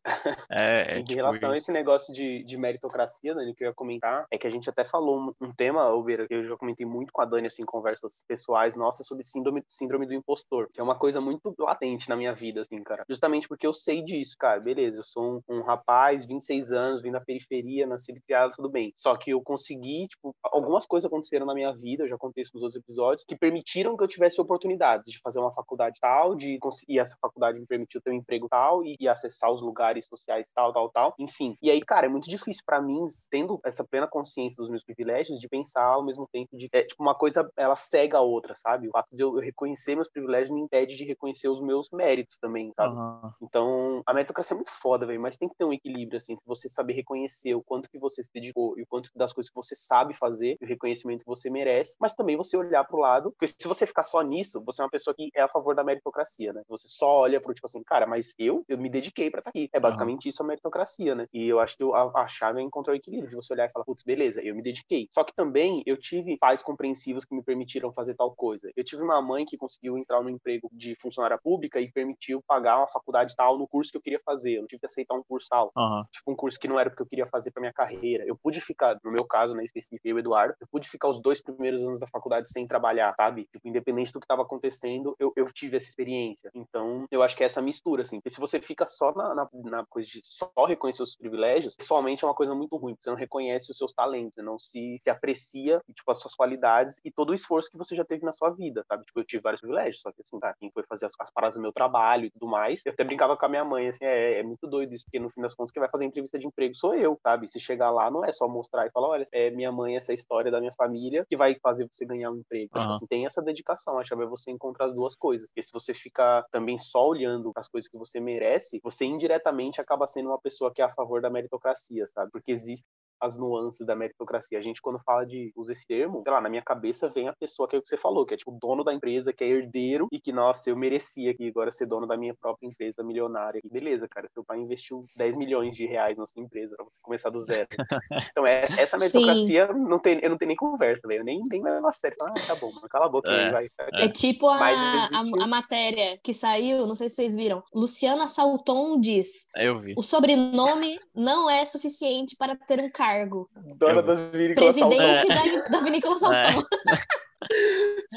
É, 0.50 0.94
é 0.96 0.98
em 0.98 1.04
tipo 1.04 1.16
relação 1.16 1.54
isso. 1.54 1.61
Esse 1.62 1.72
negócio 1.72 2.12
de, 2.12 2.44
de 2.44 2.56
meritocracia, 2.56 3.34
Dani, 3.34 3.54
que 3.54 3.64
eu 3.64 3.68
ia 3.68 3.74
comentar, 3.74 4.26
é 4.30 4.36
que 4.36 4.46
a 4.46 4.50
gente 4.50 4.68
até 4.68 4.84
falou 4.84 5.18
um, 5.18 5.46
um 5.46 5.52
tema, 5.52 5.82
Albeira, 5.82 6.26
que 6.26 6.34
eu 6.34 6.44
já 6.44 6.56
comentei 6.56 6.84
muito 6.84 7.12
com 7.12 7.22
a 7.22 7.24
Dani, 7.24 7.46
assim, 7.46 7.64
conversas 7.64 8.24
pessoais 8.26 8.76
nossas 8.76 9.06
sobre 9.06 9.24
síndrome, 9.24 9.62
síndrome 9.68 10.06
do 10.06 10.14
impostor, 10.14 10.68
que 10.72 10.80
é 10.80 10.82
uma 10.82 10.98
coisa 10.98 11.20
muito 11.20 11.54
latente 11.58 12.08
na 12.08 12.16
minha 12.16 12.34
vida, 12.34 12.62
assim, 12.62 12.82
cara. 12.82 13.04
Justamente 13.08 13.48
porque 13.48 13.66
eu 13.66 13.72
sei 13.72 14.02
disso, 14.02 14.36
cara. 14.38 14.60
Beleza, 14.60 15.00
eu 15.00 15.04
sou 15.04 15.42
um, 15.48 15.56
um 15.56 15.62
rapaz, 15.62 16.24
26 16.24 16.72
anos, 16.72 17.02
vim 17.02 17.12
da 17.12 17.20
periferia, 17.20 17.86
nascido 17.86 18.18
e 18.18 18.20
criado, 18.20 18.52
tudo 18.56 18.68
bem. 18.68 18.92
Só 18.98 19.16
que 19.16 19.30
eu 19.30 19.40
consegui, 19.40 20.08
tipo, 20.08 20.34
algumas 20.42 20.86
coisas 20.86 21.06
aconteceram 21.06 21.46
na 21.46 21.54
minha 21.54 21.72
vida, 21.72 22.04
eu 22.04 22.08
já 22.08 22.18
contei 22.18 22.42
isso 22.42 22.52
nos 22.54 22.62
outros 22.62 22.82
episódios, 22.82 23.24
que 23.24 23.36
permitiram 23.36 23.96
que 23.96 24.04
eu 24.04 24.08
tivesse 24.08 24.40
oportunidades 24.40 25.10
de 25.10 25.20
fazer 25.20 25.38
uma 25.38 25.52
faculdade 25.52 25.98
tal, 26.00 26.34
de 26.34 26.58
conseguir 26.58 26.98
essa 26.98 27.16
faculdade 27.20 27.58
me 27.58 27.66
permitiu 27.66 28.00
ter 28.00 28.10
um 28.10 28.14
emprego 28.14 28.48
tal 28.48 28.84
e, 28.84 28.96
e 28.98 29.08
acessar 29.08 29.50
os 29.50 29.62
lugares 29.62 30.06
sociais 30.06 30.48
tal, 30.54 30.72
tal, 30.72 30.90
tal. 30.90 31.14
Enfim. 31.18 31.41
E 31.60 31.70
aí, 31.70 31.80
cara, 31.80 32.06
é 32.06 32.08
muito 32.08 32.28
difícil 32.28 32.62
para 32.64 32.80
mim, 32.80 33.04
tendo 33.30 33.60
essa 33.64 33.84
plena 33.84 34.06
consciência 34.06 34.60
dos 34.60 34.70
meus 34.70 34.84
privilégios, 34.84 35.40
de 35.40 35.48
pensar 35.48 35.84
ao 35.84 36.04
mesmo 36.04 36.28
tempo 36.30 36.56
de 36.56 36.68
é, 36.72 36.82
tipo, 36.82 37.02
uma 37.02 37.14
coisa 37.14 37.50
ela 37.56 37.76
cega 37.76 38.18
a 38.18 38.20
outra, 38.20 38.54
sabe? 38.54 38.88
O 38.88 38.92
fato 38.92 39.08
de 39.14 39.22
eu, 39.22 39.34
reconhecer 39.34 39.94
meus 39.94 40.08
privilégios 40.08 40.50
me 40.50 40.60
impede 40.60 40.96
de 40.96 41.04
reconhecer 41.04 41.48
os 41.48 41.60
meus 41.60 41.90
méritos 41.90 42.38
também, 42.38 42.72
sabe? 42.76 42.94
Uhum. 42.94 43.30
Então, 43.42 44.02
a 44.06 44.14
meritocracia 44.14 44.54
é 44.54 44.56
muito 44.56 44.70
foda, 44.70 45.06
velho, 45.06 45.20
mas 45.20 45.36
tem 45.36 45.48
que 45.48 45.56
ter 45.56 45.64
um 45.64 45.72
equilíbrio, 45.72 46.16
assim, 46.16 46.34
entre 46.34 46.44
você 46.46 46.68
saber 46.68 46.94
reconhecer 46.94 47.54
o 47.54 47.62
quanto 47.62 47.90
que 47.90 47.98
você 47.98 48.22
se 48.22 48.30
dedicou 48.32 48.78
e 48.78 48.82
o 48.82 48.86
quanto 48.86 49.10
das 49.14 49.32
coisas 49.32 49.50
que 49.50 49.56
você 49.56 49.74
sabe 49.74 50.14
fazer 50.14 50.56
e 50.60 50.64
o 50.64 50.68
reconhecimento 50.68 51.20
que 51.20 51.26
você 51.26 51.50
merece, 51.50 51.96
mas 52.00 52.14
também 52.14 52.36
você 52.36 52.56
olhar 52.56 52.84
pro 52.84 52.98
lado, 52.98 53.32
porque 53.32 53.48
se 53.48 53.68
você 53.68 53.86
ficar 53.86 54.02
só 54.02 54.22
nisso, 54.22 54.62
você 54.64 54.80
é 54.80 54.84
uma 54.84 54.90
pessoa 54.90 55.14
que 55.14 55.30
é 55.34 55.42
a 55.42 55.48
favor 55.48 55.74
da 55.74 55.84
meritocracia, 55.84 56.52
né? 56.52 56.62
Você 56.68 56.88
só 56.88 57.20
olha 57.20 57.40
pro 57.40 57.54
tipo 57.54 57.66
assim, 57.66 57.82
cara, 57.82 58.06
mas 58.06 58.34
eu, 58.38 58.64
eu 58.68 58.78
me 58.78 58.88
dediquei 58.90 59.30
para 59.30 59.40
estar 59.40 59.52
tá 59.52 59.58
aqui. 59.58 59.68
É 59.72 59.80
basicamente 59.80 60.26
uhum. 60.26 60.30
isso 60.30 60.42
a 60.42 60.46
meritocracia, 60.46 61.14
né? 61.14 61.28
E 61.32 61.48
eu 61.48 61.60
acho 61.60 61.76
que 61.76 61.84
a, 61.84 62.22
a 62.22 62.28
chave 62.28 62.60
é 62.60 62.62
encontrar 62.62 62.92
o 62.92 62.96
equilíbrio, 62.96 63.30
de 63.30 63.36
você 63.36 63.52
olhar 63.52 63.66
e 63.66 63.72
falar, 63.72 63.84
putz, 63.84 64.02
beleza, 64.02 64.42
eu 64.42 64.54
me 64.54 64.62
dediquei. 64.62 65.08
Só 65.12 65.24
que 65.24 65.34
também 65.34 65.82
eu 65.86 65.96
tive 65.96 66.36
pais 66.36 66.62
compreensivos 66.62 67.24
que 67.24 67.34
me 67.34 67.42
permitiram 67.42 67.92
fazer 67.92 68.14
tal 68.14 68.34
coisa. 68.34 68.70
Eu 68.76 68.84
tive 68.84 69.02
uma 69.02 69.20
mãe 69.20 69.44
que 69.44 69.56
conseguiu 69.56 69.96
entrar 69.96 70.22
no 70.22 70.30
emprego 70.30 70.68
de 70.72 70.94
funcionária 71.00 71.38
pública 71.38 71.80
e 71.80 71.90
permitiu 71.90 72.42
pagar 72.46 72.78
uma 72.78 72.88
faculdade 72.88 73.34
tal 73.36 73.58
no 73.58 73.66
curso 73.66 73.90
que 73.90 73.96
eu 73.96 74.02
queria 74.02 74.20
fazer. 74.24 74.56
Eu 74.56 74.60
não 74.62 74.66
tive 74.66 74.80
que 74.80 74.86
aceitar 74.86 75.14
um 75.14 75.22
curso 75.22 75.48
tal. 75.48 75.72
Uhum. 75.76 76.04
Tipo, 76.10 76.32
um 76.32 76.36
curso 76.36 76.58
que 76.58 76.68
não 76.68 76.78
era 76.78 76.90
porque 76.90 77.02
eu 77.02 77.06
queria 77.06 77.26
fazer 77.26 77.50
para 77.50 77.60
minha 77.60 77.72
carreira. 77.72 78.24
Eu 78.26 78.36
pude 78.36 78.60
ficar, 78.60 78.98
no 79.04 79.10
meu 79.10 79.24
caso, 79.24 79.54
né, 79.54 79.64
específico, 79.64 80.06
eu, 80.06 80.18
Eduardo, 80.18 80.54
eu 80.60 80.66
pude 80.66 80.88
ficar 80.88 81.08
os 81.08 81.20
dois 81.20 81.40
primeiros 81.40 81.82
anos 81.82 81.98
da 81.98 82.06
faculdade 82.06 82.48
sem 82.50 82.66
trabalhar, 82.66 83.14
sabe? 83.16 83.48
Tipo, 83.52 83.68
independente 83.68 84.12
do 84.12 84.20
que 84.20 84.24
estava 84.24 84.42
acontecendo, 84.42 85.14
eu, 85.18 85.32
eu 85.36 85.50
tive 85.52 85.76
essa 85.76 85.88
experiência. 85.88 86.50
Então, 86.54 87.06
eu 87.10 87.22
acho 87.22 87.36
que 87.36 87.42
é 87.42 87.46
essa 87.46 87.62
mistura, 87.62 88.02
assim. 88.02 88.18
Porque 88.18 88.30
se 88.30 88.40
você 88.40 88.60
fica 88.60 88.86
só 88.86 89.12
na, 89.14 89.34
na, 89.34 89.48
na 89.52 89.86
coisa 89.86 90.08
de 90.08 90.20
só 90.24 90.50
reconhecer 90.66 91.02
os 91.02 91.16
privilégios, 91.22 91.76
pessoalmente 91.76 92.24
é 92.24 92.26
uma 92.26 92.34
coisa 92.34 92.54
muito 92.54 92.76
ruim. 92.76 92.96
Você 93.00 93.10
não 93.10 93.16
reconhece 93.16 93.70
os 93.70 93.78
seus 93.78 93.94
talentos, 93.94 94.34
você 94.34 94.42
não 94.42 94.58
se, 94.58 95.00
se 95.02 95.08
aprecia, 95.08 95.80
tipo, 95.94 96.10
as 96.10 96.18
suas 96.18 96.34
qualidades 96.34 97.00
e 97.04 97.10
todo 97.10 97.30
o 97.30 97.34
esforço 97.34 97.70
que 97.70 97.78
você 97.78 97.94
já 97.94 98.04
teve 98.04 98.24
na 98.24 98.32
sua 98.32 98.50
vida, 98.50 98.84
sabe? 98.88 99.04
Tipo, 99.04 99.20
eu 99.20 99.24
tive 99.24 99.42
vários 99.42 99.60
privilégios, 99.60 100.00
só 100.00 100.10
que 100.10 100.22
assim, 100.22 100.38
tá, 100.38 100.54
quem 100.58 100.70
foi 100.70 100.82
fazer 100.82 101.06
as, 101.06 101.12
as 101.20 101.30
paradas 101.30 101.56
do 101.56 101.62
meu 101.62 101.72
trabalho 101.72 102.26
e 102.26 102.30
tudo 102.30 102.48
mais, 102.48 102.84
eu 102.84 102.92
até 102.92 103.04
brincava 103.04 103.36
com 103.36 103.46
a 103.46 103.48
minha 103.48 103.64
mãe, 103.64 103.88
assim, 103.88 104.04
é, 104.04 104.40
é 104.40 104.42
muito 104.42 104.66
doido 104.66 104.94
isso, 104.94 105.04
porque 105.04 105.18
no 105.18 105.30
fim 105.30 105.40
das 105.40 105.54
contas, 105.54 105.72
quem 105.72 105.80
vai 105.80 105.90
fazer 105.90 106.04
entrevista 106.04 106.38
de 106.38 106.46
emprego 106.46 106.74
sou 106.74 106.94
eu, 106.94 107.18
sabe? 107.22 107.46
Se 107.48 107.60
chegar 107.60 107.90
lá, 107.90 108.10
não 108.10 108.24
é 108.24 108.32
só 108.32 108.48
mostrar 108.48 108.86
e 108.86 108.90
falar, 108.90 109.08
olha, 109.08 109.26
é 109.32 109.50
minha 109.50 109.70
mãe, 109.70 109.96
essa 109.96 110.12
é 110.12 110.14
história 110.14 110.50
da 110.50 110.60
minha 110.60 110.72
família 110.72 111.24
que 111.28 111.36
vai 111.36 111.54
fazer 111.62 111.86
você 111.90 112.04
ganhar 112.04 112.30
um 112.30 112.36
emprego. 112.36 112.70
Uhum. 112.74 112.80
Tipo 112.80 112.94
assim, 112.94 113.06
tem 113.06 113.26
essa 113.26 113.42
dedicação, 113.42 113.98
a 113.98 114.04
chave 114.04 114.24
é 114.24 114.26
você 114.26 114.50
encontrar 114.50 114.86
as 114.86 114.94
duas 114.94 115.14
coisas. 115.14 115.48
Porque 115.48 115.62
se 115.62 115.72
você 115.72 115.94
ficar 115.94 116.44
também 116.50 116.78
só 116.78 117.06
olhando 117.06 117.52
as 117.56 117.68
coisas 117.68 117.90
que 117.90 117.98
você 117.98 118.20
merece, 118.20 118.80
você 118.82 119.04
indiretamente 119.04 119.80
acaba 119.80 120.06
sendo 120.06 120.30
uma 120.30 120.40
pessoa 120.40 120.72
que 120.72 120.80
é 120.80 120.84
a 120.84 120.90
favor 120.90 121.11
da 121.20 121.30
meritocracia, 121.30 122.06
sabe? 122.06 122.30
Porque 122.30 122.52
existe 122.52 122.86
as 123.22 123.38
nuances 123.38 123.86
da 123.86 123.94
meritocracia. 123.94 124.58
A 124.58 124.62
gente, 124.62 124.82
quando 124.82 124.98
fala 124.98 125.24
de 125.24 125.52
usa 125.56 125.72
esse 125.72 125.86
termo, 125.86 126.22
sei 126.24 126.32
lá, 126.32 126.40
na 126.40 126.48
minha 126.48 126.62
cabeça 126.62 127.08
vem 127.08 127.28
a 127.28 127.32
pessoa 127.32 127.68
que 127.68 127.76
é 127.76 127.78
o 127.78 127.82
que 127.82 127.88
você 127.88 127.96
falou, 127.96 128.26
que 128.26 128.34
é 128.34 128.36
tipo 128.36 128.50
o 128.50 128.58
dono 128.58 128.82
da 128.82 128.92
empresa, 128.92 129.32
que 129.32 129.44
é 129.44 129.46
herdeiro 129.46 130.08
e 130.10 130.20
que, 130.20 130.32
nossa, 130.32 130.68
eu 130.68 130.76
merecia 130.76 131.30
aqui 131.30 131.48
agora 131.48 131.70
ser 131.70 131.86
dono 131.86 132.06
da 132.06 132.16
minha 132.16 132.34
própria 132.34 132.66
empresa 132.66 133.04
milionária. 133.04 133.60
E 133.64 133.68
beleza, 133.68 134.08
cara, 134.08 134.28
seu 134.28 134.44
pai 134.44 134.58
investiu 134.58 135.06
10 135.16 135.36
milhões 135.36 135.76
de 135.76 135.86
reais 135.86 136.18
na 136.18 136.26
sua 136.26 136.42
empresa 136.42 136.74
pra 136.74 136.84
você 136.84 136.98
começar 137.00 137.30
do 137.30 137.40
zero. 137.40 137.68
Então, 138.32 138.46
essa, 138.46 138.80
essa 138.80 138.98
meritocracia, 138.98 139.66
não 139.72 139.98
tem, 139.98 140.18
eu 140.22 140.30
não 140.30 140.38
tenho 140.38 140.48
nem 140.48 140.56
conversa, 140.56 141.06
velho. 141.06 141.24
Nem, 141.24 141.42
nem 141.50 141.62
levo 141.62 141.86
a 141.86 141.92
sério. 141.92 142.16
Ah, 142.22 142.32
tá 142.34 142.54
bom, 142.56 142.70
cala 142.88 143.06
a 143.06 143.08
boca 143.08 143.30
é, 143.30 143.46
aí, 143.46 143.52
vai. 143.52 143.68
É 143.94 144.08
tipo 144.08 144.48
a, 144.48 144.58
a, 144.58 145.08
a, 145.42 145.46
matéria 145.46 146.18
que 146.22 146.32
saiu, 146.32 146.86
não 146.86 146.94
sei 146.94 147.08
se 147.08 147.16
vocês 147.16 147.36
viram. 147.36 147.62
Luciana 147.74 148.26
Salton 148.26 148.98
diz: 148.98 149.46
Eu 149.56 149.80
vi. 149.80 149.94
O 149.96 150.02
sobrenome 150.02 150.98
não 151.14 151.50
é 151.50 151.64
suficiente 151.64 152.36
para 152.36 152.56
ter 152.56 152.80
um 152.80 152.90
cargo 152.90 153.11
cargo. 153.12 153.48
Dona 153.76 154.02
das 154.02 154.20
vinícolas 154.30 154.74
Presidente 154.74 155.28
da, 155.28 155.68
da 155.68 155.80
vinícola 155.80 156.16
Saltão. 156.16 156.66
É. 156.90 157.22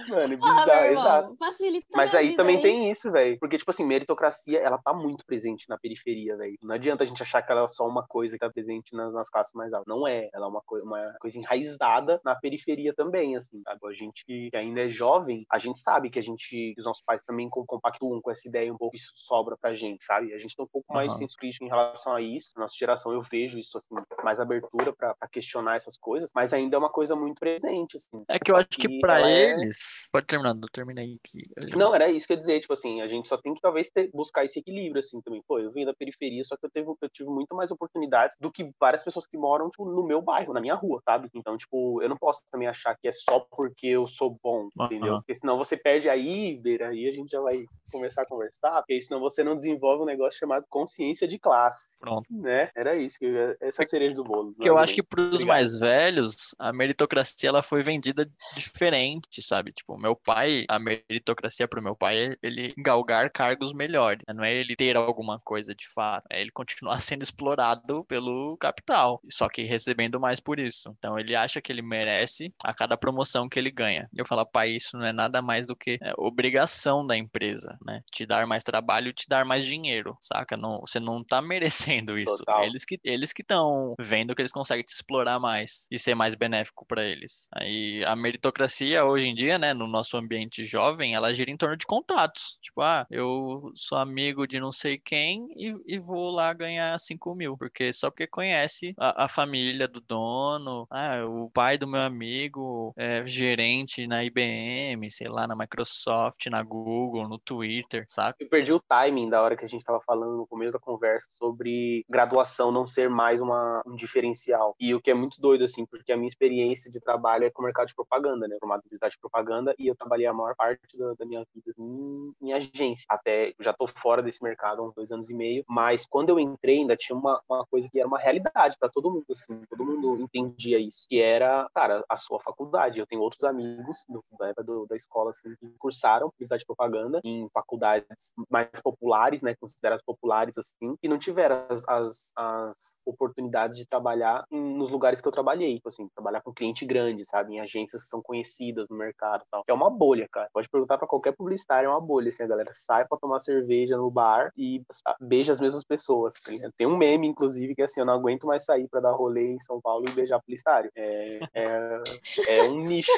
Mano, 0.10 0.38
bizarro, 0.38 0.72
ah, 0.72 0.88
exato. 0.88 1.36
Facilita 1.38 1.88
Mas 1.96 2.14
aí 2.14 2.36
também 2.36 2.58
aí. 2.58 2.62
tem 2.62 2.92
isso, 2.92 3.12
velho. 3.12 3.38
Porque, 3.40 3.58
tipo 3.58 3.72
assim, 3.72 3.86
meritocracia, 3.86 4.60
ela 4.60 4.78
tá 4.78 4.94
muito 4.94 5.26
presente 5.26 5.68
na 5.70 5.78
periferia, 5.78 6.36
velho. 6.38 6.58
Não 6.62 6.76
adianta 6.76 7.04
a 7.04 7.08
gente 7.08 7.22
achar 7.22 7.42
que 7.42 7.52
ela 7.52 7.64
é 7.64 7.68
só 7.68 7.88
uma 7.88 8.06
coisa 8.06 8.36
que 8.36 8.40
tá 8.40 8.50
presente 8.50 8.96
nas, 8.96 9.14
nas 9.14 9.30
classes 9.30 9.54
mais 9.54 9.74
altas. 9.74 9.88
Não 9.88 10.08
é. 10.08 10.30
Ela 10.34 10.46
é 10.46 10.50
uma, 10.50 10.62
co 10.62 10.78
uma 10.78 11.14
coisa 11.20 11.40
enraizada 11.40 12.20
na 12.24 12.36
periferia 12.36 12.94
também, 12.94 13.36
assim. 13.36 13.62
Sabe? 13.64 13.80
A 13.86 13.94
gente 13.94 14.26
que 14.26 14.50
ainda 14.54 14.82
é 14.82 14.90
jovem, 14.90 15.46
a 15.50 15.60
gente 15.60 15.80
sabe 15.80 16.10
que 16.10 16.20
a 16.20 16.24
gente, 16.24 16.48
que 16.48 16.76
os 16.78 16.86
nossos 16.86 17.04
pais 17.04 17.24
também 17.24 17.50
compactuam 17.50 18.22
com 18.22 18.32
essa 18.32 18.48
ideia 18.48 18.74
um 18.74 18.78
pouco, 18.78 18.96
isso 18.96 19.12
sobra 19.16 19.56
pra 19.58 19.74
gente, 19.74 20.04
sabe? 20.04 20.34
A 20.34 20.38
gente 20.38 20.56
tem 20.56 20.66
um 20.66 20.70
pouco 20.70 20.94
mais 20.94 21.14
de 21.14 21.20
senso 21.20 21.38
crítico 21.38 21.66
em 21.66 21.70
relação 21.70 22.14
a 22.14 22.22
isso. 22.22 22.52
Na 22.56 22.64
nossa 22.64 22.76
geração, 22.78 23.14
eu 23.14 23.22
vejo 23.22 23.58
isso, 23.58 23.78
assim, 23.78 24.04
mais 24.24 24.40
abertura 24.40 24.94
pra, 24.94 25.14
pra 25.16 25.28
questionar 25.28 25.76
essas 25.76 25.98
coisas, 25.98 26.32
mas 26.34 26.54
ainda 26.54 26.76
é 26.76 26.80
uma 26.80 26.90
coisa 26.90 27.16
muito 27.16 27.40
presente, 27.40 27.98
assim. 27.98 28.24
É 28.28 28.40
que 28.40 28.52
eu 28.52 28.56
acho 28.56 28.70
que 28.70 29.00
pra 29.00 29.15
é 29.22 29.52
eles. 29.52 29.78
É... 29.78 30.12
Pode 30.12 30.28
terminar, 30.28 30.56
eu 30.56 30.70
terminei 30.72 31.18
aqui. 31.24 31.44
Não, 31.76 31.94
era 31.94 32.10
isso 32.10 32.28
que 32.28 32.34
eu 32.34 32.36
ia 32.36 32.40
dizer, 32.40 32.60
tipo 32.60 32.74
assim, 32.74 33.02
a 33.02 33.08
gente 33.08 33.28
só 33.28 33.38
tem 33.38 33.54
que 33.54 33.62
talvez 33.62 33.90
ter, 33.90 34.10
buscar 34.14 34.44
esse 34.44 34.60
equilíbrio, 34.60 35.00
assim, 35.00 35.22
também. 35.22 35.42
Pô, 35.48 35.60
eu 35.60 35.72
vim 35.72 35.86
da 35.86 35.94
periferia, 35.94 36.44
só 36.44 36.56
que 36.56 36.66
eu, 36.66 36.70
teve, 36.70 36.88
eu 36.90 37.10
tive 37.10 37.30
muito 37.30 37.56
mais 37.56 37.72
oportunidades 37.72 38.36
do 38.40 38.52
que 38.52 38.70
várias 38.80 39.04
pessoas 39.04 39.28
que 39.28 39.38
moram, 39.38 39.70
tipo, 39.70 39.86
no 39.86 40.04
meu 40.04 40.22
bairro, 40.22 40.54
na 40.54 40.62
minha 40.62 40.76
rua, 40.76 41.02
sabe? 41.04 41.30
Então, 41.34 41.58
tipo, 41.58 42.02
eu 42.02 42.10
não 42.10 42.18
posso 42.18 42.42
também 42.52 42.68
achar 42.68 42.96
que 42.96 43.08
é 43.08 43.12
só 43.12 43.40
porque 43.40 43.88
eu 43.88 44.08
sou 44.08 44.38
bom, 44.44 44.70
entendeu? 44.82 45.18
Porque 45.18 45.36
senão 45.36 45.58
você 45.58 45.78
perde 45.78 46.10
aí, 46.10 46.58
Beira, 46.58 46.90
aí 46.90 47.08
a 47.08 47.14
gente 47.14 47.32
já 47.32 47.42
vai 47.42 47.66
começar 47.92 48.22
a 48.22 48.28
conversar, 48.28 48.82
porque 48.82 49.02
senão 49.02 49.20
você 49.20 49.44
não 49.44 49.56
desenvolve 49.56 50.04
um 50.04 50.06
negócio 50.06 50.40
chamado 50.40 50.66
consciência 50.70 51.28
de 51.28 51.38
classe. 51.38 51.98
Pronto. 52.00 52.26
Né? 52.30 52.70
Era 52.76 52.96
isso, 52.96 53.18
que 53.20 53.26
essa 53.62 53.84
é 53.84 53.86
a 53.86 53.88
cereja 53.88 54.16
do 54.16 54.24
bolo. 54.24 54.56
Que 54.62 54.70
eu 54.70 54.78
acho 54.78 54.94
que 54.94 55.04
para 55.04 55.22
os 55.22 55.44
mais 55.44 55.80
velhos, 55.80 56.56
a 56.60 56.72
meritocracia 56.74 57.50
ela 57.50 57.64
foi 57.64 57.84
vendida 57.84 58.30
diferente, 58.58 59.05
sabe? 59.42 59.72
Tipo, 59.72 59.98
meu 59.98 60.16
pai, 60.16 60.66
a 60.68 60.80
meritocracia 60.80 61.68
pro 61.68 61.82
meu 61.82 61.96
pai 61.96 62.18
é 62.18 62.36
ele 62.42 62.74
galgar 62.78 63.32
cargos 63.32 63.74
melhores. 63.74 64.22
Né? 64.28 64.34
Não 64.34 64.44
é 64.44 64.54
ele 64.54 64.76
ter 64.76 64.96
alguma 64.96 65.40
coisa 65.40 65.74
de 65.74 65.88
fato. 65.90 66.26
É 66.32 66.42
ele 66.42 66.52
continuar 66.52 67.00
sendo 67.02 67.24
explorado 67.24 68.04
pelo 68.06 68.58
capital. 68.58 69.22
Só 69.30 69.48
que 69.50 69.64
recebendo 69.64 70.20
mais 70.20 70.40
por 70.40 70.60
isso. 70.60 70.94
Então 70.98 71.20
ele 71.20 71.36
acha 71.36 71.62
que 71.62 71.72
ele 71.72 71.82
merece 71.82 72.54
a 72.64 72.74
cada 72.74 72.98
promoção 72.98 73.50
que 73.50 73.60
ele 73.60 73.72
ganha. 73.72 74.10
E 74.14 74.20
eu 74.20 74.26
falo, 74.26 74.46
pai, 74.46 74.72
isso 74.72 74.98
não 74.98 75.06
é 75.06 75.14
nada 75.14 75.42
mais 75.42 75.66
do 75.66 75.76
que 75.76 75.98
é, 76.02 76.14
obrigação 76.18 77.06
da 77.06 77.18
empresa, 77.18 77.78
né? 77.86 78.02
Te 78.12 78.26
dar 78.26 78.46
mais 78.48 78.64
trabalho, 78.64 79.14
te 79.14 79.28
dar 79.28 79.46
mais 79.46 79.66
dinheiro, 79.66 80.18
saca? 80.22 80.56
Não, 80.56 80.82
você 80.82 81.00
não 81.00 81.24
tá 81.24 81.42
merecendo 81.42 82.18
isso. 82.18 82.38
Total. 82.38 82.64
Eles 82.64 82.86
que 82.86 83.00
eles 83.04 83.34
que 83.34 83.42
estão 83.42 83.94
vendo 84.00 84.36
que 84.36 84.42
eles 84.42 84.52
conseguem 84.52 84.84
te 84.84 84.94
explorar 84.94 85.40
mais 85.40 85.86
e 85.92 86.00
ser 86.00 86.16
mais 86.16 86.36
benéfico 86.36 86.86
para 86.86 87.04
eles. 87.04 87.48
Aí 87.54 88.04
a 88.06 88.16
meritocracia 88.16 88.95
maioria 88.96 89.06
hoje 89.06 89.28
em 89.28 89.36
dia, 89.36 89.58
né, 89.58 89.74
no 89.74 89.88
nosso 89.88 90.16
ambiente 90.16 90.64
jovem, 90.66 91.14
ela 91.14 91.34
gira 91.34 91.52
em 91.52 91.58
torno 91.58 91.76
de 91.76 91.86
contatos. 91.86 92.58
Tipo, 92.62 92.82
ah, 92.82 93.06
eu 93.10 93.72
sou 93.76 93.98
amigo 93.98 94.48
de 94.48 94.60
não 94.60 94.72
sei 94.72 94.98
quem 94.98 95.48
e, 95.56 95.76
e 95.86 96.00
vou 96.00 96.32
lá 96.32 96.54
ganhar 96.54 96.98
5 97.00 97.36
mil, 97.36 97.58
porque 97.58 97.92
só 97.92 98.10
porque 98.10 98.28
conhece 98.28 98.94
a, 98.98 99.26
a, 99.26 99.30
família 99.30 99.88
do 99.88 100.00
dono, 100.00 100.88
ah, 100.90 101.26
o 101.26 101.50
pai 101.52 101.78
do 101.78 101.88
meu 101.88 102.02
amigo 102.02 102.94
é 102.98 103.26
gerente 103.26 104.08
na 104.08 104.24
IBM, 104.24 105.10
sei 105.12 105.28
lá, 105.28 105.48
na 105.48 105.56
Microsoft, 105.56 106.46
na 106.48 106.64
Google, 106.64 107.28
no 107.28 107.40
Twitter, 107.40 108.06
sabe? 108.08 108.36
Eu 108.40 108.50
perdi 108.50 108.74
o 108.74 108.80
timing 108.80 109.30
da 109.30 109.42
hora 109.42 109.58
que 109.58 109.66
a 109.66 109.68
gente 109.68 109.82
estava 109.82 110.00
falando 110.02 110.38
no 110.38 110.48
começo 110.48 110.74
da 110.74 110.80
conversa 110.80 111.28
sobre 111.38 112.06
graduação 112.10 112.72
não 112.72 112.88
ser 112.88 113.10
mais 113.10 113.42
uma, 113.42 113.82
um 113.86 113.96
diferencial. 113.96 114.76
E 114.80 114.94
o 114.94 115.02
que 115.02 115.12
é 115.12 115.14
muito 115.14 115.40
doido, 115.42 115.64
assim, 115.64 115.86
porque 115.86 116.12
a 116.12 116.18
minha 116.18 116.28
experiência 116.28 116.92
de 116.92 117.00
trabalho 117.00 117.46
é 117.46 117.50
com 117.50 117.62
o 117.62 117.66
mercado 117.66 117.88
de 117.88 117.96
propaganda, 117.96 118.48
né? 118.48 118.58
Formado 118.76 118.84
em 118.92 119.10
de 119.10 119.20
propaganda, 119.20 119.76
e 119.78 119.88
eu 119.88 119.96
trabalhei 119.96 120.26
a 120.26 120.34
maior 120.34 120.56
parte 120.56 120.98
da, 120.98 121.14
da 121.14 121.26
minha 121.26 121.46
vida 121.54 121.74
em, 121.78 122.34
em, 122.42 122.54
agência. 122.54 123.06
Até 123.10 123.54
já 123.60 123.74
tô 123.74 123.88
fora 123.88 124.22
desse 124.22 124.44
mercado 124.44 124.82
há 124.82 124.86
uns 124.86 124.94
dois 124.94 125.12
anos 125.12 125.30
e 125.30 125.34
meio, 125.34 125.64
mas 125.68 126.06
quando 126.06 126.30
eu 126.30 126.40
entrei 126.40 126.80
ainda 126.80 126.96
tinha 126.96 127.18
uma, 127.18 127.42
uma 127.50 127.66
coisa 127.66 127.90
que 127.90 128.00
era 128.00 128.08
uma 128.08 128.20
realidade 128.20 128.78
para 128.80 128.90
todo 128.90 129.12
mundo, 129.12 129.26
assim, 129.32 129.62
todo 129.70 129.86
mundo 129.86 130.22
entendia 130.22 130.80
isso, 130.80 131.06
que 131.08 131.22
era, 131.22 131.70
cara, 131.74 132.04
a 132.10 132.18
sua 132.18 132.40
faculdade. 132.40 133.00
Eu 133.00 133.08
tenho 133.08 133.22
outros 133.22 133.44
amigos 133.44 134.06
do, 134.10 134.24
da, 134.38 134.52
do, 134.64 134.86
da 134.88 134.96
escola, 134.96 135.30
assim, 135.30 135.56
que 135.56 135.68
cursaram 135.78 136.30
publicidade 136.30 136.62
de 136.62 136.66
propaganda 136.66 137.20
em 137.24 137.50
faculdades 137.54 138.34
mais 138.50 138.70
populares, 138.84 139.42
né, 139.42 139.56
consideradas 139.56 140.02
populares, 140.02 140.58
assim, 140.58 140.96
e 141.02 141.08
não 141.08 141.18
tiveram 141.18 141.66
as, 141.70 141.88
as, 141.88 142.34
as 142.36 143.02
oportunidades 143.06 143.78
de 143.78 143.88
trabalhar 143.88 144.46
em, 144.52 144.76
nos 144.76 144.90
lugares 144.90 145.22
que 145.22 145.28
eu 145.28 145.32
trabalhei, 145.32 145.76
tipo 145.76 145.90
assim, 145.90 146.08
trabalhar 146.10 146.42
com 146.42 146.54
cliente 146.54 146.86
grande, 146.86 147.26
sabe, 147.26 147.54
em 147.54 147.60
agências 147.60 148.04
que 148.04 148.10
são 148.10 148.22
conhecidas 148.22 148.65
no 148.74 148.98
mercado 148.98 149.44
tal. 149.50 149.64
É 149.68 149.74
uma 149.74 149.90
bolha, 149.90 150.28
cara. 150.32 150.50
Pode 150.54 150.70
perguntar 150.70 150.98
para 150.98 151.08
qualquer 151.08 151.34
publicitário, 151.34 151.88
é 151.88 151.90
uma 151.90 152.02
bolha, 152.02 152.30
assim, 152.30 152.44
a 152.44 152.48
galera 152.48 152.72
sai 152.74 153.06
para 153.08 153.18
tomar 153.18 153.40
cerveja 153.40 153.98
no 153.98 154.10
bar 154.10 154.52
e 154.58 154.82
beija 155.20 155.54
as 155.54 155.62
mesmas 155.62 155.84
pessoas. 155.84 156.36
Tá 156.36 156.52
Tem 156.78 156.88
um 156.88 156.98
meme, 156.98 157.28
inclusive, 157.28 157.76
que 157.76 157.82
é 157.82 157.86
assim, 157.86 158.00
eu 158.00 158.06
não 158.06 158.14
aguento 158.14 158.48
mais 158.48 158.64
sair 158.64 158.88
para 158.88 159.02
dar 159.02 159.12
rolê 159.12 159.54
em 159.54 159.60
São 159.62 159.82
Paulo 159.82 160.06
e 160.08 160.12
beijar 160.12 160.40
publicitário. 160.40 160.92
É, 160.96 161.40
é, 161.54 162.04
é 162.48 162.62
um 162.64 162.80
nicho. 162.80 163.12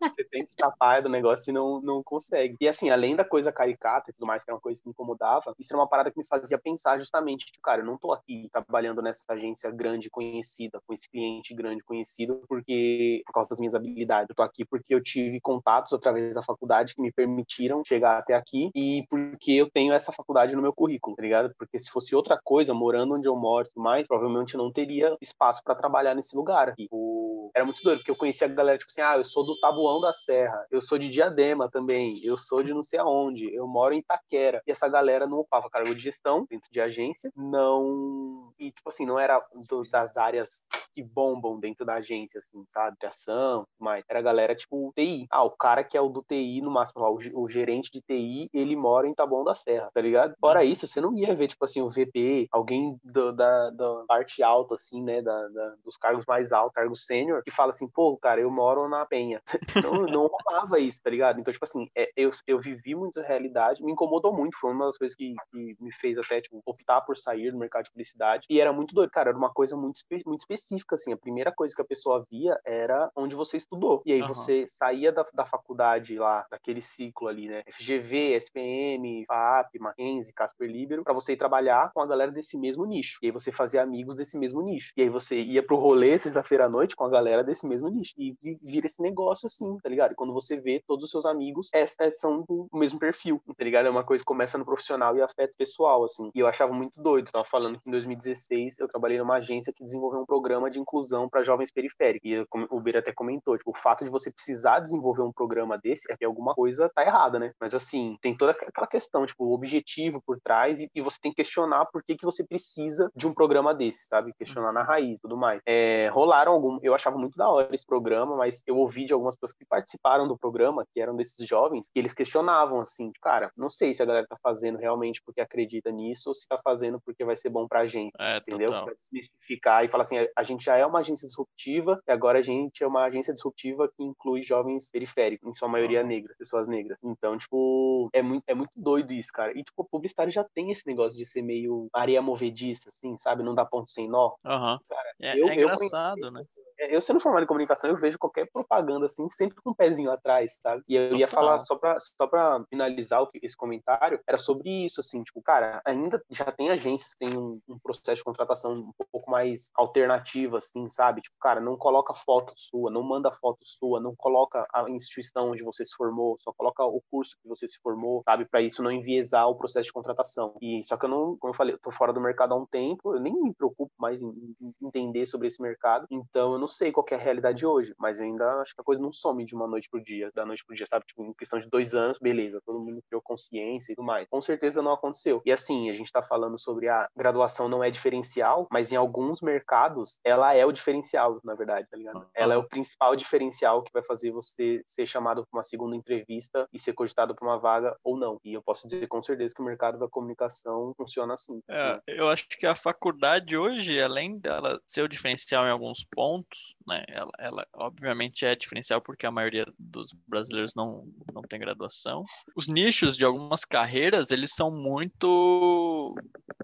Você 0.00 0.24
tem 0.24 0.42
que 0.42 0.50
escapar 0.50 1.02
do 1.02 1.08
negócio 1.08 1.50
e 1.50 1.52
não, 1.52 1.80
não 1.80 2.02
consegue. 2.02 2.56
E 2.60 2.68
assim, 2.68 2.90
além 2.90 3.14
da 3.14 3.24
coisa 3.24 3.52
caricata 3.52 4.10
e 4.10 4.14
tudo 4.14 4.26
mais, 4.26 4.42
que 4.42 4.50
é 4.50 4.54
uma 4.54 4.60
coisa 4.60 4.80
que 4.80 4.88
me 4.88 4.92
incomodava, 4.92 5.54
isso 5.58 5.72
era 5.72 5.80
uma 5.80 5.88
parada 5.88 6.10
que 6.10 6.18
me 6.18 6.26
fazia 6.26 6.58
pensar 6.58 6.98
justamente, 6.98 7.46
tipo, 7.46 7.60
cara, 7.62 7.82
eu 7.82 7.86
não 7.86 7.98
tô 7.98 8.12
aqui 8.12 8.48
trabalhando 8.50 9.02
nessa 9.02 9.24
agência 9.28 9.70
grande 9.70 10.08
conhecida, 10.08 10.80
com 10.86 10.94
esse 10.94 11.08
cliente 11.08 11.54
grande 11.54 11.82
conhecido, 11.82 12.42
porque 12.48 13.22
por 13.26 13.32
causa 13.32 13.50
das 13.50 13.58
minhas 13.58 13.74
habilidades. 13.74 14.30
Eu 14.30 14.36
tô 14.36 14.42
aqui 14.42 14.59
porque 14.64 14.94
eu 14.94 15.02
tive 15.02 15.40
contatos 15.40 15.92
através 15.92 16.34
da 16.34 16.42
faculdade 16.42 16.94
que 16.94 17.02
me 17.02 17.12
permitiram 17.12 17.82
chegar 17.84 18.18
até 18.18 18.34
aqui 18.34 18.70
e 18.74 19.04
porque 19.08 19.52
eu 19.52 19.70
tenho 19.70 19.92
essa 19.92 20.12
faculdade 20.12 20.54
no 20.56 20.62
meu 20.62 20.72
currículo, 20.72 21.16
tá 21.16 21.22
ligado? 21.22 21.54
Porque 21.58 21.78
se 21.78 21.90
fosse 21.90 22.14
outra 22.14 22.38
coisa, 22.42 22.74
morando 22.74 23.14
onde 23.14 23.28
eu 23.28 23.36
moro 23.36 23.68
e 23.74 23.80
mais, 23.80 24.08
provavelmente 24.08 24.56
não 24.56 24.72
teria 24.72 25.16
espaço 25.20 25.62
para 25.64 25.74
trabalhar 25.74 26.14
nesse 26.14 26.36
lugar 26.36 26.68
aqui. 26.68 26.88
O... 26.90 27.50
Era 27.54 27.64
muito 27.64 27.82
doido, 27.82 27.98
porque 27.98 28.10
eu 28.10 28.16
conhecia 28.16 28.46
a 28.46 28.50
galera, 28.50 28.78
tipo 28.78 28.90
assim, 28.90 29.00
ah, 29.00 29.16
eu 29.16 29.24
sou 29.24 29.44
do 29.44 29.58
Tabuão 29.58 30.00
da 30.00 30.12
Serra, 30.12 30.66
eu 30.70 30.80
sou 30.80 30.98
de 30.98 31.08
Diadema 31.08 31.68
também, 31.68 32.20
eu 32.24 32.36
sou 32.36 32.62
de 32.62 32.72
não 32.72 32.82
sei 32.82 33.00
aonde, 33.00 33.52
eu 33.52 33.66
moro 33.66 33.94
em 33.94 33.98
Itaquera. 33.98 34.62
E 34.66 34.70
essa 34.70 34.88
galera 34.88 35.26
não 35.26 35.38
ocupava 35.38 35.70
cargo 35.70 35.94
de 35.94 36.02
gestão 36.02 36.46
dentro 36.48 36.70
de 36.70 36.80
agência, 36.80 37.32
não. 37.36 38.52
E, 38.58 38.70
tipo 38.70 38.88
assim, 38.88 39.04
não 39.04 39.18
era 39.18 39.42
do, 39.68 39.82
das 39.90 40.16
áreas 40.16 40.62
que 40.94 41.02
bombam 41.02 41.58
dentro 41.58 41.84
da 41.84 41.94
agência, 41.94 42.38
assim, 42.38 42.64
sabe? 42.68 42.96
De 43.00 43.06
ação, 43.06 43.66
mas 43.78 44.04
era 44.08 44.18
a 44.18 44.22
galera, 44.22 44.54
tipo, 44.54 44.92
TI. 44.96 45.26
Ah, 45.30 45.44
o 45.44 45.50
cara 45.50 45.84
que 45.84 45.96
é 45.96 46.00
o 46.00 46.08
do 46.08 46.22
TI, 46.22 46.60
no 46.60 46.70
máximo, 46.70 47.02
lá, 47.02 47.10
o, 47.10 47.18
o, 47.34 47.48
gerente 47.48 47.90
de 47.90 48.00
TI, 48.00 48.48
ele 48.52 48.76
mora 48.76 49.06
em 49.06 49.14
Taboão 49.14 49.44
da 49.44 49.54
Serra, 49.54 49.90
tá 49.92 50.00
ligado? 50.00 50.34
Fora 50.40 50.64
isso, 50.64 50.86
você 50.86 51.00
não 51.00 51.16
ia 51.16 51.34
ver, 51.34 51.48
tipo 51.48 51.64
assim, 51.64 51.80
o 51.80 51.90
VP, 51.90 52.48
alguém 52.50 52.98
do, 53.04 53.32
da, 53.32 53.70
da 53.70 54.04
parte 54.06 54.42
alta, 54.42 54.74
assim, 54.74 55.02
né, 55.02 55.22
da, 55.22 55.48
da, 55.48 55.74
dos 55.84 55.96
cargos 55.96 56.24
mais 56.26 56.52
altos, 56.52 56.74
cargo 56.74 56.96
sênior, 56.96 57.42
que 57.44 57.50
fala 57.50 57.70
assim, 57.70 57.88
pô, 57.88 58.16
cara, 58.16 58.40
eu 58.40 58.50
moro 58.50 58.88
na 58.88 59.04
Penha. 59.06 59.42
não, 59.84 60.06
não 60.06 60.26
rolava 60.26 60.78
isso, 60.78 61.00
tá 61.02 61.10
ligado? 61.10 61.40
Então, 61.40 61.52
tipo 61.52 61.64
assim, 61.64 61.88
é, 61.96 62.10
eu, 62.16 62.30
eu 62.46 62.60
vivi 62.60 62.94
muita 62.94 63.22
realidade, 63.22 63.82
me 63.82 63.92
incomodou 63.92 64.32
muito, 64.32 64.58
foi 64.58 64.72
uma 64.72 64.86
das 64.86 64.98
coisas 64.98 65.16
que, 65.16 65.34
que 65.50 65.76
me 65.80 65.92
fez 66.00 66.18
até, 66.18 66.40
tipo, 66.40 66.62
optar 66.64 67.00
por 67.02 67.16
sair 67.16 67.50
do 67.50 67.58
mercado 67.58 67.84
de 67.84 67.90
publicidade, 67.90 68.46
e 68.48 68.60
era 68.60 68.72
muito 68.72 68.94
doido, 68.94 69.10
cara, 69.10 69.30
era 69.30 69.38
uma 69.38 69.52
coisa 69.52 69.76
muito, 69.76 70.00
muito 70.26 70.40
específica, 70.40 70.79
assim, 70.94 71.12
a 71.12 71.16
primeira 71.16 71.52
coisa 71.52 71.74
que 71.74 71.82
a 71.82 71.84
pessoa 71.84 72.24
via 72.30 72.58
era 72.64 73.10
onde 73.16 73.34
você 73.36 73.56
estudou, 73.56 74.02
e 74.04 74.12
aí 74.12 74.22
uhum. 74.22 74.28
você 74.28 74.66
saía 74.66 75.12
da, 75.12 75.24
da 75.32 75.46
faculdade 75.46 76.18
lá, 76.18 76.46
daquele 76.50 76.82
ciclo 76.82 77.28
ali, 77.28 77.48
né, 77.48 77.62
FGV, 77.70 78.34
SPM, 78.34 79.24
FAP, 79.26 79.78
Mackenzie, 79.78 80.32
Casper 80.32 80.68
Libero, 80.68 81.04
para 81.04 81.14
você 81.14 81.32
ir 81.32 81.36
trabalhar 81.36 81.90
com 81.92 82.00
a 82.00 82.06
galera 82.06 82.30
desse 82.30 82.58
mesmo 82.58 82.84
nicho, 82.84 83.18
e 83.22 83.26
aí 83.26 83.32
você 83.32 83.52
fazia 83.52 83.82
amigos 83.82 84.14
desse 84.14 84.38
mesmo 84.38 84.62
nicho, 84.62 84.92
e 84.96 85.02
aí 85.02 85.08
você 85.08 85.40
ia 85.40 85.62
pro 85.62 85.76
rolê 85.76 86.18
sexta-feira 86.18 86.66
à 86.66 86.68
noite 86.68 86.96
com 86.96 87.04
a 87.04 87.10
galera 87.10 87.44
desse 87.44 87.66
mesmo 87.66 87.88
nicho, 87.88 88.14
e 88.18 88.36
vira 88.62 88.86
esse 88.86 89.02
negócio 89.02 89.46
assim, 89.46 89.78
tá 89.82 89.88
ligado? 89.88 90.12
E 90.12 90.14
quando 90.14 90.32
você 90.32 90.60
vê, 90.60 90.82
todos 90.86 91.04
os 91.04 91.10
seus 91.10 91.26
amigos 91.26 91.68
é, 91.74 91.86
é, 91.98 92.10
são 92.10 92.42
do 92.42 92.68
mesmo 92.72 92.98
perfil, 92.98 93.42
tá 93.56 93.64
ligado? 93.64 93.86
É 93.86 93.90
uma 93.90 94.04
coisa 94.04 94.22
que 94.22 94.26
começa 94.26 94.58
no 94.58 94.64
profissional 94.64 95.16
e 95.16 95.22
afeta 95.22 95.52
o 95.52 95.56
pessoal, 95.56 96.04
assim, 96.04 96.30
e 96.34 96.40
eu 96.40 96.46
achava 96.46 96.72
muito 96.72 96.92
doido, 96.96 97.28
eu 97.28 97.32
tava 97.32 97.44
falando 97.44 97.80
que 97.80 97.88
em 97.88 97.92
2016 97.92 98.78
eu 98.78 98.88
trabalhei 98.88 99.18
numa 99.18 99.36
agência 99.36 99.72
que 99.72 99.84
desenvolveu 99.84 100.20
um 100.20 100.26
programa 100.26 100.69
de 100.70 100.80
inclusão 100.80 101.28
para 101.28 101.42
jovens 101.42 101.70
periféricos, 101.70 102.30
e 102.30 102.46
o 102.70 102.80
Beira 102.80 103.00
até 103.00 103.12
comentou, 103.12 103.56
tipo, 103.56 103.70
o 103.70 103.78
fato 103.78 104.04
de 104.04 104.10
você 104.10 104.32
precisar 104.32 104.80
desenvolver 104.80 105.22
um 105.22 105.32
programa 105.32 105.78
desse 105.78 106.10
é 106.10 106.16
que 106.16 106.24
alguma 106.24 106.54
coisa 106.54 106.90
tá 106.94 107.02
errada, 107.02 107.38
né? 107.38 107.52
Mas 107.60 107.74
assim, 107.74 108.16
tem 108.20 108.36
toda 108.36 108.52
aquela 108.52 108.86
questão, 108.86 109.26
tipo, 109.26 109.44
o 109.44 109.52
objetivo 109.52 110.22
por 110.24 110.40
trás 110.40 110.80
e, 110.80 110.90
e 110.94 111.02
você 111.02 111.18
tem 111.20 111.32
que 111.32 111.36
questionar 111.36 111.86
por 111.86 112.02
que, 112.02 112.16
que 112.16 112.24
você 112.24 112.46
precisa 112.46 113.10
de 113.14 113.26
um 113.26 113.34
programa 113.34 113.74
desse, 113.74 114.06
sabe? 114.06 114.32
Questionar 114.38 114.72
na 114.72 114.82
raiz 114.82 115.18
e 115.18 115.22
tudo 115.22 115.36
mais. 115.36 115.60
É, 115.66 116.08
rolaram 116.12 116.52
algum, 116.52 116.78
eu 116.82 116.94
achava 116.94 117.18
muito 117.18 117.36
da 117.36 117.48
hora 117.48 117.74
esse 117.74 117.86
programa, 117.86 118.36
mas 118.36 118.62
eu 118.66 118.76
ouvi 118.76 119.04
de 119.04 119.12
algumas 119.12 119.34
pessoas 119.34 119.52
que 119.52 119.64
participaram 119.64 120.28
do 120.28 120.38
programa, 120.38 120.86
que 120.92 121.00
eram 121.00 121.16
desses 121.16 121.46
jovens, 121.46 121.88
que 121.92 121.98
eles 121.98 122.14
questionavam 122.14 122.80
assim, 122.80 123.10
cara, 123.22 123.50
não 123.56 123.68
sei 123.68 123.94
se 123.94 124.02
a 124.02 124.06
galera 124.06 124.26
tá 124.28 124.36
fazendo 124.42 124.78
realmente 124.78 125.22
porque 125.24 125.40
acredita 125.40 125.90
nisso 125.90 126.30
ou 126.30 126.34
se 126.34 126.46
tá 126.48 126.58
fazendo 126.62 127.00
porque 127.00 127.24
vai 127.24 127.36
ser 127.36 127.50
bom 127.50 127.66
pra 127.66 127.86
gente, 127.86 128.12
é, 128.18 128.38
entendeu? 128.38 128.68
Total. 128.68 128.84
Pra 128.84 128.94
desmistificar 128.94 129.84
e 129.84 129.88
falar 129.88 130.02
assim, 130.02 130.16
a 130.36 130.42
gente 130.42 130.59
já 130.60 130.76
é 130.76 130.86
uma 130.86 131.00
agência 131.00 131.26
disruptiva 131.26 132.00
e 132.06 132.12
agora 132.12 132.38
a 132.38 132.42
gente 132.42 132.82
é 132.82 132.86
uma 132.86 133.04
agência 133.04 133.32
disruptiva 133.32 133.88
que 133.88 134.02
inclui 134.02 134.42
jovens 134.42 134.90
periféricos, 134.90 135.48
em 135.48 135.54
sua 135.54 135.68
maioria 135.68 136.02
negras, 136.02 136.36
pessoas 136.36 136.68
negras. 136.68 136.98
Então, 137.02 137.36
tipo, 137.36 138.08
é 138.12 138.22
muito, 138.22 138.44
é 138.46 138.54
muito 138.54 138.72
doido 138.76 139.12
isso, 139.12 139.32
cara. 139.32 139.52
E, 139.58 139.62
tipo, 139.62 139.82
o 139.82 139.84
publicitário 139.84 140.32
já 140.32 140.44
tem 140.44 140.70
esse 140.70 140.86
negócio 140.86 141.18
de 141.18 141.26
ser 141.26 141.42
meio 141.42 141.88
areia 141.92 142.22
movediça, 142.22 142.88
assim, 142.88 143.16
sabe? 143.18 143.42
Não 143.42 143.54
dá 143.54 143.64
ponto 143.64 143.90
sem 143.90 144.08
nó. 144.08 144.34
Uhum. 144.44 144.78
Cara, 144.88 145.14
é, 145.20 145.40
eu, 145.40 145.48
é 145.48 145.54
engraçado, 145.54 146.18
eu 146.18 146.32
conheci, 146.32 146.34
né? 146.34 146.44
Eu 146.88 147.00
sendo 147.00 147.20
formado 147.20 147.44
em 147.44 147.46
comunicação, 147.46 147.90
eu 147.90 147.96
vejo 147.96 148.18
qualquer 148.18 148.50
propaganda 148.50 149.06
assim, 149.06 149.28
sempre 149.28 149.56
com 149.62 149.70
um 149.70 149.74
pezinho 149.74 150.10
atrás, 150.10 150.58
sabe? 150.60 150.82
E 150.88 150.96
eu 150.96 151.16
ia 151.16 151.28
falar, 151.28 151.58
só 151.58 151.76
pra, 151.76 151.98
só 152.00 152.26
pra 152.26 152.64
finalizar 152.70 153.26
esse 153.42 153.56
comentário, 153.56 154.20
era 154.26 154.38
sobre 154.38 154.70
isso, 154.84 155.00
assim, 155.00 155.22
tipo, 155.22 155.42
cara, 155.42 155.82
ainda 155.84 156.22
já 156.30 156.44
tem 156.50 156.70
agências 156.70 157.14
que 157.14 157.26
tem 157.26 157.38
um, 157.38 157.60
um 157.68 157.78
processo 157.78 158.16
de 158.16 158.24
contratação 158.24 158.72
um 158.72 158.92
pouco 159.12 159.30
mais 159.30 159.70
alternativo, 159.74 160.56
assim, 160.56 160.88
sabe? 160.88 161.20
Tipo, 161.20 161.36
cara, 161.40 161.60
não 161.60 161.76
coloca 161.76 162.14
foto 162.14 162.52
sua, 162.56 162.90
não 162.90 163.02
manda 163.02 163.30
foto 163.32 163.58
sua, 163.62 164.00
não 164.00 164.14
coloca 164.16 164.66
a 164.72 164.88
instituição 164.88 165.50
onde 165.50 165.62
você 165.62 165.84
se 165.84 165.94
formou, 165.94 166.36
só 166.38 166.52
coloca 166.52 166.84
o 166.84 167.02
curso 167.10 167.36
que 167.42 167.48
você 167.48 167.68
se 167.68 167.78
formou, 167.82 168.22
sabe? 168.24 168.46
Para 168.46 168.62
isso 168.62 168.82
não 168.82 168.90
enviesar 168.90 169.48
o 169.48 169.56
processo 169.56 169.86
de 169.86 169.92
contratação. 169.92 170.56
E 170.60 170.82
só 170.84 170.96
que 170.96 171.04
eu 171.04 171.10
não, 171.10 171.36
como 171.38 171.52
eu 171.52 171.56
falei, 171.56 171.74
eu 171.74 171.78
tô 171.78 171.90
fora 171.90 172.12
do 172.12 172.20
mercado 172.20 172.54
há 172.54 172.56
um 172.56 172.66
tempo, 172.66 173.14
eu 173.14 173.20
nem 173.20 173.34
me 173.34 173.54
preocupo 173.54 173.92
mais 173.98 174.22
em, 174.22 174.30
em 174.60 174.74
entender 174.82 175.26
sobre 175.26 175.48
esse 175.48 175.60
mercado, 175.60 176.06
então 176.10 176.52
eu 176.52 176.58
não 176.58 176.68
sei 176.70 176.90
qual 176.90 177.06
é 177.10 177.14
a 177.14 177.18
realidade 177.18 177.66
hoje, 177.66 177.94
mas 177.98 178.20
ainda 178.20 178.60
acho 178.60 178.74
que 178.74 178.80
a 178.80 178.84
coisa 178.84 179.02
não 179.02 179.12
some 179.12 179.44
de 179.44 179.54
uma 179.54 179.66
noite 179.66 179.88
pro 179.90 180.02
dia, 180.02 180.30
da 180.34 180.46
noite 180.46 180.64
pro 180.64 180.74
dia, 180.74 180.86
sabe? 180.86 181.04
Tipo, 181.06 181.24
em 181.24 181.34
questão 181.34 181.58
de 181.58 181.68
dois 181.68 181.94
anos, 181.94 182.18
beleza, 182.18 182.62
todo 182.64 182.80
mundo 182.80 183.02
criou 183.06 183.20
consciência 183.20 183.92
e 183.92 183.94
tudo 183.96 184.06
mais. 184.06 184.26
Com 184.28 184.40
certeza 184.40 184.82
não 184.82 184.92
aconteceu. 184.92 185.42
E 185.44 185.52
assim, 185.52 185.90
a 185.90 185.94
gente 185.94 186.12
tá 186.12 186.22
falando 186.22 186.58
sobre 186.58 186.88
a 186.88 187.08
graduação 187.16 187.68
não 187.68 187.84
é 187.84 187.90
diferencial, 187.90 188.66
mas 188.70 188.92
em 188.92 188.96
alguns 188.96 189.40
mercados 189.40 190.18
ela 190.24 190.54
é 190.54 190.64
o 190.64 190.72
diferencial, 190.72 191.40
na 191.44 191.54
verdade, 191.54 191.88
tá 191.90 191.96
ligado? 191.96 192.26
Ela 192.34 192.54
é 192.54 192.56
o 192.56 192.68
principal 192.68 193.14
diferencial 193.16 193.82
que 193.82 193.92
vai 193.92 194.02
fazer 194.02 194.30
você 194.30 194.82
ser 194.86 195.06
chamado 195.06 195.44
para 195.46 195.58
uma 195.58 195.64
segunda 195.64 195.96
entrevista 195.96 196.68
e 196.72 196.78
ser 196.78 196.92
cogitado 196.92 197.34
para 197.34 197.46
uma 197.46 197.58
vaga 197.58 197.96
ou 198.04 198.16
não. 198.16 198.40
E 198.44 198.54
eu 198.54 198.62
posso 198.62 198.86
dizer 198.86 199.06
com 199.08 199.20
certeza 199.20 199.54
que 199.54 199.62
o 199.62 199.64
mercado 199.64 199.98
da 199.98 200.08
comunicação 200.08 200.94
funciona 200.96 201.34
assim. 201.34 201.60
É, 201.70 202.00
eu 202.06 202.28
acho 202.28 202.48
que 202.48 202.66
a 202.66 202.76
faculdade 202.76 203.56
hoje, 203.56 204.00
além 204.00 204.38
dela 204.38 204.80
ser 204.86 205.02
o 205.02 205.08
diferencial 205.08 205.66
em 205.66 205.70
alguns 205.70 206.04
pontos, 206.04 206.59
né? 206.90 207.04
Ela, 207.08 207.30
ela 207.38 207.66
obviamente 207.72 208.44
é 208.44 208.54
diferencial 208.56 209.00
porque 209.00 209.24
a 209.24 209.30
maioria 209.30 209.64
dos 209.78 210.12
brasileiros 210.26 210.74
não, 210.74 211.06
não 211.32 211.42
tem 211.42 211.58
graduação. 211.58 212.24
Os 212.56 212.66
nichos 212.66 213.16
de 213.16 213.24
algumas 213.24 213.64
carreiras, 213.64 214.30
eles 214.30 214.50
são 214.50 214.70
muito 214.70 216.14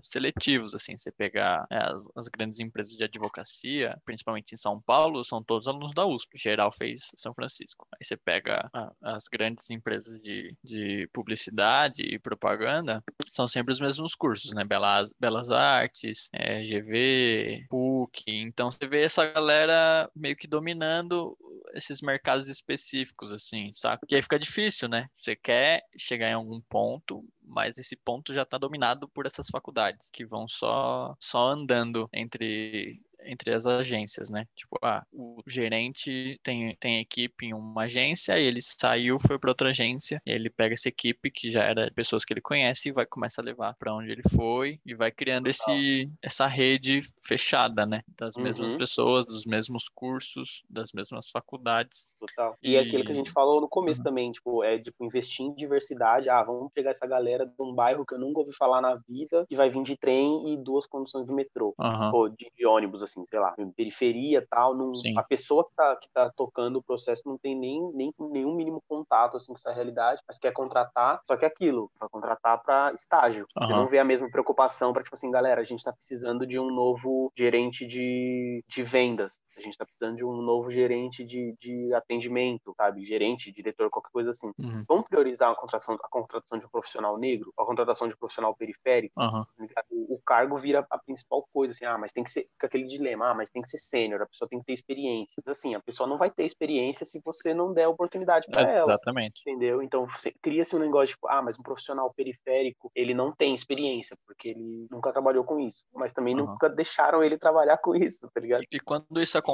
seletivos, 0.03 0.75
assim, 0.75 0.97
você 0.97 1.11
pegar 1.11 1.67
é, 1.71 1.79
as, 1.79 2.05
as, 2.17 2.29
grandes 2.29 2.61
empresas 2.61 2.95
de 2.95 3.05
advocacia, 3.05 3.97
principalmente 4.05 4.53
em 4.53 4.57
São 4.57 4.81
Paulo, 4.81 5.25
são 5.25 5.43
todos 5.43 5.69
alunos 5.69 5.95
da 5.95 6.05
USP, 6.05 6.39
geral 6.39 6.73
fez 6.73 7.13
São 7.17 7.33
Francisco. 7.35 7.87
Aí 7.93 8.05
você 8.05 8.17
pega 8.17 8.69
as 9.03 9.25
grandes 9.29 9.71
empresas 9.71 10.21
de, 10.21 10.55
de 10.63 11.09
publicidade 11.13 12.03
e 12.03 12.19
propaganda, 12.19 13.03
são 13.29 13.47
sempre 13.47 13.73
os 13.73 13.81
mesmos 13.81 14.15
cursos, 14.15 14.53
né? 14.53 14.65
Belas, 14.65 15.13
Belas 15.19 15.51
Artes, 15.51 16.29
é, 16.33 16.63
GV, 16.63 17.67
PUC, 17.69 18.25
então 18.29 18.71
você 18.71 18.87
vê 18.87 19.03
essa 19.03 19.27
galera 19.27 20.11
meio 20.17 20.37
que 20.37 20.47
dominando 20.47 21.37
esses 21.75 22.01
mercados 22.01 22.49
específicos, 22.49 23.31
assim, 23.33 23.71
sabe? 23.75 24.07
Que 24.07 24.17
aí 24.17 24.23
fica 24.23 24.39
difícil, 24.39 24.89
né? 24.89 25.09
Você 25.21 25.37
quer 25.37 25.83
chegar 25.97 26.31
em 26.31 26.35
algum 26.35 26.61
ponto, 26.63 27.25
mas 27.43 27.79
esse 27.79 27.97
ponto 27.97 28.33
já 28.33 28.43
está 28.43 28.57
dominado 28.59 29.09
por 29.09 29.27
essas 29.27 29.49
faculdades 29.49 30.09
que 30.11 30.25
vão 30.25 30.49
só 30.49 31.15
só 31.21 31.51
andando 31.51 32.09
entre 32.13 33.01
entre 33.27 33.53
as 33.53 33.67
agências, 33.67 34.31
né? 34.31 34.47
Tipo, 34.55 34.79
ah, 34.83 35.05
o 35.13 35.43
gerente 35.47 36.39
tem, 36.43 36.77
tem 36.77 37.01
equipe 37.01 37.47
em 37.47 37.55
uma 37.55 37.83
agência, 37.83 38.39
e 38.39 38.45
ele 38.45 38.61
saiu, 38.63 39.19
foi 39.19 39.39
para 39.39 39.51
outra 39.51 39.71
agência, 39.71 40.21
ele 40.25 40.51
pega 40.51 40.75
essa 40.75 40.89
equipe 40.89 41.31
que 41.31 41.51
já 41.51 41.65
era 41.65 41.91
pessoas 41.95 42.25
que 42.25 42.33
ele 42.33 42.41
conhece 42.41 42.89
e 42.89 42.93
vai 42.93 43.07
começar 43.07 43.43
a 43.43 43.45
levar 43.45 43.75
para 43.75 43.95
onde 43.95 44.11
ele 44.11 44.23
foi 44.35 44.81
e 44.85 44.95
vai 44.95 45.11
criando 45.11 45.49
esse 45.49 46.11
essa 46.23 46.47
rede 46.47 47.01
fechada, 47.23 47.87
né? 47.87 48.03
Das 48.17 48.37
mesmas 48.37 48.69
uhum. 48.69 48.79
pessoas, 48.79 49.27
dos 49.27 49.45
mesmos 49.45 49.89
cursos, 49.89 50.63
das 50.69 50.93
mesmas 50.93 51.31
faculdades. 51.31 52.11
Total. 52.19 52.57
E, 52.63 52.73
e... 52.73 52.77
é 52.77 52.81
aquilo 52.81 53.05
que 53.05 53.13
a 53.13 53.15
gente 53.15 53.31
falou 53.31 53.61
no 53.61 53.69
começo 53.69 54.01
uhum. 54.01 54.05
também, 54.05 54.31
tipo, 54.31 54.63
é 54.65 54.79
tipo 54.79 55.05
investir 55.05 55.47
em 55.47 55.55
diversidade. 55.55 56.29
Ah, 56.29 56.43
vamos 56.43 56.73
pegar 56.73 56.91
essa 56.91 57.07
galera 57.07 57.47
de 57.47 57.63
um 57.63 57.75
bairro 57.75 58.05
que 58.05 58.15
eu 58.15 58.19
nunca 58.19 58.41
ouvi 58.41 58.53
falar 58.55 58.81
na 58.81 58.95
vida, 59.09 59.47
que 59.49 59.57
vai 59.57 59.69
vir 59.69 59.83
de 59.83 59.97
trem 59.97 60.53
e 60.53 60.57
duas 60.57 60.87
condições 60.87 61.27
de 61.27 61.33
metrô, 61.33 61.75
uhum. 61.79 62.11
ou 62.13 62.29
de 62.29 62.67
ônibus 62.67 63.03
assim, 63.03 63.16
sei 63.29 63.39
lá, 63.39 63.55
periferia 63.77 64.47
tal, 64.49 64.75
não, 64.75 64.93
a 65.17 65.23
pessoa 65.23 65.65
que 65.65 65.75
tá, 65.75 65.97
que 65.97 66.09
tá 66.13 66.31
tocando 66.37 66.77
o 66.77 66.83
processo 66.83 67.23
não 67.27 67.39
tem 67.39 67.57
nem, 67.57 67.81
nem 67.93 68.13
nenhum 68.19 68.55
mínimo 68.55 68.83
contato 68.89 69.37
assim 69.37 69.53
com 69.53 69.59
essa 69.59 69.73
realidade, 69.73 70.21
mas 70.27 70.39
quer 70.39 70.53
contratar, 70.53 71.21
só 71.27 71.37
que 71.37 71.45
é 71.45 71.49
aquilo, 71.49 71.91
para 71.99 72.09
contratar 72.09 72.63
para 72.63 72.93
estágio. 72.93 73.47
Uhum. 73.57 73.67
Você 73.67 73.73
não 73.73 73.89
vê 73.89 73.99
a 73.99 74.05
mesma 74.05 74.31
preocupação 74.31 74.93
para 74.93 75.03
tipo 75.03 75.15
assim, 75.15 75.31
galera, 75.31 75.61
a 75.61 75.65
gente 75.65 75.85
tá 75.85 75.93
precisando 75.93 76.47
de 76.47 76.59
um 76.59 76.71
novo 76.75 77.33
gerente 77.37 77.87
de, 77.87 78.63
de 78.69 78.83
vendas. 78.83 79.39
A 79.57 79.61
gente 79.61 79.73
está 79.73 79.85
precisando 79.85 80.17
de 80.17 80.25
um 80.25 80.43
novo 80.43 80.71
gerente 80.71 81.25
de, 81.25 81.55
de 81.59 81.93
atendimento, 81.95 82.75
sabe? 82.77 83.05
Gerente, 83.05 83.53
diretor, 83.53 83.91
qualquer 83.91 84.11
coisa 84.11 84.31
assim. 84.31 84.53
Uhum. 84.59 84.85
Vamos 84.87 85.07
priorizar 85.09 85.51
a 85.51 85.55
contratação, 85.55 85.95
a 85.95 86.09
contratação 86.09 86.59
de 86.59 86.67
um 86.67 86.69
profissional 86.69 87.19
negro, 87.19 87.53
a 87.59 87.65
contratação 87.65 88.09
de 88.09 88.15
um 88.15 88.19
profissional 88.19 88.55
periférico. 88.55 89.21
Uhum. 89.21 89.45
O, 89.91 90.15
o, 90.15 90.21
cargo 90.25 90.59
vira 90.59 90.87
a 90.91 90.99
principal 90.99 91.47
coisa, 91.53 91.73
assim, 91.73 91.85
ah, 91.85 91.97
mas 91.97 92.13
tem 92.13 92.25
que 92.25 92.31
ser 92.31 92.49
com 92.59 92.67
aquele 92.67 92.85
dilema, 92.85 93.31
ah, 93.31 93.35
mas 93.35 93.51
tem 93.51 93.63
que 93.63 93.69
ser 93.69 93.79
sênior, 93.79 94.23
a 94.23 94.27
pessoa 94.27 94.49
tem 94.49 94.59
que 94.59 94.67
ter 94.67 94.73
experiência. 94.73 95.43
Mas 95.45 95.57
assim, 95.57 95.75
a 95.75 95.81
pessoa 95.81 96.09
não 96.09 96.19
vai 96.19 96.31
ter 96.31 96.45
experiência 96.45 97.07
se 97.07 97.21
você 97.25 97.55
não 97.55 97.73
der 97.73 97.89
oportunidade 97.89 98.47
para 98.51 98.71
é, 98.71 98.77
ela. 98.77 98.93
Exatamente. 98.93 99.41
Entendeu? 99.47 99.83
Então, 99.83 100.07
você 100.07 100.33
cria-se 100.43 100.77
um 100.77 100.81
negócio 100.81 101.15
tipo, 101.15 101.29
ah, 101.29 101.43
mas 101.43 101.59
um 101.59 101.63
profissional 101.63 102.13
periférico, 102.15 102.91
ele 102.95 103.15
não 103.15 103.33
tem 103.33 103.55
experiência, 103.55 104.17
porque 104.27 104.49
ele 104.49 104.87
nunca 104.91 105.13
trabalhou 105.13 105.45
com 105.45 105.59
isso. 105.59 105.87
Mas 105.95 106.13
também 106.13 106.35
uhum. 106.35 106.47
nunca 106.47 106.69
deixaram 106.69 107.23
ele 107.23 107.39
trabalhar 107.39 107.79
com 107.79 107.95
isso, 107.95 108.29
tá 108.33 108.41
ligado? 108.41 108.65
E 108.71 108.81
quando 108.81 109.21
isso 109.21 109.39
acontece, 109.39 109.46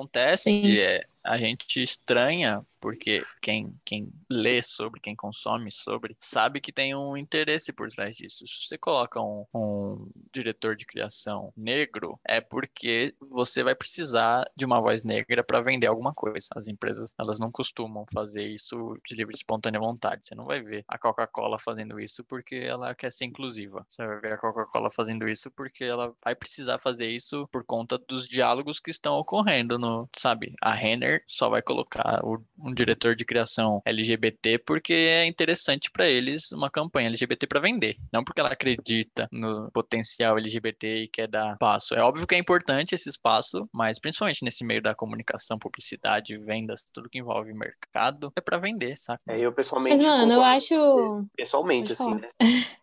é, 0.81 1.05
a 1.25 1.39
gente 1.39 1.83
estranha 1.83 2.65
porque 2.83 3.25
quem, 3.41 3.73
quem 3.85 4.13
lê 4.29 4.61
sobre, 4.61 5.01
quem 5.01 5.15
consome 5.15 5.71
sobre, 5.71 6.17
sabe 6.19 6.61
que 6.61 6.73
tem 6.73 6.97
um 6.97 7.17
interesse 7.17 7.73
por 7.73 7.89
trás 7.89 8.17
disso. 8.17 8.45
Se 8.45 8.67
você 8.67 8.77
coloca 8.77 9.21
um, 9.21 9.47
um 9.55 10.11
diretor 10.35 10.75
de 10.75 10.85
criação 10.85 11.53
negro, 11.57 12.19
é 12.27 12.41
porque 12.41 13.15
você 13.21 13.63
vai 13.63 13.77
precisar 13.77 14.51
de 14.57 14.65
uma 14.65 14.81
voz 14.81 15.05
negra 15.05 15.45
para 15.45 15.61
vender 15.61 15.87
alguma 15.87 16.13
coisa. 16.13 16.49
As 16.57 16.67
empresas, 16.67 17.15
elas 17.17 17.39
não 17.39 17.53
costumam 17.53 18.05
fazer 18.13 18.49
isso 18.49 18.99
de 19.07 19.15
livre 19.15 19.33
espontânea 19.33 19.79
vontade. 19.79 20.27
Você 20.27 20.35
não 20.35 20.45
vai 20.45 20.61
ver 20.61 20.85
a 20.89 20.99
Coca-Cola 20.99 21.61
fazendo 21.61 22.01
isso 22.01 22.25
porque 22.25 22.57
ela 22.57 22.97
quer 22.97 23.13
ser 23.13 23.27
inclusiva. 23.27 23.87
Você 23.89 24.05
vai 24.05 24.21
ver 24.21 24.33
a 24.33 24.39
Coca-Cola 24.39 24.91
fazendo 24.91 25.29
isso 25.29 25.53
porque 25.53 25.85
ela 25.85 26.13
vai 26.25 26.35
precisar 26.35 26.81
fazer 26.81 27.09
isso 27.09 27.47
por 27.53 27.63
conta 27.63 27.97
dos 27.97 28.29
diálogos 28.29 28.81
que 28.81 28.91
estão 28.91 29.15
ocorrendo 29.15 29.79
no, 29.83 30.09
sabe? 30.17 30.55
A 30.63 30.73
Renner 30.73 31.23
só 31.27 31.49
vai 31.49 31.61
colocar 31.61 32.21
o, 32.25 32.39
um 32.59 32.73
diretor 32.73 33.17
de 33.17 33.25
criação 33.25 33.83
LGBT 33.85 34.59
porque 34.59 34.93
é 34.93 35.27
interessante 35.27 35.91
para 35.91 36.09
eles 36.09 36.53
uma 36.53 36.71
campanha 36.71 37.09
LGBT 37.09 37.47
para 37.47 37.61
vender, 37.61 37.97
não 38.13 38.23
porque 38.23 38.41
ela 38.41 38.51
acredita 38.51 39.29
no 39.33 39.71
potencial 39.73 40.39
LGBT 40.39 41.03
e 41.03 41.09
quer 41.09 41.29
dar 41.29 41.57
passo. 41.59 41.95
É 41.95 42.03
óbvio 42.03 42.27
que 42.27 42.35
é 42.35 42.39
importante 42.39 42.95
esse 42.95 43.09
espaço, 43.09 43.69
mas 43.73 43.99
principalmente 43.99 44.45
nesse 44.45 44.65
meio 44.65 44.81
da 44.81 44.95
comunicação, 44.95 45.59
publicidade, 45.59 46.39
vendas, 46.39 46.85
tudo 46.93 47.11
que 47.11 47.19
envolve 47.19 47.53
mercado, 47.53 48.33
é 48.37 48.41
para 48.41 48.59
vender, 48.59 48.97
saca? 48.97 49.21
É, 49.29 49.39
eu 49.41 49.53
pessoalmente. 49.53 49.97
Mas, 49.97 50.07
mano, 50.07 50.33
eu 50.33 50.43
acho. 50.43 51.27
Pessoalmente, 51.37 51.93
assim, 51.93 52.15
né? 52.15 52.29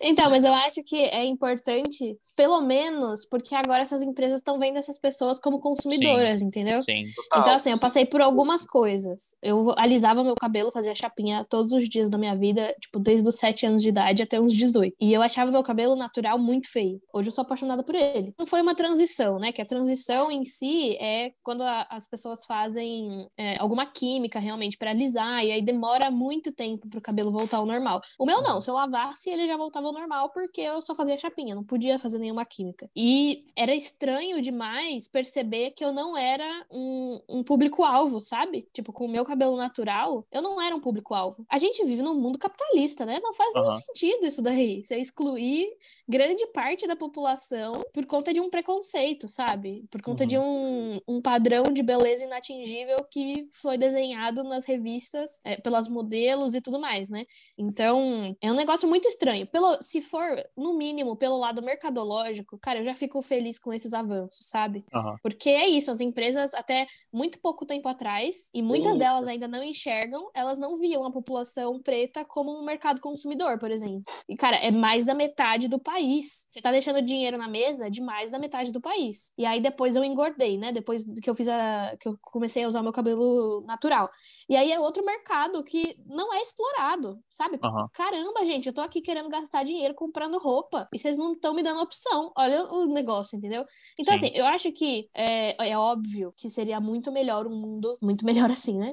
então, 0.00 0.30
mas 0.30 0.44
eu 0.44 0.52
acho 0.54 0.82
que 0.84 0.96
é 0.96 1.24
importante, 1.24 2.16
pelo 2.36 2.60
menos, 2.60 3.26
porque 3.26 3.54
agora 3.54 3.82
essas 3.82 4.02
empresas 4.02 4.38
estão 4.38 4.58
vendo 4.58 4.76
essas 4.78 4.98
pessoas 4.98 5.40
como 5.40 5.60
consumidoras, 5.60 6.40
sim, 6.40 6.46
entendeu? 6.46 6.82
Sim. 6.84 7.06
Então, 7.26 7.54
assim, 7.54 7.70
eu 7.70 7.78
passei 7.78 8.04
por 8.04 8.20
algumas 8.20 8.66
coisas. 8.66 9.36
Eu 9.42 9.74
alisava 9.76 10.24
meu 10.24 10.34
cabelo, 10.34 10.72
fazia 10.72 10.94
chapinha 10.94 11.46
todos 11.48 11.72
os 11.72 11.88
dias 11.88 12.08
da 12.08 12.18
minha 12.18 12.36
vida, 12.36 12.74
tipo, 12.80 12.98
desde 12.98 13.28
os 13.28 13.36
7 13.36 13.66
anos 13.66 13.82
de 13.82 13.88
idade 13.88 14.22
até 14.22 14.40
uns 14.40 14.54
18. 14.54 14.96
E 15.00 15.12
eu 15.12 15.22
achava 15.22 15.50
meu 15.50 15.62
cabelo 15.62 15.96
natural 15.96 16.38
muito 16.38 16.70
feio. 16.70 17.00
Hoje 17.12 17.28
eu 17.28 17.32
sou 17.32 17.42
apaixonada 17.42 17.82
por 17.82 17.94
ele. 17.94 18.34
Não 18.38 18.46
foi 18.46 18.60
uma 18.62 18.74
transição, 18.74 19.38
né? 19.38 19.52
Que 19.52 19.62
a 19.62 19.66
transição 19.66 20.30
em 20.30 20.44
si 20.44 20.96
é 20.96 21.32
quando 21.42 21.62
a, 21.62 21.86
as 21.90 22.06
pessoas 22.06 22.44
fazem 22.44 23.28
é, 23.36 23.56
alguma 23.58 23.86
química 23.86 24.38
realmente 24.38 24.76
para 24.76 24.90
alisar, 24.90 25.44
e 25.44 25.52
aí 25.52 25.62
demora 25.62 26.10
muito 26.10 26.52
tempo 26.52 26.88
pro 26.88 27.00
cabelo 27.00 27.32
voltar 27.32 27.58
ao 27.58 27.66
normal. 27.66 28.00
O 28.18 28.26
meu 28.26 28.42
não, 28.42 28.60
se 28.60 28.70
eu 28.70 28.74
lavasse 28.74 29.30
ele 29.38 29.48
já 29.48 29.56
voltava 29.56 29.86
ao 29.86 29.92
normal 29.92 30.30
porque 30.30 30.60
eu 30.60 30.82
só 30.82 30.94
fazia 30.94 31.16
chapinha, 31.16 31.54
não 31.54 31.64
podia 31.64 31.98
fazer 31.98 32.18
nenhuma 32.18 32.44
química. 32.44 32.90
E 32.94 33.46
era 33.56 33.74
estranho 33.74 34.40
demais 34.40 35.08
perceber 35.08 35.70
que 35.70 35.84
eu 35.84 35.92
não 35.92 36.16
era 36.16 36.66
um, 36.70 37.20
um 37.28 37.42
público-alvo, 37.42 38.20
sabe? 38.20 38.68
Tipo, 38.72 38.92
com 38.92 39.06
o 39.06 39.08
meu 39.08 39.24
cabelo 39.24 39.56
natural, 39.56 40.26
eu 40.30 40.42
não 40.42 40.60
era 40.60 40.74
um 40.74 40.80
público-alvo. 40.80 41.44
A 41.48 41.58
gente 41.58 41.84
vive 41.84 42.02
num 42.02 42.14
mundo 42.14 42.38
capitalista, 42.38 43.04
né? 43.04 43.20
Não 43.22 43.32
faz 43.32 43.54
uhum. 43.54 43.62
nenhum 43.62 43.76
sentido 43.76 44.26
isso 44.26 44.42
daí. 44.42 44.82
Você 44.84 44.96
excluir 44.98 45.68
grande 46.08 46.46
parte 46.48 46.86
da 46.86 46.96
população 46.96 47.84
por 47.92 48.06
conta 48.06 48.32
de 48.32 48.40
um 48.40 48.50
preconceito, 48.50 49.28
sabe? 49.28 49.84
Por 49.90 50.02
conta 50.02 50.24
uhum. 50.24 50.28
de 50.28 50.38
um, 50.38 51.00
um 51.06 51.20
padrão 51.20 51.64
de 51.72 51.82
beleza 51.82 52.24
inatingível 52.24 53.04
que 53.10 53.46
foi 53.50 53.76
desenhado 53.76 54.42
nas 54.42 54.64
revistas 54.64 55.40
é, 55.44 55.56
pelas 55.56 55.88
modelos 55.88 56.54
e 56.54 56.60
tudo 56.60 56.80
mais, 56.80 57.08
né? 57.08 57.26
Então, 57.56 58.36
é 58.40 58.50
um 58.50 58.56
negócio 58.56 58.88
muito 58.88 59.06
estranho. 59.08 59.27
Pelo, 59.46 59.78
se 59.82 60.00
for, 60.00 60.42
no 60.56 60.76
mínimo, 60.76 61.16
pelo 61.16 61.38
lado 61.38 61.62
mercadológico, 61.62 62.58
cara, 62.58 62.80
eu 62.80 62.84
já 62.84 62.94
fico 62.94 63.20
feliz 63.22 63.58
com 63.58 63.72
esses 63.72 63.92
avanços, 63.92 64.46
sabe? 64.48 64.84
Uhum. 64.94 65.16
Porque 65.22 65.50
é 65.50 65.66
isso, 65.66 65.90
as 65.90 66.00
empresas, 66.00 66.54
até 66.54 66.86
muito 67.12 67.40
pouco 67.40 67.66
tempo 67.66 67.88
atrás, 67.88 68.50
e 68.52 68.62
muitas 68.62 68.92
isso. 68.92 68.98
delas 68.98 69.28
ainda 69.28 69.48
não 69.48 69.62
enxergam, 69.62 70.30
elas 70.34 70.58
não 70.58 70.76
viam 70.76 71.04
a 71.04 71.10
população 71.10 71.80
preta 71.80 72.24
como 72.24 72.50
um 72.50 72.64
mercado 72.64 73.00
consumidor, 73.00 73.58
por 73.58 73.70
exemplo. 73.70 74.02
E, 74.28 74.36
cara, 74.36 74.56
é 74.56 74.70
mais 74.70 75.04
da 75.04 75.14
metade 75.14 75.68
do 75.68 75.78
país. 75.78 76.46
Você 76.50 76.60
tá 76.60 76.70
deixando 76.70 77.02
dinheiro 77.02 77.38
na 77.38 77.48
mesa 77.48 77.90
de 77.90 78.00
mais 78.00 78.30
da 78.30 78.38
metade 78.38 78.72
do 78.72 78.80
país. 78.80 79.32
E 79.36 79.44
aí 79.44 79.60
depois 79.60 79.96
eu 79.96 80.04
engordei, 80.04 80.58
né? 80.58 80.72
Depois 80.72 81.04
que 81.04 81.28
eu 81.28 81.34
fiz 81.34 81.48
a. 81.48 81.96
que 81.98 82.08
eu 82.08 82.18
comecei 82.22 82.64
a 82.64 82.68
usar 82.68 82.82
meu 82.82 82.92
cabelo 82.92 83.62
natural. 83.66 84.08
E 84.48 84.56
aí 84.56 84.72
é 84.72 84.78
outro 84.78 85.04
mercado 85.04 85.62
que 85.62 85.96
não 86.06 86.32
é 86.32 86.42
explorado, 86.42 87.18
sabe? 87.28 87.58
Uhum. 87.62 87.86
Caramba, 87.92 88.44
gente, 88.44 88.66
eu 88.66 88.72
tô 88.72 88.80
aqui 88.80 89.00
querendo 89.08 89.30
gastar 89.30 89.64
dinheiro 89.64 89.94
comprando 89.94 90.36
roupa 90.36 90.86
e 90.92 90.98
vocês 90.98 91.16
não 91.16 91.32
estão 91.32 91.54
me 91.54 91.62
dando 91.62 91.80
opção. 91.80 92.30
Olha 92.36 92.62
o 92.64 92.84
negócio, 92.84 93.38
entendeu? 93.38 93.64
Então, 93.98 94.14
Sim. 94.14 94.26
assim, 94.26 94.36
eu 94.36 94.44
acho 94.44 94.70
que 94.70 95.08
é, 95.14 95.70
é 95.70 95.78
óbvio 95.78 96.30
que 96.36 96.50
seria 96.50 96.78
muito 96.78 97.10
melhor 97.10 97.46
um 97.46 97.56
mundo, 97.56 97.96
muito 98.02 98.22
melhor 98.26 98.50
assim, 98.52 98.76
né? 98.76 98.92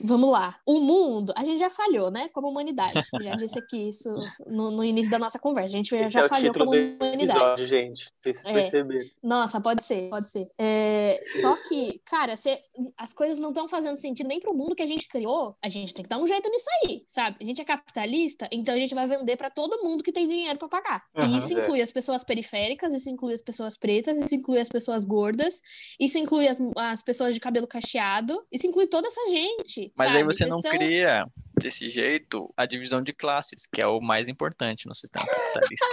Vamos 0.00 0.28
lá. 0.28 0.56
O 0.66 0.80
mundo, 0.80 1.32
a 1.36 1.44
gente 1.44 1.60
já 1.60 1.70
falhou, 1.70 2.10
né? 2.10 2.28
Como 2.30 2.48
humanidade. 2.48 3.00
Já 3.22 3.36
disse 3.36 3.56
aqui 3.56 3.90
isso 3.90 4.12
no, 4.44 4.72
no 4.72 4.82
início 4.82 5.08
da 5.08 5.20
nossa 5.20 5.38
conversa. 5.38 5.76
A 5.76 5.78
gente 5.78 5.94
Esse 5.94 6.12
já 6.12 6.22
é 6.22 6.28
falhou 6.28 6.52
como 6.52 6.70
humanidade. 6.72 7.38
Episódio, 7.38 7.66
gente. 7.68 8.12
Vocês 8.20 8.44
é. 8.44 8.52
perceberam. 8.52 9.08
Nossa, 9.22 9.60
pode 9.60 9.84
ser, 9.84 10.10
pode 10.10 10.28
ser. 10.28 10.50
É, 10.58 11.22
só 11.40 11.56
que, 11.68 12.00
cara, 12.04 12.36
cê, 12.36 12.58
as 12.98 13.14
coisas 13.14 13.38
não 13.38 13.50
estão 13.50 13.68
fazendo 13.68 13.98
sentido 13.98 14.26
nem 14.26 14.40
pro 14.40 14.52
mundo 14.52 14.74
que 14.74 14.82
a 14.82 14.86
gente 14.86 15.06
criou. 15.06 15.56
A 15.62 15.68
gente 15.68 15.94
tem 15.94 16.02
que 16.02 16.08
dar 16.08 16.18
um 16.18 16.26
jeito 16.26 16.50
nisso 16.50 16.66
aí, 16.82 17.04
sabe? 17.06 17.36
A 17.40 17.44
gente 17.44 17.62
é 17.62 17.64
capitalista, 17.64 18.48
então 18.50 18.74
a 18.74 18.78
gente 18.78 18.96
vai 18.96 19.06
vender 19.06 19.36
para 19.44 19.50
todo 19.50 19.82
mundo 19.82 20.02
que 20.02 20.10
tem 20.10 20.26
dinheiro 20.26 20.58
para 20.58 20.68
pagar. 20.68 21.04
Uhum, 21.14 21.26
e 21.26 21.36
isso 21.36 21.56
é. 21.56 21.60
inclui 21.60 21.82
as 21.82 21.92
pessoas 21.92 22.24
periféricas, 22.24 22.94
isso 22.94 23.10
inclui 23.10 23.34
as 23.34 23.42
pessoas 23.42 23.76
pretas, 23.76 24.18
isso 24.18 24.34
inclui 24.34 24.58
as 24.58 24.70
pessoas 24.70 25.04
gordas, 25.04 25.60
isso 26.00 26.16
inclui 26.16 26.48
as, 26.48 26.58
as 26.78 27.02
pessoas 27.02 27.34
de 27.34 27.40
cabelo 27.40 27.66
cacheado, 27.66 28.42
isso 28.50 28.66
inclui 28.66 28.86
toda 28.86 29.06
essa 29.06 29.26
gente. 29.28 29.92
Mas 29.98 30.08
sabe? 30.08 30.18
aí 30.18 30.24
você 30.24 30.38
Vocês 30.38 30.50
não 30.50 30.60
estão... 30.60 30.72
cria 30.72 31.26
desse 31.60 31.88
jeito 31.90 32.52
a 32.56 32.66
divisão 32.66 33.02
de 33.02 33.12
classes, 33.12 33.66
que 33.66 33.80
é 33.80 33.86
o 33.86 34.00
mais 34.00 34.28
importante 34.28 34.86
no 34.86 34.94
sistema 34.94 35.26
capitalista. 35.26 35.86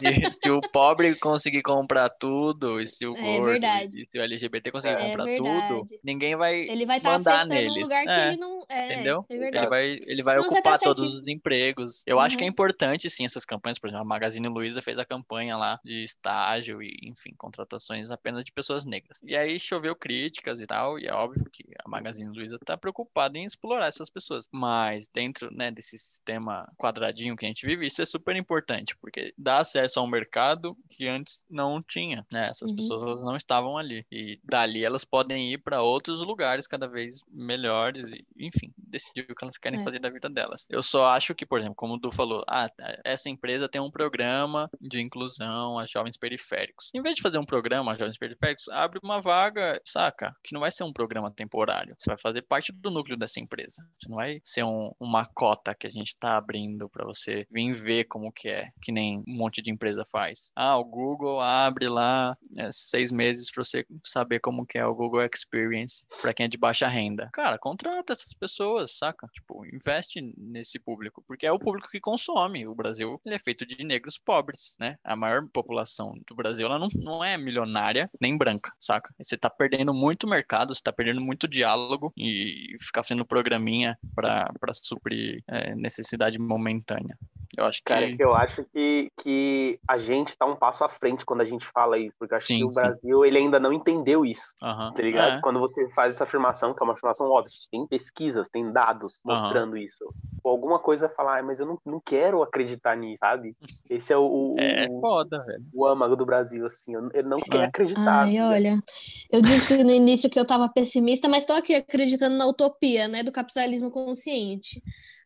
e 0.02 0.32
se 0.32 0.50
o 0.50 0.60
pobre 0.60 1.14
conseguir 1.16 1.62
comprar 1.62 2.10
tudo, 2.10 2.80
e 2.80 2.86
se 2.86 3.06
o 3.06 3.16
é 3.16 3.38
gordo, 3.38 3.64
e 3.64 4.06
se 4.06 4.18
o 4.18 4.22
LGBT 4.22 4.70
conseguir 4.70 4.94
é 4.94 5.08
comprar 5.08 5.24
verdade. 5.24 5.68
tudo, 5.68 5.84
ninguém 6.04 6.36
vai 6.36 6.60
Ele 6.68 6.84
vai 6.84 6.98
estar 6.98 7.10
tá 7.10 7.16
acessando 7.16 7.54
nele. 7.54 7.70
um 7.70 7.82
lugar 7.82 8.04
que 8.04 8.10
é. 8.10 8.28
ele 8.28 8.36
não... 8.36 8.60
É, 8.68 8.84
entendeu? 8.84 9.26
É 9.28 9.34
ele 9.34 9.68
vai, 9.68 10.00
ele 10.06 10.22
vai 10.22 10.36
não, 10.36 10.42
tá 10.44 10.54
ocupar 10.54 10.78
tá 10.78 10.84
todos 10.84 11.18
os 11.18 11.26
empregos. 11.26 12.02
Eu 12.06 12.16
uhum. 12.16 12.22
acho 12.22 12.36
que 12.36 12.44
é 12.44 12.46
uhum. 12.46 12.50
importante, 12.50 13.10
sim, 13.10 13.24
essas 13.24 13.44
campanhas. 13.44 13.78
Por 13.78 13.88
exemplo, 13.88 14.02
a 14.02 14.08
Magazine 14.08 14.48
Luiza 14.48 14.82
fez 14.82 14.98
a 14.98 15.04
campanha 15.04 15.56
lá 15.56 15.80
de 15.84 16.04
estágio 16.04 16.82
e, 16.82 16.98
enfim, 17.02 17.34
contratações 17.36 18.10
apenas 18.10 18.44
de 18.44 18.52
pessoas 18.52 18.84
negras. 18.84 19.18
E 19.22 19.36
aí 19.36 19.58
choveu 19.58 19.96
críticas 19.96 20.60
e 20.60 20.66
tal, 20.66 20.98
e 20.98 21.06
é 21.06 21.12
óbvio 21.12 21.44
que 21.50 21.64
a 21.84 21.88
Magazine 21.88 22.30
Luiza 22.30 22.58
tá 22.64 22.76
preocupada 22.76 23.38
em 23.38 23.44
explorar 23.44 23.88
essas 23.88 24.10
pessoas. 24.10 24.48
Mas 24.52 25.08
dentro 25.08 25.52
né, 25.54 25.70
desse 25.70 25.96
sistema 25.96 26.70
quadradinho 26.76 27.36
que 27.36 27.44
a 27.44 27.48
gente 27.48 27.66
vive, 27.66 27.86
isso 27.86 28.02
é 28.02 28.06
super 28.06 28.34
importante, 28.34 28.96
porque 28.96 29.32
dá 29.38 29.58
acesso 29.58 30.00
a 30.00 30.02
um 30.02 30.08
mercado 30.08 30.76
que 30.88 31.06
antes 31.06 31.42
não 31.48 31.82
tinha, 31.82 32.26
né? 32.32 32.48
Essas 32.48 32.70
uhum. 32.70 32.76
pessoas 32.76 33.22
não 33.22 33.36
estavam 33.36 33.78
ali. 33.78 34.04
E 34.10 34.40
dali 34.44 34.84
elas 34.84 35.04
podem 35.04 35.52
ir 35.52 35.58
para 35.58 35.82
outros 35.82 36.20
lugares 36.20 36.66
cada 36.66 36.88
vez 36.88 37.22
melhores, 37.30 38.06
e, 38.10 38.26
enfim, 38.38 38.72
decidir 38.90 39.26
o 39.30 39.34
que 39.34 39.44
elas 39.44 39.56
querem 39.58 39.80
é. 39.80 39.84
fazer 39.84 39.98
da 39.98 40.10
vida 40.10 40.28
delas. 40.28 40.66
Eu 40.68 40.82
só 40.82 41.06
acho 41.06 41.34
que, 41.34 41.46
por 41.46 41.58
exemplo, 41.58 41.74
como 41.74 41.94
o 41.94 41.98
Du 41.98 42.12
falou, 42.12 42.44
ah, 42.48 42.66
essa 43.04 43.28
empresa 43.28 43.68
tem 43.68 43.80
um 43.80 43.90
programa 43.90 44.70
de 44.80 45.00
inclusão 45.00 45.78
a 45.78 45.86
jovens 45.86 46.16
periféricos. 46.16 46.90
Em 46.94 47.02
vez 47.02 47.16
de 47.16 47.22
fazer 47.22 47.38
um 47.38 47.44
programa 47.44 47.92
a 47.92 47.94
jovens 47.94 48.18
periféricos, 48.18 48.68
abre 48.68 49.00
uma 49.02 49.20
vaga, 49.20 49.80
saca? 49.84 50.34
Que 50.42 50.52
não 50.52 50.60
vai 50.60 50.70
ser 50.70 50.84
um 50.84 50.92
programa 50.92 51.30
temporário. 51.30 51.94
Você 51.98 52.10
vai 52.10 52.18
fazer 52.18 52.42
parte 52.42 52.72
do 52.72 52.90
núcleo 52.90 53.16
dessa 53.16 53.40
empresa. 53.40 53.82
Você 53.98 54.08
não 54.08 54.16
vai 54.16 54.40
ser 54.44 54.64
um, 54.64 54.92
uma 54.98 55.26
cota 55.26 55.74
que 55.74 55.86
a 55.86 55.90
gente 55.90 56.08
está 56.08 56.36
abrindo 56.36 56.88
para 56.88 57.04
você 57.04 57.46
vir 57.50 57.74
ver 57.74 58.04
como 58.04 58.32
que 58.32 58.48
é, 58.48 58.70
que 58.82 58.92
nem 58.92 59.18
um 59.26 59.36
monte 59.36 59.62
de 59.62 59.70
empresa 59.70 60.04
faz. 60.10 60.50
Ah, 60.54 60.76
o 60.76 60.84
Google 60.84 61.40
abre 61.40 61.88
lá 61.88 62.36
é, 62.56 62.70
seis 62.72 63.10
meses 63.10 63.50
para 63.50 63.64
você 63.64 63.86
saber 64.04 64.40
como 64.40 64.66
que 64.66 64.78
é 64.78 64.84
o 64.84 64.94
Google 64.94 65.22
Experience 65.22 66.06
para 66.20 66.34
quem 66.34 66.46
é 66.46 66.48
de 66.48 66.58
baixa 66.58 66.88
renda. 66.88 67.28
Cara, 67.32 67.58
contrata 67.58 68.12
essas 68.12 68.34
pessoas, 68.34 68.79
saca? 68.86 69.28
Tipo, 69.32 69.64
investe 69.66 70.20
nesse 70.36 70.78
público, 70.78 71.22
porque 71.26 71.46
é 71.46 71.52
o 71.52 71.58
público 71.58 71.88
que 71.88 72.00
consome. 72.00 72.66
O 72.66 72.74
Brasil 72.74 73.20
ele 73.24 73.34
é 73.34 73.38
feito 73.38 73.66
de 73.66 73.84
negros 73.84 74.18
pobres, 74.18 74.74
né? 74.78 74.96
A 75.04 75.16
maior 75.16 75.46
população 75.52 76.14
do 76.26 76.34
Brasil 76.34 76.66
ela 76.66 76.78
não, 76.78 76.88
não 76.94 77.24
é 77.24 77.36
milionária 77.36 78.10
nem 78.20 78.36
branca, 78.36 78.72
saca? 78.78 79.12
Você 79.18 79.36
tá 79.36 79.50
perdendo 79.50 79.92
muito 79.92 80.26
mercado, 80.26 80.74
você 80.74 80.82
tá 80.82 80.92
perdendo 80.92 81.20
muito 81.20 81.48
diálogo 81.48 82.12
e 82.16 82.76
ficar 82.80 83.02
fazendo 83.02 83.24
programinha 83.24 83.98
para 84.14 84.50
suprir 84.72 85.42
é, 85.48 85.74
necessidade 85.74 86.38
momentânea. 86.38 87.16
Eu 87.56 87.64
acho 87.64 87.78
que. 87.78 87.84
Cara, 87.84 88.16
eu 88.18 88.34
acho 88.34 88.64
que, 88.64 89.10
que 89.20 89.80
a 89.88 89.98
gente 89.98 90.28
está 90.28 90.46
um 90.46 90.56
passo 90.56 90.84
à 90.84 90.88
frente 90.88 91.24
quando 91.24 91.40
a 91.40 91.44
gente 91.44 91.66
fala 91.66 91.98
isso, 91.98 92.14
porque 92.18 92.34
acho 92.34 92.46
sim, 92.46 92.58
que 92.58 92.64
o 92.64 92.70
sim. 92.70 92.80
Brasil 92.80 93.24
ele 93.24 93.38
ainda 93.38 93.58
não 93.58 93.72
entendeu 93.72 94.24
isso. 94.24 94.54
Uhum. 94.62 94.92
Tá 94.94 95.02
ligado? 95.02 95.38
É. 95.38 95.40
Quando 95.40 95.58
você 95.58 95.88
faz 95.90 96.14
essa 96.14 96.24
afirmação, 96.24 96.74
que 96.74 96.82
é 96.82 96.84
uma 96.84 96.92
afirmação 96.92 97.28
óbvia, 97.28 97.52
tem 97.70 97.86
pesquisas, 97.86 98.48
tem 98.48 98.69
dados 98.70 99.20
mostrando 99.24 99.72
uhum. 99.72 99.78
isso. 99.78 100.04
Ou 100.42 100.52
alguma 100.52 100.78
coisa 100.78 101.08
falar, 101.08 101.38
ah, 101.38 101.42
mas 101.42 101.60
eu 101.60 101.66
não, 101.66 101.78
não 101.84 102.00
quero 102.00 102.42
acreditar 102.42 102.96
nisso, 102.96 103.18
sabe? 103.20 103.56
Esse 103.90 104.12
é 104.12 104.16
o. 104.16 104.56
é 104.58 104.86
o, 104.88 105.00
foda, 105.00 105.44
velho. 105.44 105.64
O 105.72 105.86
âmago 105.86 106.16
do 106.16 106.24
Brasil, 106.24 106.64
assim. 106.64 106.94
Eu 106.94 107.24
não 107.24 107.38
quero 107.38 107.64
acreditar. 107.64 108.24
Ai, 108.24 108.40
olha. 108.40 108.82
Eu 109.30 109.42
disse 109.42 109.82
no 109.84 109.90
início 109.90 110.30
que 110.30 110.40
eu 110.40 110.46
tava 110.46 110.68
pessimista, 110.68 111.28
mas 111.28 111.44
tô 111.44 111.52
aqui 111.52 111.74
acreditando 111.74 112.36
na 112.36 112.46
utopia, 112.46 113.06
né? 113.08 113.22
Do 113.22 113.32
capitalismo 113.32 113.90
consciente. 113.90 114.82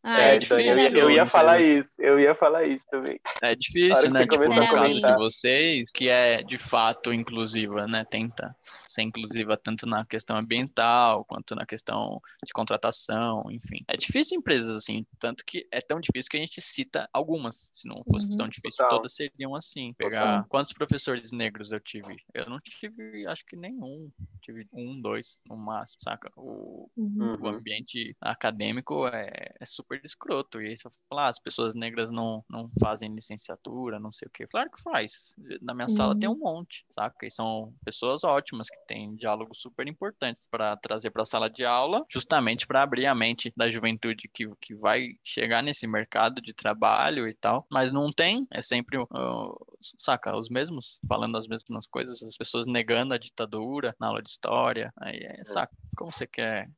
Ah, 0.07 0.20
é, 0.20 0.36
então, 0.36 0.59
eu, 0.61 0.76
ia, 0.76 0.90
eu 0.90 1.11
ia 1.11 1.24
falar 1.24 1.62
isso, 1.62 1.94
eu 1.98 2.20
ia 2.20 2.34
falar 2.34 2.64
isso 2.64 2.84
também. 2.90 3.18
É 3.42 3.55
difícil, 3.57 4.11
né? 4.11 4.20
Tipo, 4.26 4.36
no 4.36 4.55
caso 4.55 4.94
de 4.94 5.16
vocês, 5.16 5.90
que 5.94 6.11
é 6.11 6.42
de 6.42 6.59
fato 6.59 7.11
inclusiva, 7.11 7.86
né? 7.86 8.05
Tenta 8.05 8.55
ser 8.61 9.00
inclusiva 9.00 9.57
tanto 9.57 9.86
na 9.86 10.05
questão 10.05 10.36
ambiental 10.36 11.24
quanto 11.24 11.55
na 11.55 11.64
questão 11.64 12.20
de 12.44 12.52
contratação, 12.52 13.50
enfim. 13.50 13.82
É 13.88 13.96
difícil 13.96 14.36
empresas 14.36 14.76
assim, 14.76 15.07
tanto 15.18 15.42
que 15.42 15.66
é 15.72 15.80
tão 15.80 15.98
difícil 15.98 16.30
que 16.30 16.36
a 16.36 16.40
gente 16.40 16.61
cita 16.61 17.09
algumas. 17.11 17.70
Se 17.72 17.88
não 17.88 18.05
fosse 18.05 18.26
uhum. 18.26 18.36
tão 18.36 18.48
difícil, 18.48 18.84
Total. 18.84 18.98
todas 18.98 19.14
seriam 19.14 19.57
assim. 19.57 19.94
Pegar 19.94 20.44
quantos 20.50 20.74
professores 20.74 21.32
negros 21.32 21.72
eu 21.72 21.80
tive? 21.80 22.16
Eu 22.34 22.50
não 22.50 22.61
tive, 22.61 23.26
acho 23.26 23.44
que 23.46 23.57
nenhum. 23.57 24.11
Tive 24.42 24.68
um, 24.70 25.00
dois 25.00 25.40
no 25.48 25.57
máximo, 25.57 26.02
saca? 26.02 26.30
O, 26.36 26.90
uhum. 26.94 27.38
o 27.40 27.48
ambiente 27.48 28.14
acadêmico 28.20 29.07
é, 29.09 29.55
é 29.59 29.64
super 29.64 29.93
super 29.95 30.01
escroto. 30.05 30.61
E 30.61 30.68
aí 30.68 30.76
você 30.76 30.88
fala, 31.09 31.26
ah, 31.26 31.28
as 31.28 31.38
pessoas 31.38 31.74
negras 31.74 32.11
não, 32.11 32.45
não 32.49 32.70
fazem 32.80 33.14
licenciatura, 33.14 34.01
não 34.01 34.12
sei 34.12 34.26
o 34.26 34.30
quê. 34.30 34.47
Claro 34.47 34.70
que 34.70 34.82
faz. 34.82 35.34
Na 35.61 35.74
minha 35.74 35.86
uhum. 35.86 35.97
sala 35.97 36.18
tem 36.18 36.28
um 36.28 36.38
monte, 36.38 36.84
saca? 36.90 37.26
E 37.26 37.30
são 37.30 37.72
pessoas 37.84 38.24
ótimas 38.24 38.68
que 38.68 38.86
têm 38.86 39.14
diálogos 39.14 39.61
super 39.61 39.86
importantes 39.86 40.49
para 40.51 40.76
trazer 40.76 41.11
para 41.11 41.22
a 41.22 41.26
sala 41.26 41.49
de 41.49 41.64
aula, 41.64 42.05
justamente 42.11 42.66
para 42.66 42.82
abrir 42.82 43.07
a 43.07 43.14
mente 43.14 43.53
da 43.57 43.68
juventude 43.68 44.28
que, 44.32 44.49
que 44.61 44.74
vai 44.74 45.11
chegar 45.22 45.62
nesse 45.62 45.86
mercado 45.86 46.40
de 46.40 46.53
trabalho 46.53 47.28
e 47.28 47.34
tal. 47.34 47.66
Mas 47.70 47.92
não 47.92 48.12
tem, 48.12 48.47
é 48.51 48.62
sempre, 48.62 48.99
uh, 48.99 49.66
saca, 49.99 50.36
os 50.36 50.49
mesmos 50.49 50.99
falando 51.09 51.36
as 51.36 51.47
mesmas 51.47 51.86
coisas, 51.86 52.22
as 52.22 52.36
pessoas 52.36 52.66
negando 52.66 53.14
a 53.14 53.18
ditadura 53.18 53.95
na 53.99 54.09
aula 54.09 54.22
de 54.22 54.30
história. 54.30 54.92
Aí 54.97 55.18
é, 55.18 55.45
saca, 55.45 55.74
como 55.97 56.11
você 56.11 56.26
quer 56.26 56.68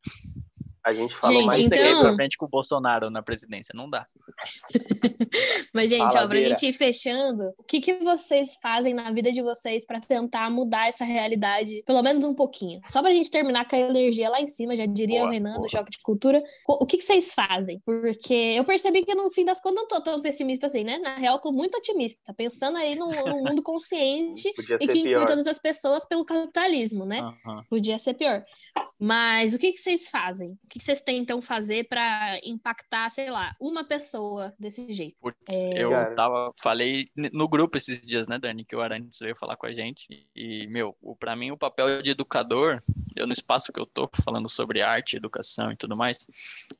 a 0.86 0.92
gente 0.92 1.16
falou 1.16 1.38
gente, 1.38 1.46
mais 1.46 1.58
então... 1.58 2.00
pra 2.00 2.14
frente 2.14 2.36
com 2.36 2.46
o 2.46 2.48
Bolsonaro 2.48 3.10
na 3.10 3.20
presidência, 3.20 3.72
não 3.74 3.90
dá. 3.90 4.06
Mas, 5.74 5.90
gente, 5.90 6.12
Fala, 6.12 6.26
ó, 6.26 6.28
pra 6.28 6.40
gente 6.40 6.64
ir 6.64 6.72
fechando, 6.72 7.52
o 7.58 7.64
que, 7.64 7.80
que 7.80 7.94
vocês 8.04 8.56
fazem 8.62 8.94
na 8.94 9.10
vida 9.10 9.32
de 9.32 9.42
vocês 9.42 9.84
para 9.84 9.98
tentar 9.98 10.48
mudar 10.48 10.88
essa 10.88 11.04
realidade, 11.04 11.82
pelo 11.84 12.00
menos 12.02 12.24
um 12.24 12.32
pouquinho? 12.32 12.80
Só 12.86 13.02
pra 13.02 13.10
gente 13.10 13.28
terminar 13.32 13.66
com 13.66 13.74
a 13.74 13.80
energia 13.80 14.30
lá 14.30 14.40
em 14.40 14.46
cima, 14.46 14.76
já 14.76 14.86
diria 14.86 15.18
boa, 15.18 15.28
o 15.28 15.32
Renan, 15.32 15.54
boa. 15.54 15.62
do 15.62 15.68
Choque 15.68 15.90
de 15.90 15.98
Cultura. 15.98 16.40
O 16.68 16.86
que, 16.86 16.98
que 16.98 17.02
vocês 17.02 17.34
fazem? 17.34 17.82
Porque 17.84 18.52
eu 18.54 18.64
percebi 18.64 19.04
que 19.04 19.14
no 19.16 19.28
fim 19.28 19.44
das 19.44 19.60
contas 19.60 19.80
não 19.80 19.88
tô 19.88 20.00
tão 20.00 20.22
pessimista 20.22 20.68
assim, 20.68 20.84
né? 20.84 20.98
Na 20.98 21.16
real, 21.16 21.40
tô 21.40 21.50
muito 21.50 21.78
otimista, 21.78 22.32
pensando 22.32 22.78
aí 22.78 22.94
no, 22.94 23.10
no 23.10 23.42
mundo 23.42 23.60
consciente 23.60 24.48
e 24.80 24.86
que 24.86 25.00
inclui 25.00 25.26
todas 25.26 25.48
as 25.48 25.58
pessoas 25.58 26.06
pelo 26.06 26.24
capitalismo, 26.24 27.04
né? 27.04 27.22
Uhum. 27.22 27.64
Podia 27.68 27.98
ser 27.98 28.14
pior. 28.14 28.44
Mas 29.00 29.52
o 29.52 29.58
que, 29.58 29.72
que 29.72 29.78
vocês 29.78 30.08
fazem? 30.08 30.56
O 30.76 30.78
que, 30.78 30.84
vocês 30.84 31.00
tentam 31.00 31.40
fazer 31.40 31.88
para 31.88 32.38
impactar, 32.44 33.08
sei 33.08 33.30
lá, 33.30 33.56
uma 33.58 33.82
pessoa 33.82 34.52
desse 34.58 34.92
jeito? 34.92 35.16
Putz, 35.18 35.38
é... 35.48 35.82
Eu 35.82 35.90
tava, 36.14 36.52
falei 36.60 37.08
no 37.32 37.48
grupo 37.48 37.78
esses 37.78 37.98
dias, 38.02 38.28
né, 38.28 38.38
Dani, 38.38 38.62
que 38.62 38.76
o 38.76 38.82
Arantes 38.82 39.18
veio 39.18 39.34
falar 39.34 39.56
com 39.56 39.64
a 39.64 39.72
gente. 39.72 40.28
E, 40.36 40.66
meu, 40.66 40.94
para 41.18 41.34
mim 41.34 41.50
o 41.50 41.56
papel 41.56 42.02
de 42.02 42.10
educador, 42.10 42.82
eu 43.16 43.26
no 43.26 43.32
espaço 43.32 43.72
que 43.72 43.80
eu 43.80 43.86
tô 43.86 44.08
falando 44.24 44.48
sobre 44.48 44.82
arte, 44.82 45.16
educação 45.16 45.72
e 45.72 45.76
tudo 45.76 45.96
mais, 45.96 46.26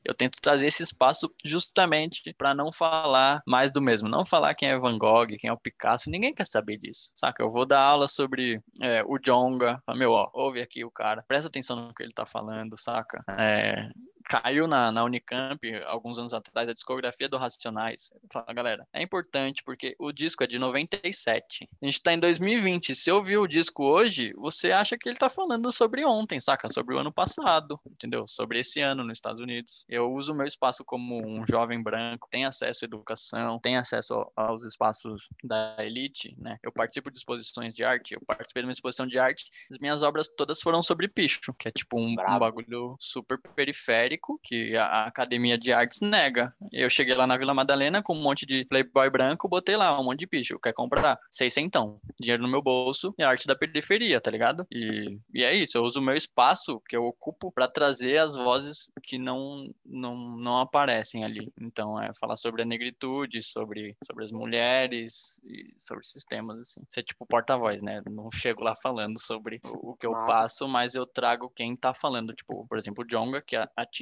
eu 0.03 0.13
tento 0.13 0.41
trazer 0.41 0.67
esse 0.67 0.83
espaço 0.83 1.33
justamente 1.43 2.33
para 2.37 2.53
não 2.53 2.71
falar 2.71 3.41
mais 3.45 3.71
do 3.71 3.81
mesmo. 3.81 4.07
Não 4.07 4.25
falar 4.25 4.55
quem 4.55 4.69
é 4.69 4.77
Van 4.77 4.97
Gogh, 4.97 5.37
quem 5.39 5.49
é 5.49 5.53
o 5.53 5.57
Picasso, 5.57 6.09
ninguém 6.09 6.33
quer 6.33 6.45
saber 6.45 6.77
disso, 6.77 7.09
saca? 7.13 7.43
Eu 7.43 7.51
vou 7.51 7.65
dar 7.65 7.81
aula 7.81 8.07
sobre 8.07 8.61
é, 8.81 9.03
o 9.03 9.17
Jonga, 9.17 9.81
meu, 9.95 10.11
ó, 10.11 10.29
ouve 10.33 10.61
aqui 10.61 10.83
o 10.85 10.91
cara, 10.91 11.23
presta 11.27 11.47
atenção 11.47 11.75
no 11.75 11.93
que 11.93 12.03
ele 12.03 12.13
tá 12.13 12.25
falando, 12.25 12.77
saca? 12.77 13.23
É, 13.37 13.89
caiu 14.27 14.67
na, 14.67 14.91
na 14.91 15.03
Unicamp 15.03 15.59
alguns 15.85 16.17
anos 16.17 16.33
atrás 16.33 16.67
a 16.67 16.73
discografia 16.73 17.29
do 17.29 17.37
Racionais. 17.37 18.11
Fala, 18.31 18.53
galera, 18.53 18.87
é 18.93 19.01
importante 19.01 19.63
porque 19.63 19.95
o 19.97 20.11
disco 20.11 20.43
é 20.43 20.47
de 20.47 20.59
97. 20.59 21.67
A 21.81 21.85
gente 21.85 22.01
tá 22.01 22.13
em 22.13 22.19
2020. 22.19 22.93
Se 22.93 23.09
ouvir 23.09 23.37
o 23.37 23.47
disco 23.47 23.85
hoje, 23.85 24.33
você 24.35 24.71
acha 24.71 24.97
que 24.97 25.07
ele 25.07 25.17
tá 25.17 25.29
falando 25.29 25.71
sobre 25.71 26.05
ontem, 26.05 26.39
saca? 26.41 26.69
Sobre 26.69 26.95
o 26.95 26.99
ano 26.99 27.11
passado, 27.11 27.79
entendeu? 27.85 28.27
Sobre 28.27 28.59
esse 28.59 28.81
ano 28.81 29.03
nos 29.03 29.17
Estados 29.17 29.41
Unidos. 29.41 29.85
Eu 29.87 30.11
uso 30.11 30.33
o 30.33 30.35
meu 30.35 30.45
espaço 30.45 30.83
como 30.83 31.25
um 31.25 31.45
jovem 31.45 31.81
branco, 31.81 32.27
tem 32.29 32.45
acesso 32.45 32.83
à 32.83 32.85
educação, 32.85 33.59
tem 33.59 33.77
acesso 33.77 34.29
aos 34.35 34.63
espaços 34.63 35.29
da 35.43 35.77
elite, 35.79 36.35
né? 36.37 36.57
Eu 36.61 36.71
participo 36.71 37.09
de 37.09 37.17
exposições 37.17 37.73
de 37.73 37.83
arte, 37.83 38.15
eu 38.15 38.21
participei 38.25 38.63
de 38.63 38.67
uma 38.67 38.73
exposição 38.73 39.07
de 39.07 39.17
arte, 39.17 39.45
as 39.71 39.77
minhas 39.79 40.03
obras 40.03 40.27
todas 40.27 40.61
foram 40.61 40.83
sobre 40.83 41.07
picho, 41.07 41.53
que 41.57 41.67
é 41.67 41.71
tipo 41.71 41.99
um, 41.99 42.11
um 42.11 42.39
bagulho 42.39 42.97
super 42.99 43.39
periférico 43.55 44.16
que 44.43 44.75
a 44.75 45.05
academia 45.05 45.57
de 45.57 45.71
artes 45.71 45.99
nega. 46.01 46.53
Eu 46.71 46.89
cheguei 46.89 47.15
lá 47.15 47.27
na 47.27 47.37
Vila 47.37 47.53
Madalena 47.53 48.01
com 48.01 48.13
um 48.13 48.21
monte 48.21 48.45
de 48.45 48.65
playboy 48.65 49.09
branco, 49.09 49.47
botei 49.47 49.75
lá 49.75 49.99
um 49.99 50.03
monte 50.03 50.19
de 50.19 50.27
bicho. 50.27 50.59
Quer 50.59 50.73
comprar? 50.73 51.19
Seiscentão. 51.31 51.99
Dinheiro 52.19 52.43
no 52.43 52.49
meu 52.49 52.61
bolso 52.61 53.13
e 53.17 53.23
arte 53.23 53.47
da 53.47 53.55
periferia, 53.55 54.19
tá 54.19 54.31
ligado? 54.31 54.65
E, 54.71 55.19
e 55.33 55.43
é 55.43 55.53
isso. 55.55 55.77
Eu 55.77 55.83
uso 55.83 55.99
o 55.99 56.03
meu 56.03 56.15
espaço 56.15 56.81
que 56.87 56.95
eu 56.95 57.03
ocupo 57.03 57.51
para 57.51 57.67
trazer 57.67 58.17
as 58.17 58.35
vozes 58.35 58.91
que 59.03 59.17
não, 59.17 59.69
não, 59.85 60.15
não 60.37 60.59
aparecem 60.59 61.23
ali. 61.23 61.51
Então, 61.59 62.01
é 62.01 62.13
falar 62.19 62.37
sobre 62.37 62.61
a 62.61 62.65
negritude, 62.65 63.43
sobre, 63.43 63.95
sobre 64.03 64.25
as 64.25 64.31
mulheres 64.31 65.39
e 65.43 65.73
sobre 65.77 66.05
sistemas, 66.05 66.59
assim. 66.59 66.81
Ser 66.89 67.03
tipo 67.03 67.25
porta-voz, 67.25 67.81
né? 67.81 68.01
Não 68.09 68.31
chego 68.31 68.63
lá 68.63 68.75
falando 68.75 69.19
sobre 69.19 69.59
o, 69.63 69.91
o 69.91 69.95
que 69.95 70.05
eu 70.05 70.11
Nossa. 70.11 70.25
passo, 70.25 70.67
mas 70.67 70.95
eu 70.95 71.05
trago 71.05 71.51
quem 71.55 71.75
tá 71.75 71.93
falando. 71.93 72.33
Tipo, 72.33 72.65
por 72.67 72.77
exemplo, 72.77 73.03
o 73.03 73.07
Jonga, 73.07 73.41
que 73.41 73.55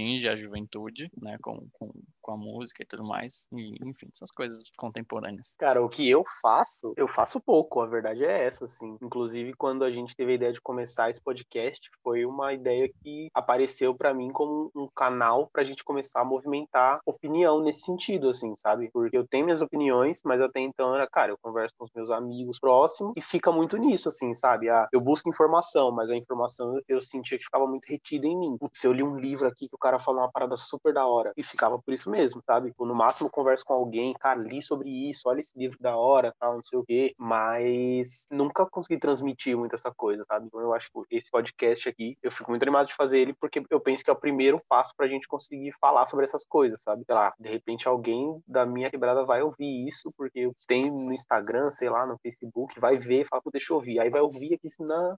atinge 0.06 0.30
a 0.30 0.36
juventude, 0.36 1.10
né? 1.20 1.38
Com, 1.42 1.68
com, 1.74 1.92
com 2.22 2.32
a 2.32 2.38
música 2.38 2.84
e 2.84 2.86
tudo 2.86 3.04
mais. 3.04 3.48
E, 3.52 3.76
enfim, 3.84 4.08
essas 4.14 4.32
coisas 4.32 4.64
contemporâneas. 4.78 5.56
Cara, 5.58 5.84
o 5.84 5.90
que 5.90 6.10
eu 6.10 6.24
faço, 6.42 6.94
eu 6.96 7.08
faço 7.08 7.40
pouco, 7.40 7.82
a 7.82 7.88
verdade 7.88 8.24
é 8.24 8.46
essa, 8.46 8.66
assim. 8.66 8.98
Inclusive, 9.02 9.54
quando 9.54 9.84
a 9.84 9.92
gente 9.92 10.16
teve 10.16 10.34
a 10.34 10.36
ideia 10.36 10.54
de 10.54 10.62
começar 10.62 11.10
esse 11.10 11.22
podcast, 11.22 11.90
foi 12.04 12.26
uma 12.26 12.54
ideia 12.54 12.90
que 13.04 13.30
apareceu 13.34 13.96
para 13.96 14.14
mim 14.14 14.32
como 14.32 14.72
um 14.76 14.88
canal 14.96 15.50
pra 15.52 15.64
gente 15.64 15.84
começar 15.84 16.22
a 16.22 16.26
movimentar 16.26 17.00
opinião 17.06 17.62
nesse 17.62 17.82
sentido, 17.82 18.30
assim, 18.30 18.54
sabe? 18.58 18.90
Porque 18.92 19.18
eu 19.18 19.28
tenho 19.28 19.46
minhas 19.46 19.62
opiniões, 19.62 20.22
mas 20.24 20.42
até 20.42 20.60
então 20.60 20.94
era, 20.96 21.08
cara, 21.08 21.32
eu 21.32 21.38
converso 21.38 21.76
com 21.78 21.86
os 21.86 21.92
meus 21.94 22.12
amigos 22.12 22.60
próximos 22.60 23.14
e 23.16 23.22
fica 23.22 23.52
muito 23.52 23.78
nisso, 23.78 24.10
assim, 24.10 24.34
sabe? 24.34 24.70
Ah, 24.70 24.88
eu 24.92 25.02
busco 25.02 25.30
informação, 25.30 25.92
mas 25.92 26.12
a 26.12 26.16
informação 26.16 26.80
eu 26.88 27.02
sentia 27.02 27.38
que 27.38 27.44
ficava 27.44 27.68
muito 27.68 27.86
retida 27.86 28.28
em 28.28 28.38
mim. 28.38 28.58
Se 28.74 28.88
eu 28.88 28.94
li 28.94 29.04
um 29.04 29.18
livro 29.18 29.48
aqui 29.48 29.68
que 29.68 29.76
o 29.76 29.80
cara 29.80 29.95
falou 30.00 30.22
uma 30.22 30.32
parada 30.32 30.58
super 30.58 30.94
da 30.94 31.06
hora 31.06 31.34
e 31.36 31.44
ficava 31.44 31.80
por 31.80 31.94
isso 31.94 32.10
mesmo, 32.10 32.42
sabe? 32.46 32.70
Tipo, 32.70 32.86
no 32.86 32.96
máximo 32.96 33.30
converso 33.30 33.66
com 33.66 33.74
alguém, 33.74 34.14
cara, 34.14 34.40
li 34.40 34.62
sobre 34.62 34.90
isso, 34.90 35.24
olha 35.28 35.40
esse 35.40 35.58
livro 35.58 35.78
da 35.80 35.96
hora, 35.96 36.34
tal, 36.40 36.56
não 36.56 36.64
sei 36.64 36.80
o 36.80 36.86
quê, 36.86 37.14
mas 37.18 38.28
nunca 38.32 38.66
consegui 38.66 39.00
transmitir 39.00 39.58
muito 39.58 39.76
essa 39.76 39.92
coisa, 39.92 40.24
sabe? 40.28 40.48
Então 40.48 40.60
eu 40.60 40.74
acho 40.74 40.90
que 40.92 41.16
esse 41.18 41.32
podcast 41.32 41.90
aqui, 41.90 42.18
eu 42.22 42.32
fico 42.32 42.50
muito 42.52 42.64
animado 42.64 42.88
de 42.88 42.96
fazer 42.96 43.20
ele 43.20 43.34
porque 43.34 43.64
eu 43.70 43.80
penso 43.80 44.04
que 44.04 44.10
é 44.10 44.14
o 44.14 44.20
primeiro 44.20 44.62
passo 44.70 44.94
pra 44.96 45.08
gente 45.08 45.28
conseguir 45.28 45.74
falar 45.80 46.06
sobre 46.06 46.26
essas 46.26 46.46
coisas, 46.46 46.82
sabe? 46.82 47.04
Sei 47.06 47.16
lá, 47.16 47.34
de 47.40 47.50
repente 47.50 47.88
alguém 47.88 48.40
da 48.48 48.66
minha 48.66 48.90
quebrada 48.90 49.24
vai 49.24 49.42
ouvir 49.42 49.88
isso 49.88 50.12
porque 50.18 50.52
tem 50.68 50.90
no 50.92 51.14
Instagram, 51.14 51.72
sei 51.72 51.90
lá, 51.90 52.06
no 52.06 52.18
Facebook, 52.20 52.80
vai 52.80 52.98
ver 52.98 53.22
e 53.22 53.26
fala, 53.26 53.42
pô, 53.42 53.52
deixa 53.52 53.72
eu 53.72 53.78
ouvir. 53.78 54.00
Aí 54.00 54.10
vai 54.10 54.22
ouvir 54.22 54.54
aqui 54.54 54.68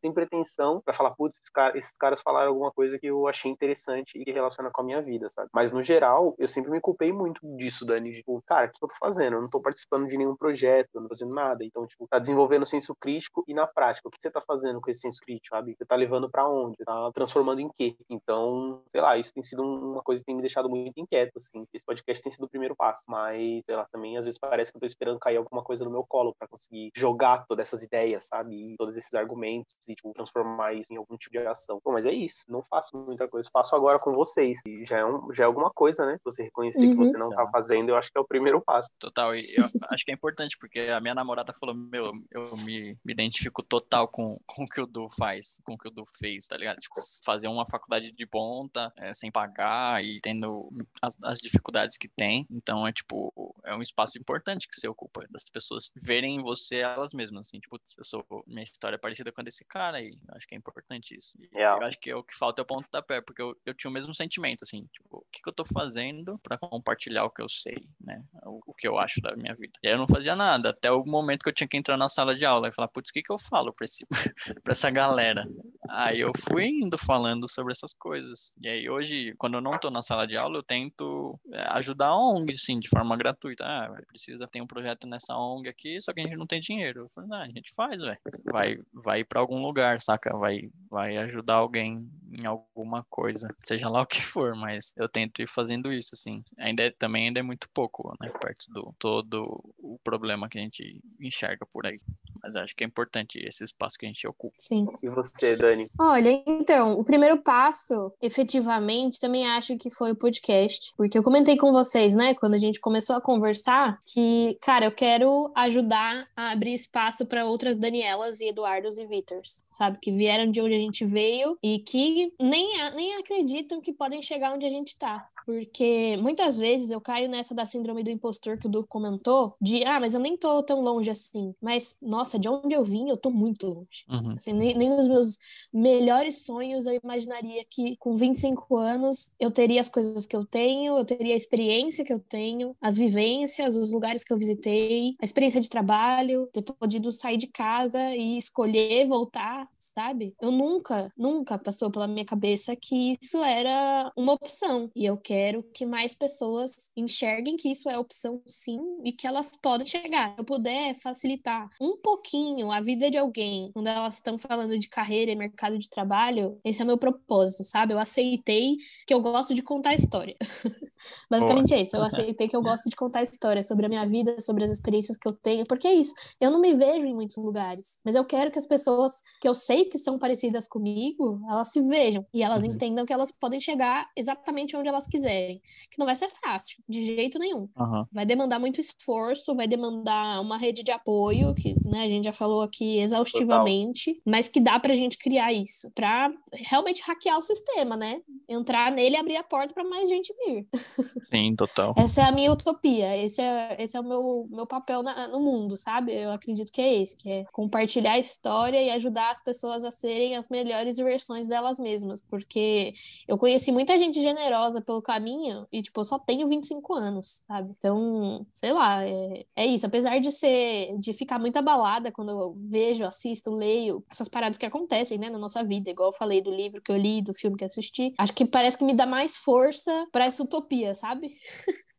tem 0.01 0.13
pretensão, 0.13 0.81
vai 0.85 0.93
falar, 0.93 1.11
putz, 1.11 1.37
esses, 1.37 1.49
cara, 1.49 1.77
caras 1.99 2.21
falaram 2.21 2.49
alguma 2.49 2.71
coisa 2.71 2.97
que 2.97 3.07
eu 3.07 3.27
achei 3.27 3.51
interessante 3.51 4.19
e 4.19 4.23
que 4.23 4.31
com 4.71 4.81
a 4.81 4.83
minha 4.83 5.01
vida, 5.01 5.29
sabe? 5.29 5.49
Mas 5.53 5.71
no 5.71 5.81
geral, 5.81 6.35
eu 6.37 6.47
sempre 6.47 6.71
me 6.71 6.81
culpei 6.81 7.11
muito 7.11 7.39
disso, 7.57 7.85
Dani. 7.85 8.13
Tipo, 8.13 8.41
cara, 8.45 8.67
o 8.67 8.71
que 8.71 8.83
eu 8.83 8.87
tô 8.87 8.95
fazendo? 8.99 9.35
Eu 9.35 9.41
não 9.41 9.49
tô 9.49 9.61
participando 9.61 10.07
de 10.07 10.17
nenhum 10.17 10.35
projeto, 10.35 10.89
eu 10.95 11.01
não 11.01 11.07
tô 11.07 11.15
fazendo 11.15 11.33
nada. 11.33 11.63
Então, 11.63 11.85
tipo, 11.85 12.07
tá 12.07 12.19
desenvolvendo 12.19 12.65
senso 12.65 12.95
crítico 12.95 13.43
e 13.47 13.53
na 13.53 13.67
prática, 13.67 14.07
o 14.07 14.11
que 14.11 14.21
você 14.21 14.31
tá 14.31 14.41
fazendo 14.41 14.81
com 14.81 14.89
esse 14.89 15.01
senso 15.01 15.19
crítico, 15.21 15.55
sabe? 15.55 15.75
Você 15.77 15.85
tá 15.85 15.95
levando 15.95 16.29
para 16.29 16.47
onde? 16.47 16.77
Tá 16.83 17.11
transformando 17.13 17.61
em 17.61 17.69
quê? 17.69 17.95
Então, 18.09 18.81
sei 18.91 19.01
lá, 19.01 19.17
isso 19.17 19.33
tem 19.33 19.43
sido 19.43 19.63
uma 19.63 20.01
coisa 20.01 20.21
que 20.21 20.25
tem 20.25 20.35
me 20.35 20.41
deixado 20.41 20.69
muito 20.69 20.99
inquieto, 20.99 21.37
assim. 21.37 21.65
Esse 21.73 21.85
podcast 21.85 22.23
tem 22.23 22.31
sido 22.31 22.45
o 22.45 22.49
primeiro 22.49 22.75
passo, 22.75 23.03
mas, 23.07 23.63
sei 23.65 23.75
lá, 23.75 23.85
também 23.91 24.17
às 24.17 24.25
vezes 24.25 24.39
parece 24.39 24.71
que 24.71 24.77
eu 24.77 24.81
tô 24.81 24.85
esperando 24.85 25.19
cair 25.19 25.37
alguma 25.37 25.63
coisa 25.63 25.83
no 25.85 25.91
meu 25.91 26.05
colo 26.07 26.33
para 26.37 26.47
conseguir 26.47 26.91
jogar 26.95 27.45
todas 27.47 27.67
essas 27.67 27.83
ideias, 27.83 28.27
sabe? 28.27 28.73
E 28.73 28.77
todos 28.77 28.97
esses 28.97 29.13
argumentos 29.13 29.75
e, 29.87 29.95
tipo, 29.95 30.13
transformar 30.13 30.73
isso 30.73 30.91
em 30.93 30.97
algum 30.97 31.17
tipo 31.17 31.31
de 31.31 31.45
ação. 31.45 31.79
Bom, 31.83 31.93
mas 31.93 32.05
é 32.05 32.11
isso. 32.11 32.43
Não 32.47 32.63
faço 32.63 32.97
muita 32.97 33.27
coisa. 33.27 33.49
Faço 33.51 33.75
agora 33.75 33.99
com 33.99 34.13
vocês. 34.13 34.46
E 34.65 34.85
já 34.85 34.99
é, 34.99 35.05
um, 35.05 35.31
já 35.33 35.43
é 35.43 35.47
alguma 35.47 35.69
coisa, 35.69 36.05
né? 36.05 36.17
Você 36.23 36.43
reconhecer 36.43 36.85
uhum. 36.85 36.91
que 36.91 36.97
você 36.97 37.17
não 37.17 37.29
tá 37.29 37.41
então. 37.41 37.51
fazendo, 37.51 37.89
eu 37.89 37.95
acho 37.95 38.11
que 38.11 38.17
é 38.17 38.21
o 38.21 38.27
primeiro 38.27 38.61
passo. 38.61 38.89
Total. 38.99 39.35
E 39.35 39.39
eu 39.39 39.63
acho 39.91 40.05
que 40.05 40.11
é 40.11 40.13
importante, 40.13 40.57
porque 40.59 40.79
a 40.79 40.99
minha 40.99 41.15
namorada 41.15 41.53
falou, 41.59 41.75
meu, 41.75 42.11
eu 42.31 42.57
me, 42.57 42.97
me 43.03 43.13
identifico 43.13 43.63
total 43.63 44.07
com, 44.07 44.39
com 44.45 44.63
o 44.63 44.67
que 44.67 44.81
o 44.81 44.87
Du 44.87 45.09
faz, 45.09 45.59
com 45.63 45.73
o 45.73 45.77
que 45.77 45.87
o 45.87 45.91
Du 45.91 46.05
fez, 46.17 46.47
tá 46.47 46.57
ligado? 46.57 46.79
Tipo, 46.79 46.95
fazer 47.25 47.47
uma 47.47 47.65
faculdade 47.65 48.11
de 48.11 48.25
ponta, 48.25 48.91
é, 48.97 49.13
sem 49.13 49.31
pagar 49.31 50.03
e 50.03 50.19
tendo 50.21 50.69
as, 51.01 51.15
as 51.23 51.39
dificuldades 51.39 51.97
que 51.97 52.07
tem. 52.07 52.45
Então, 52.49 52.87
é 52.87 52.91
tipo, 52.91 53.46
é 53.67 53.75
um 53.75 53.81
espaço 53.81 54.17
importante 54.17 54.67
que 54.67 54.75
você 54.75 54.87
ocupa, 54.87 55.25
das 55.29 55.43
pessoas 55.43 55.91
verem 55.95 56.37
em 56.37 56.41
você 56.41 56.77
elas 56.77 57.13
mesmas, 57.13 57.47
assim, 57.47 57.59
tipo, 57.59 57.79
eu 57.97 58.03
sou, 58.03 58.25
minha 58.47 58.63
história 58.63 58.95
é 58.95 58.99
parecida 58.99 59.31
com 59.31 59.41
a 59.41 59.43
desse 59.43 59.65
cara 59.65 60.01
e 60.01 60.17
acho 60.33 60.47
que 60.47 60.55
é 60.55 60.57
importante 60.57 61.15
isso. 61.15 61.31
E 61.39 61.49
Eu 61.81 61.87
acho 61.87 61.99
que 61.99 62.09
é 62.09 62.15
o 62.15 62.23
que 62.23 62.35
falta 62.35 62.61
é 62.61 62.63
o 62.63 62.65
ponto 62.65 62.89
da 62.91 63.01
pé, 63.01 63.21
porque 63.21 63.41
eu, 63.41 63.55
eu 63.65 63.73
tinha 63.73 63.89
o 63.89 63.93
mesmo 63.93 64.13
sentimento, 64.15 64.63
assim, 64.63 64.85
tipo, 64.93 65.17
o 65.17 65.25
que, 65.31 65.41
que 65.41 65.49
eu 65.49 65.53
tô 65.53 65.65
fazendo 65.65 66.39
para 66.39 66.57
compartilhar 66.57 67.25
o 67.25 67.29
que 67.29 67.41
eu 67.41 67.49
sei, 67.49 67.87
né? 67.99 68.23
O, 68.43 68.59
o, 68.67 68.73
que 68.73 68.87
eu 68.87 68.97
acho 68.97 69.21
da 69.21 69.35
minha 69.35 69.55
vida. 69.55 69.73
E 69.83 69.87
aí 69.87 69.93
eu 69.93 69.97
não 69.97 70.07
fazia 70.07 70.35
nada, 70.35 70.69
até 70.69 70.91
o 70.91 71.05
momento 71.05 71.43
que 71.43 71.49
eu 71.49 71.53
tinha 71.53 71.67
que 71.67 71.77
entrar 71.77 71.97
na 71.97 72.09
sala 72.09 72.35
de 72.35 72.45
aula 72.45 72.69
e 72.69 72.73
falar, 72.73 72.87
putz, 72.87 73.09
o 73.09 73.13
que, 73.13 73.21
que 73.21 73.31
eu 73.31 73.39
falo 73.39 73.73
pra, 73.73 73.85
esse, 73.85 74.05
pra 74.63 74.71
essa 74.71 74.89
galera? 74.89 75.45
Aí 75.89 76.19
eu 76.19 76.31
fui 76.49 76.67
indo 76.67 76.97
falando 76.97 77.49
sobre 77.49 77.71
essas 77.71 77.93
coisas. 77.93 78.51
E 78.61 78.67
aí 78.67 78.89
hoje, 78.89 79.33
quando 79.37 79.55
eu 79.55 79.61
não 79.61 79.77
tô 79.79 79.89
na 79.89 80.01
sala 80.01 80.27
de 80.27 80.37
aula, 80.37 80.57
eu 80.57 80.63
tento 80.63 81.39
é, 81.51 81.67
ajudar 81.77 82.07
a 82.07 82.15
ONG, 82.15 82.57
sim, 82.57 82.79
de 82.79 82.89
forma 82.89 83.15
gratuita. 83.17 83.63
Ah, 83.65 84.01
precisa 84.07 84.47
ter 84.47 84.61
um 84.61 84.67
projeto 84.67 85.07
nessa 85.07 85.35
ONG 85.35 85.69
aqui, 85.69 86.01
só 86.01 86.13
que 86.13 86.19
a 86.19 86.23
gente 86.23 86.37
não 86.37 86.47
tem 86.47 86.59
dinheiro. 86.59 87.01
Eu 87.01 87.09
falei, 87.09 87.29
ah, 87.33 87.43
a 87.43 87.47
gente 87.47 87.73
faz, 87.73 88.01
velho. 88.01 88.17
Vai, 88.45 88.77
vai 88.93 89.23
para 89.23 89.39
algum 89.39 89.61
lugar, 89.61 89.99
saca? 90.01 90.35
Vai, 90.37 90.69
vai 90.89 91.17
ajudar 91.17 91.55
alguém 91.55 92.09
em 92.31 92.45
alguma 92.45 93.03
coisa, 93.09 93.47
seja 93.65 93.89
lá 93.89 94.01
o 94.01 94.05
que 94.05 94.21
for, 94.21 94.55
mas 94.55 94.93
eu 94.95 95.07
tento 95.09 95.41
ir 95.41 95.47
fazendo 95.47 95.91
isso, 95.91 96.13
assim. 96.13 96.43
Ainda 96.57 96.83
é, 96.83 96.91
também 96.91 97.27
ainda 97.27 97.39
é 97.39 97.43
muito 97.43 97.67
pouco, 97.73 98.13
né? 98.21 98.29
Perto 98.41 98.65
do 98.69 98.93
todo 98.99 99.63
o 99.77 99.99
problema 100.03 100.49
que 100.49 100.57
a 100.57 100.61
gente 100.61 101.01
enxerga 101.19 101.65
por 101.65 101.85
aí. 101.85 101.99
Mas 102.47 102.55
acho 102.55 102.73
que 102.73 102.83
é 102.85 102.87
importante 102.87 103.37
esse 103.39 103.65
espaço 103.65 103.97
que 103.97 104.05
a 104.05 104.09
gente 104.09 104.25
ocupa. 104.25 104.55
Sim. 104.57 104.87
E 105.03 105.09
você, 105.09 105.57
Dani? 105.57 105.89
Olha, 105.99 106.41
então, 106.47 106.93
o 106.93 107.03
primeiro 107.03 107.41
passo, 107.41 108.13
efetivamente, 108.21 109.19
também 109.19 109.45
acho 109.45 109.77
que 109.77 109.91
foi 109.91 110.13
o 110.13 110.15
podcast. 110.15 110.93
Porque 110.95 111.17
eu 111.17 111.23
comentei 111.23 111.57
com 111.57 111.73
vocês, 111.73 112.15
né, 112.15 112.33
quando 112.33 112.53
a 112.53 112.57
gente 112.57 112.79
começou 112.79 113.17
a 113.17 113.21
conversar, 113.21 113.99
que, 114.05 114.57
cara, 114.61 114.85
eu 114.85 114.91
quero 114.93 115.51
ajudar 115.55 116.25
a 116.37 116.51
abrir 116.51 116.73
espaço 116.73 117.25
para 117.25 117.45
outras 117.45 117.75
Danielas 117.75 118.39
e 118.39 118.47
Eduardos 118.47 118.97
e 118.97 119.05
Viters, 119.05 119.65
sabe? 119.69 119.97
Que 120.01 120.13
vieram 120.13 120.49
de 120.49 120.61
onde 120.61 120.73
a 120.75 120.79
gente 120.79 121.03
veio 121.03 121.57
e 121.61 121.79
que 121.79 122.33
nem, 122.39 122.91
nem 122.93 123.15
acreditam 123.17 123.81
que 123.81 123.91
podem 123.91 124.21
chegar 124.21 124.53
onde 124.53 124.65
a 124.65 124.69
gente 124.69 124.97
tá. 124.97 125.27
Porque 125.47 126.17
muitas 126.17 126.59
vezes 126.59 126.91
eu 126.91 126.99
caio 126.99 127.29
nessa 127.29 127.55
da 127.55 127.65
síndrome 127.65 128.03
do 128.03 128.09
impostor 128.09 128.57
que 128.57 128.67
o 128.67 128.69
Duque 128.69 128.89
comentou, 128.89 129.55
de, 129.61 129.81
ah, 129.85 129.97
mas 129.97 130.13
eu 130.13 130.19
nem 130.19 130.35
tô 130.35 130.61
tão 130.61 130.81
longe 130.81 131.09
assim. 131.09 131.53
Mas, 131.61 131.97
nossa, 132.01 132.37
de 132.37 132.49
onde 132.49 132.75
eu 132.75 132.83
vim, 132.83 133.07
eu 133.07 133.15
tô 133.15 133.31
muito 133.31 133.65
longe. 133.65 134.03
Uhum. 134.09 134.33
Assim, 134.33 134.51
nem, 134.51 134.77
nem 134.77 134.89
nos 134.89 135.07
meus 135.07 135.37
melhores 135.73 136.43
sonhos 136.43 136.85
eu 136.85 136.99
imaginaria 137.01 137.63
que 137.71 137.95
com 137.95 138.17
25 138.17 138.75
anos 138.75 139.33
eu 139.39 139.49
teria 139.49 139.79
as 139.79 139.87
coisas 139.87 140.25
que 140.25 140.35
eu 140.35 140.45
tenho, 140.45 140.97
eu 140.97 141.05
teria 141.05 141.33
a 141.33 141.37
experiência 141.37 142.03
que 142.03 142.11
eu 142.11 142.19
tenho, 142.19 142.75
as 142.81 142.97
vivências, 142.97 143.77
os 143.77 143.93
lugares 143.93 144.25
que 144.25 144.33
eu 144.33 144.37
visitei, 144.37 145.15
a 145.21 145.23
experiência 145.23 145.61
de 145.61 145.69
trabalho, 145.69 146.49
ter 146.51 146.61
podido 146.61 147.09
sair 147.13 147.37
de 147.37 147.47
casa 147.47 148.13
e 148.13 148.37
escolher 148.37 149.07
voltar, 149.07 149.69
sabe? 149.77 150.35
Eu 150.41 150.51
nunca, 150.51 151.09
nunca 151.17 151.57
passou 151.57 151.89
pela 151.89 152.05
minha 152.05 152.25
cabeça 152.25 152.75
que 152.75 153.13
isso 153.13 153.41
era 153.41 154.11
uma 154.17 154.33
opção. 154.33 154.91
E 154.93 155.05
eu 155.05 155.15
quero 155.15 155.36
quero 155.37 155.61
que 155.71 155.85
mais 155.85 156.15
pessoas 156.15 156.91
enxerguem 156.97 157.55
que 157.57 157.69
isso 157.69 157.87
é 157.87 157.97
opção 157.97 158.41
sim 158.47 158.79
e 159.03 159.11
que 159.11 159.27
elas 159.27 159.51
podem 159.61 159.85
chegar. 159.85 160.33
Se 160.33 160.39
eu 160.39 160.43
puder 160.43 160.95
facilitar 160.95 161.69
um 161.79 161.95
pouquinho 161.95 162.71
a 162.71 162.81
vida 162.81 163.11
de 163.11 163.19
alguém 163.19 163.69
quando 163.71 163.85
elas 163.85 164.15
estão 164.15 164.39
falando 164.39 164.79
de 164.79 164.89
carreira 164.89 165.31
e 165.31 165.35
mercado 165.35 165.77
de 165.77 165.87
trabalho, 165.87 166.59
esse 166.65 166.81
é 166.81 166.83
o 166.83 166.87
meu 166.87 166.97
propósito, 166.97 167.63
sabe? 167.63 167.93
Eu 167.93 167.99
aceitei 167.99 168.77
que 169.05 169.13
eu 169.13 169.21
gosto 169.21 169.53
de 169.53 169.61
contar 169.61 169.93
história. 169.93 170.35
Basicamente 171.29 171.69
Boa. 171.69 171.79
é 171.79 171.83
isso. 171.83 171.95
Eu 171.95 172.03
aceitei 172.03 172.47
que 172.47 172.55
eu 172.55 172.61
gosto 172.61 172.89
de 172.89 172.95
contar 172.95 173.23
história 173.23 173.63
sobre 173.63 173.85
a 173.85 173.89
minha 173.89 174.05
vida, 174.05 174.39
sobre 174.39 174.63
as 174.63 174.69
experiências 174.69 175.17
que 175.17 175.27
eu 175.27 175.33
tenho, 175.33 175.65
porque 175.65 175.87
é 175.87 175.93
isso. 175.93 176.13
Eu 176.39 176.51
não 176.51 176.59
me 176.59 176.73
vejo 176.73 177.07
em 177.07 177.13
muitos 177.13 177.37
lugares, 177.37 178.01
mas 178.03 178.15
eu 178.15 178.25
quero 178.25 178.51
que 178.51 178.59
as 178.59 178.67
pessoas 178.67 179.21
que 179.41 179.47
eu 179.47 179.53
sei 179.53 179.85
que 179.85 179.97
são 179.97 180.17
parecidas 180.17 180.67
comigo, 180.67 181.41
elas 181.51 181.71
se 181.71 181.81
vejam 181.81 182.25
e 182.33 182.43
elas 182.43 182.63
uhum. 182.63 182.73
entendam 182.73 183.05
que 183.05 183.13
elas 183.13 183.31
podem 183.31 183.59
chegar 183.59 184.07
exatamente 184.15 184.75
onde 184.75 184.89
elas 184.89 185.07
quiserem. 185.07 185.61
Que 185.91 185.99
não 185.99 186.05
vai 186.05 186.15
ser 186.15 186.29
fácil, 186.29 186.77
de 186.87 187.03
jeito 187.03 187.39
nenhum. 187.39 187.69
Uhum. 187.77 188.05
Vai 188.11 188.25
demandar 188.25 188.59
muito 188.59 188.79
esforço, 188.79 189.55
vai 189.55 189.67
demandar 189.67 190.41
uma 190.41 190.57
rede 190.57 190.83
de 190.83 190.91
apoio, 190.91 191.53
que 191.53 191.75
né, 191.85 192.03
a 192.03 192.09
gente 192.09 192.25
já 192.25 192.33
falou 192.33 192.61
aqui 192.61 192.99
exaustivamente, 192.99 194.13
Total. 194.13 194.23
mas 194.25 194.47
que 194.47 194.59
dá 194.59 194.79
pra 194.79 194.95
gente 194.95 195.17
criar 195.17 195.51
isso, 195.53 195.89
pra 195.91 196.31
realmente 196.53 197.01
hackear 197.03 197.37
o 197.37 197.41
sistema, 197.41 197.95
né? 197.95 198.21
Entrar 198.47 198.91
nele 198.91 199.15
e 199.15 199.19
abrir 199.19 199.37
a 199.37 199.43
porta 199.43 199.73
para 199.73 199.83
mais 199.83 200.09
gente 200.09 200.33
vir. 200.45 200.67
Sim, 201.29 201.55
total. 201.55 201.93
Essa 201.97 202.21
é 202.21 202.23
a 202.25 202.31
minha 202.31 202.51
utopia, 202.51 203.15
esse 203.17 203.41
é, 203.41 203.75
esse 203.79 203.95
é 203.95 203.99
o 203.99 204.03
meu, 204.03 204.47
meu 204.49 204.65
papel 204.65 205.03
na, 205.03 205.27
no 205.27 205.39
mundo, 205.39 205.77
sabe? 205.77 206.13
Eu 206.13 206.31
acredito 206.31 206.71
que 206.71 206.81
é 206.81 207.01
esse, 207.01 207.17
que 207.17 207.29
é 207.29 207.45
compartilhar 207.51 208.13
a 208.13 208.19
história 208.19 208.81
e 208.81 208.89
ajudar 208.91 209.31
as 209.31 209.41
pessoas 209.41 209.83
a 209.85 209.91
serem 209.91 210.35
as 210.35 210.49
melhores 210.49 210.97
versões 210.97 211.47
delas 211.47 211.79
mesmas, 211.79 212.21
porque 212.21 212.93
eu 213.27 213.37
conheci 213.37 213.71
muita 213.71 213.97
gente 213.97 214.21
generosa 214.21 214.81
pelo 214.81 215.01
caminho 215.01 215.67
e, 215.71 215.81
tipo, 215.81 215.99
eu 215.99 216.05
só 216.05 216.17
tenho 216.19 216.47
25 216.47 216.93
anos, 216.93 217.43
sabe? 217.47 217.73
Então, 217.77 218.45
sei 218.53 218.73
lá, 218.73 219.05
é, 219.05 219.45
é 219.55 219.65
isso. 219.65 219.85
Apesar 219.85 220.19
de 220.19 220.31
ser, 220.31 220.97
de 220.99 221.13
ficar 221.13 221.39
muito 221.39 221.57
abalada 221.57 222.11
quando 222.11 222.29
eu 222.29 222.55
vejo, 222.69 223.05
assisto, 223.05 223.51
leio 223.51 224.03
essas 224.09 224.27
paradas 224.27 224.57
que 224.57 224.65
acontecem, 224.65 225.17
né, 225.17 225.29
na 225.29 225.37
nossa 225.37 225.63
vida, 225.63 225.89
igual 225.89 226.09
eu 226.09 226.17
falei 226.17 226.41
do 226.41 226.51
livro 226.51 226.81
que 226.81 226.91
eu 226.91 226.97
li, 226.97 227.21
do 227.21 227.33
filme 227.33 227.57
que 227.57 227.65
assisti, 227.65 228.13
acho 228.17 228.33
que 228.33 228.45
parece 228.45 228.77
que 228.77 228.85
me 228.85 228.93
dá 228.93 229.05
mais 229.05 229.37
força 229.37 230.07
para 230.11 230.25
essa 230.25 230.43
utopia, 230.43 230.76
sabe? 230.95 231.37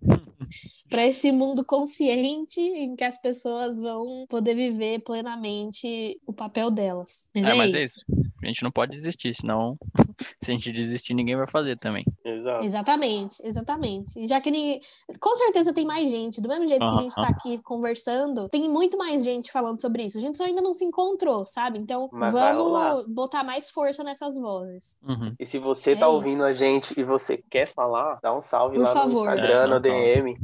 para 0.88 1.06
esse 1.06 1.30
mundo 1.30 1.64
consciente 1.64 2.60
em 2.60 2.96
que 2.96 3.04
as 3.04 3.20
pessoas 3.20 3.80
vão 3.80 4.26
poder 4.28 4.54
viver 4.54 5.00
plenamente 5.00 6.18
o 6.26 6.32
papel 6.32 6.70
delas. 6.70 7.28
Mas 7.34 7.46
é, 7.46 7.50
é 7.50 7.54
mas 7.54 7.74
é 7.74 7.78
isso. 7.78 8.00
É 8.00 8.14
isso. 8.14 8.28
A 8.42 8.46
gente 8.46 8.62
não 8.62 8.70
pode 8.70 8.92
desistir, 8.92 9.34
senão 9.34 9.76
se 10.42 10.50
a 10.50 10.54
gente 10.54 10.72
desistir, 10.72 11.12
ninguém 11.14 11.36
vai 11.36 11.48
fazer 11.48 11.76
também. 11.76 12.04
Exato. 12.38 12.64
Exatamente, 12.64 13.42
exatamente. 13.44 14.26
Já 14.26 14.40
que 14.40 14.50
ninguém... 14.50 14.80
com 15.20 15.36
certeza 15.36 15.72
tem 15.72 15.84
mais 15.84 16.10
gente, 16.10 16.40
do 16.40 16.48
mesmo 16.48 16.66
jeito 16.66 16.80
que 16.80 16.94
a 16.94 17.02
gente 17.02 17.10
está 17.10 17.28
aqui 17.28 17.58
conversando, 17.58 18.48
tem 18.48 18.68
muito 18.68 18.96
mais 18.96 19.24
gente 19.24 19.50
falando 19.50 19.80
sobre 19.80 20.04
isso. 20.04 20.18
A 20.18 20.20
gente 20.20 20.38
só 20.38 20.44
ainda 20.44 20.62
não 20.62 20.74
se 20.74 20.84
encontrou, 20.84 21.46
sabe? 21.46 21.78
Então 21.78 22.08
Mas 22.12 22.32
vamos 22.32 23.06
botar 23.08 23.44
mais 23.44 23.70
força 23.70 24.02
nessas 24.02 24.38
vozes. 24.38 24.98
Uhum. 25.06 25.34
E 25.38 25.46
se 25.46 25.58
você 25.58 25.92
é 25.92 25.96
tá 25.96 26.06
isso. 26.06 26.14
ouvindo 26.14 26.44
a 26.44 26.52
gente 26.52 26.98
e 26.98 27.04
você 27.04 27.42
quer 27.50 27.66
falar, 27.66 28.18
dá 28.22 28.34
um 28.34 28.40
salve 28.40 28.76
Por 28.76 28.84
lá 28.84 28.92
favor. 28.92 29.24
no 29.24 29.30
Instagram, 29.30 29.64
é, 29.64 29.66
no 29.66 29.80
DM. 29.80 30.38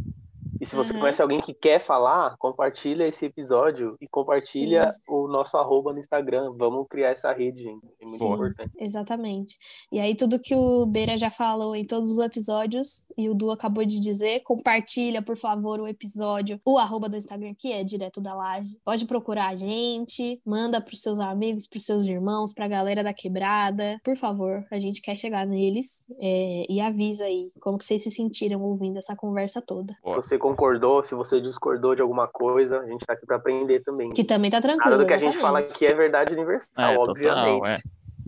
E 0.65 0.67
se 0.67 0.75
você 0.75 0.95
uhum. 0.95 1.01
conhece 1.01 1.21
alguém 1.21 1.43
que 1.43 1.53
quer 1.53 1.79
falar, 1.79 2.39
compartilha 2.39 3.05
esse 3.07 3.27
episódio 3.27 3.99
e 4.01 4.09
compartilha 4.09 4.91
Sim. 4.91 5.01
o 5.07 5.29
nosso 5.29 5.59
arroba 5.59 5.93
no 5.93 5.99
Instagram. 5.99 6.55
Vamos 6.57 6.87
criar 6.89 7.11
essa 7.11 7.31
rede, 7.35 7.65
gente. 7.65 7.85
É 8.01 8.07
muito 8.07 8.19
Sim, 8.19 8.33
importante. 8.33 8.73
Exatamente. 8.79 9.59
E 9.93 10.01
aí, 10.01 10.15
tudo 10.15 10.39
que 10.39 10.57
o 10.57 10.87
Beira 10.87 11.19
já 11.19 11.31
falou 11.31 11.77
em 11.77 11.85
todos 11.85 12.11
os 12.11 12.19
episódios, 12.19 13.05
e 13.15 13.29
o 13.29 13.35
Du 13.35 13.51
acabou 13.51 13.85
de 13.85 14.01
dizer, 14.01 14.41
compartilha, 14.41 15.21
por 15.21 15.37
favor, 15.37 15.81
o 15.81 15.87
episódio, 15.87 16.59
o 16.65 16.79
arroba 16.79 17.11
do 17.11 17.17
Instagram, 17.19 17.55
que 17.59 17.71
é 17.71 17.85
direto 17.85 18.19
da 18.19 18.33
laje. 18.33 18.75
Pode 18.83 19.05
procurar 19.05 19.49
a 19.49 19.57
gente, 19.57 20.41
manda 20.47 20.81
pros 20.81 21.03
seus 21.03 21.21
amigos, 21.21 21.69
pros 21.69 21.85
seus 21.85 22.07
irmãos, 22.07 22.55
pra 22.55 22.67
galera 22.67 23.05
da 23.05 23.13
quebrada. 23.13 24.01
Por 24.03 24.17
favor, 24.17 24.65
a 24.71 24.79
gente 24.79 25.03
quer 25.03 25.19
chegar 25.19 25.47
neles. 25.47 26.07
É, 26.19 26.65
e 26.71 26.81
avisa 26.81 27.27
aí 27.27 27.53
como 27.61 27.77
que 27.77 27.85
vocês 27.85 28.03
se 28.03 28.11
sentiram 28.11 28.63
ouvindo 28.63 28.97
essa 28.97 29.15
conversa 29.15 29.61
toda. 29.61 29.95
Você 30.03 30.39
concordou, 30.55 31.03
se 31.03 31.15
você 31.15 31.41
discordou 31.41 31.95
de 31.95 32.01
alguma 32.01 32.29
coisa, 32.29 32.81
a 32.81 32.87
gente 32.87 33.05
tá 33.05 33.15
aqui 33.15 33.27
para 33.27 33.37
aprender 33.37 33.81
também. 33.81 34.13
Que 34.13 34.23
também 34.23 34.51
tá 34.51 34.61
tranquilo. 34.61 34.91
Nada 34.91 35.03
do 35.03 35.07
que 35.07 35.13
a 35.13 35.19
gente 35.19 35.37
fala 35.37 35.59
aqui 35.59 35.85
é 35.85 35.93
verdade 35.93 36.33
universal, 36.33 36.93
é, 36.93 36.99
obviamente. 36.99 37.45
Total, 37.45 37.67
é. 37.67 37.79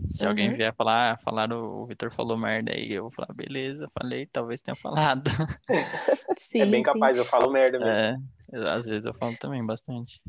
Se 0.09 0.23
uhum. 0.23 0.29
alguém 0.29 0.53
vier 0.53 0.73
falar, 0.75 1.13
ah, 1.13 1.17
falar 1.17 1.51
o 1.51 1.85
Vitor 1.85 2.11
falou 2.11 2.37
merda 2.37 2.71
aí, 2.71 2.93
eu 2.93 3.03
vou 3.03 3.11
falar, 3.11 3.33
beleza, 3.33 3.89
falei, 3.97 4.25
talvez 4.25 4.61
tenha 4.61 4.75
falado. 4.75 5.29
Sim, 6.37 6.61
é 6.61 6.65
bem 6.65 6.83
sim. 6.83 6.91
capaz, 6.91 7.17
eu 7.17 7.25
falo 7.25 7.51
merda 7.51 7.79
mesmo. 7.79 8.25
É, 8.53 8.69
às 8.69 8.85
vezes 8.85 9.05
eu 9.05 9.13
falo 9.13 9.35
também 9.37 9.65
bastante. 9.65 10.21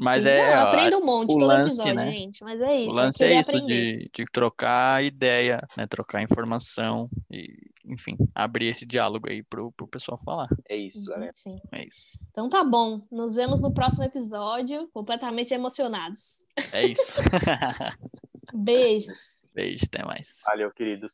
Mas 0.00 0.22
sim, 0.22 0.30
é. 0.30 0.54
Não, 0.54 0.62
aprendo 0.62 0.98
um 0.98 1.04
monte 1.04 1.32
todo 1.32 1.46
lance, 1.46 1.68
episódio, 1.68 1.94
né? 1.94 2.12
gente. 2.12 2.42
Mas 2.42 2.62
é 2.62 2.76
isso. 2.76 2.90
O 2.90 2.94
lance 2.94 3.24
é, 3.24 3.40
isso 3.40 3.66
de, 3.66 4.10
de, 4.12 4.24
trocar 4.32 5.04
ideia, 5.04 5.60
né? 5.76 5.86
Trocar 5.86 6.22
informação 6.22 7.08
e 7.30 7.70
enfim, 7.84 8.16
abrir 8.34 8.66
esse 8.66 8.86
diálogo 8.86 9.28
aí 9.28 9.42
pro, 9.42 9.72
pro 9.72 9.86
pessoal 9.86 10.20
falar. 10.24 10.48
É 10.68 10.76
isso, 10.76 11.04
galera. 11.04 11.26
Uhum, 11.26 11.32
sim. 11.34 11.60
É 11.72 11.80
isso. 11.80 11.96
Então 12.30 12.48
tá 12.48 12.62
bom. 12.62 13.02
Nos 13.10 13.34
vemos 13.34 13.60
no 13.60 13.72
próximo 13.72 14.04
episódio, 14.04 14.88
completamente 14.92 15.52
emocionados. 15.52 16.44
É 16.72 16.86
isso. 16.86 17.02
Beijos. 18.54 19.50
Beijo, 19.54 19.84
até 19.86 20.04
mais. 20.04 20.40
Valeu, 20.44 20.70
queridos. 20.70 21.12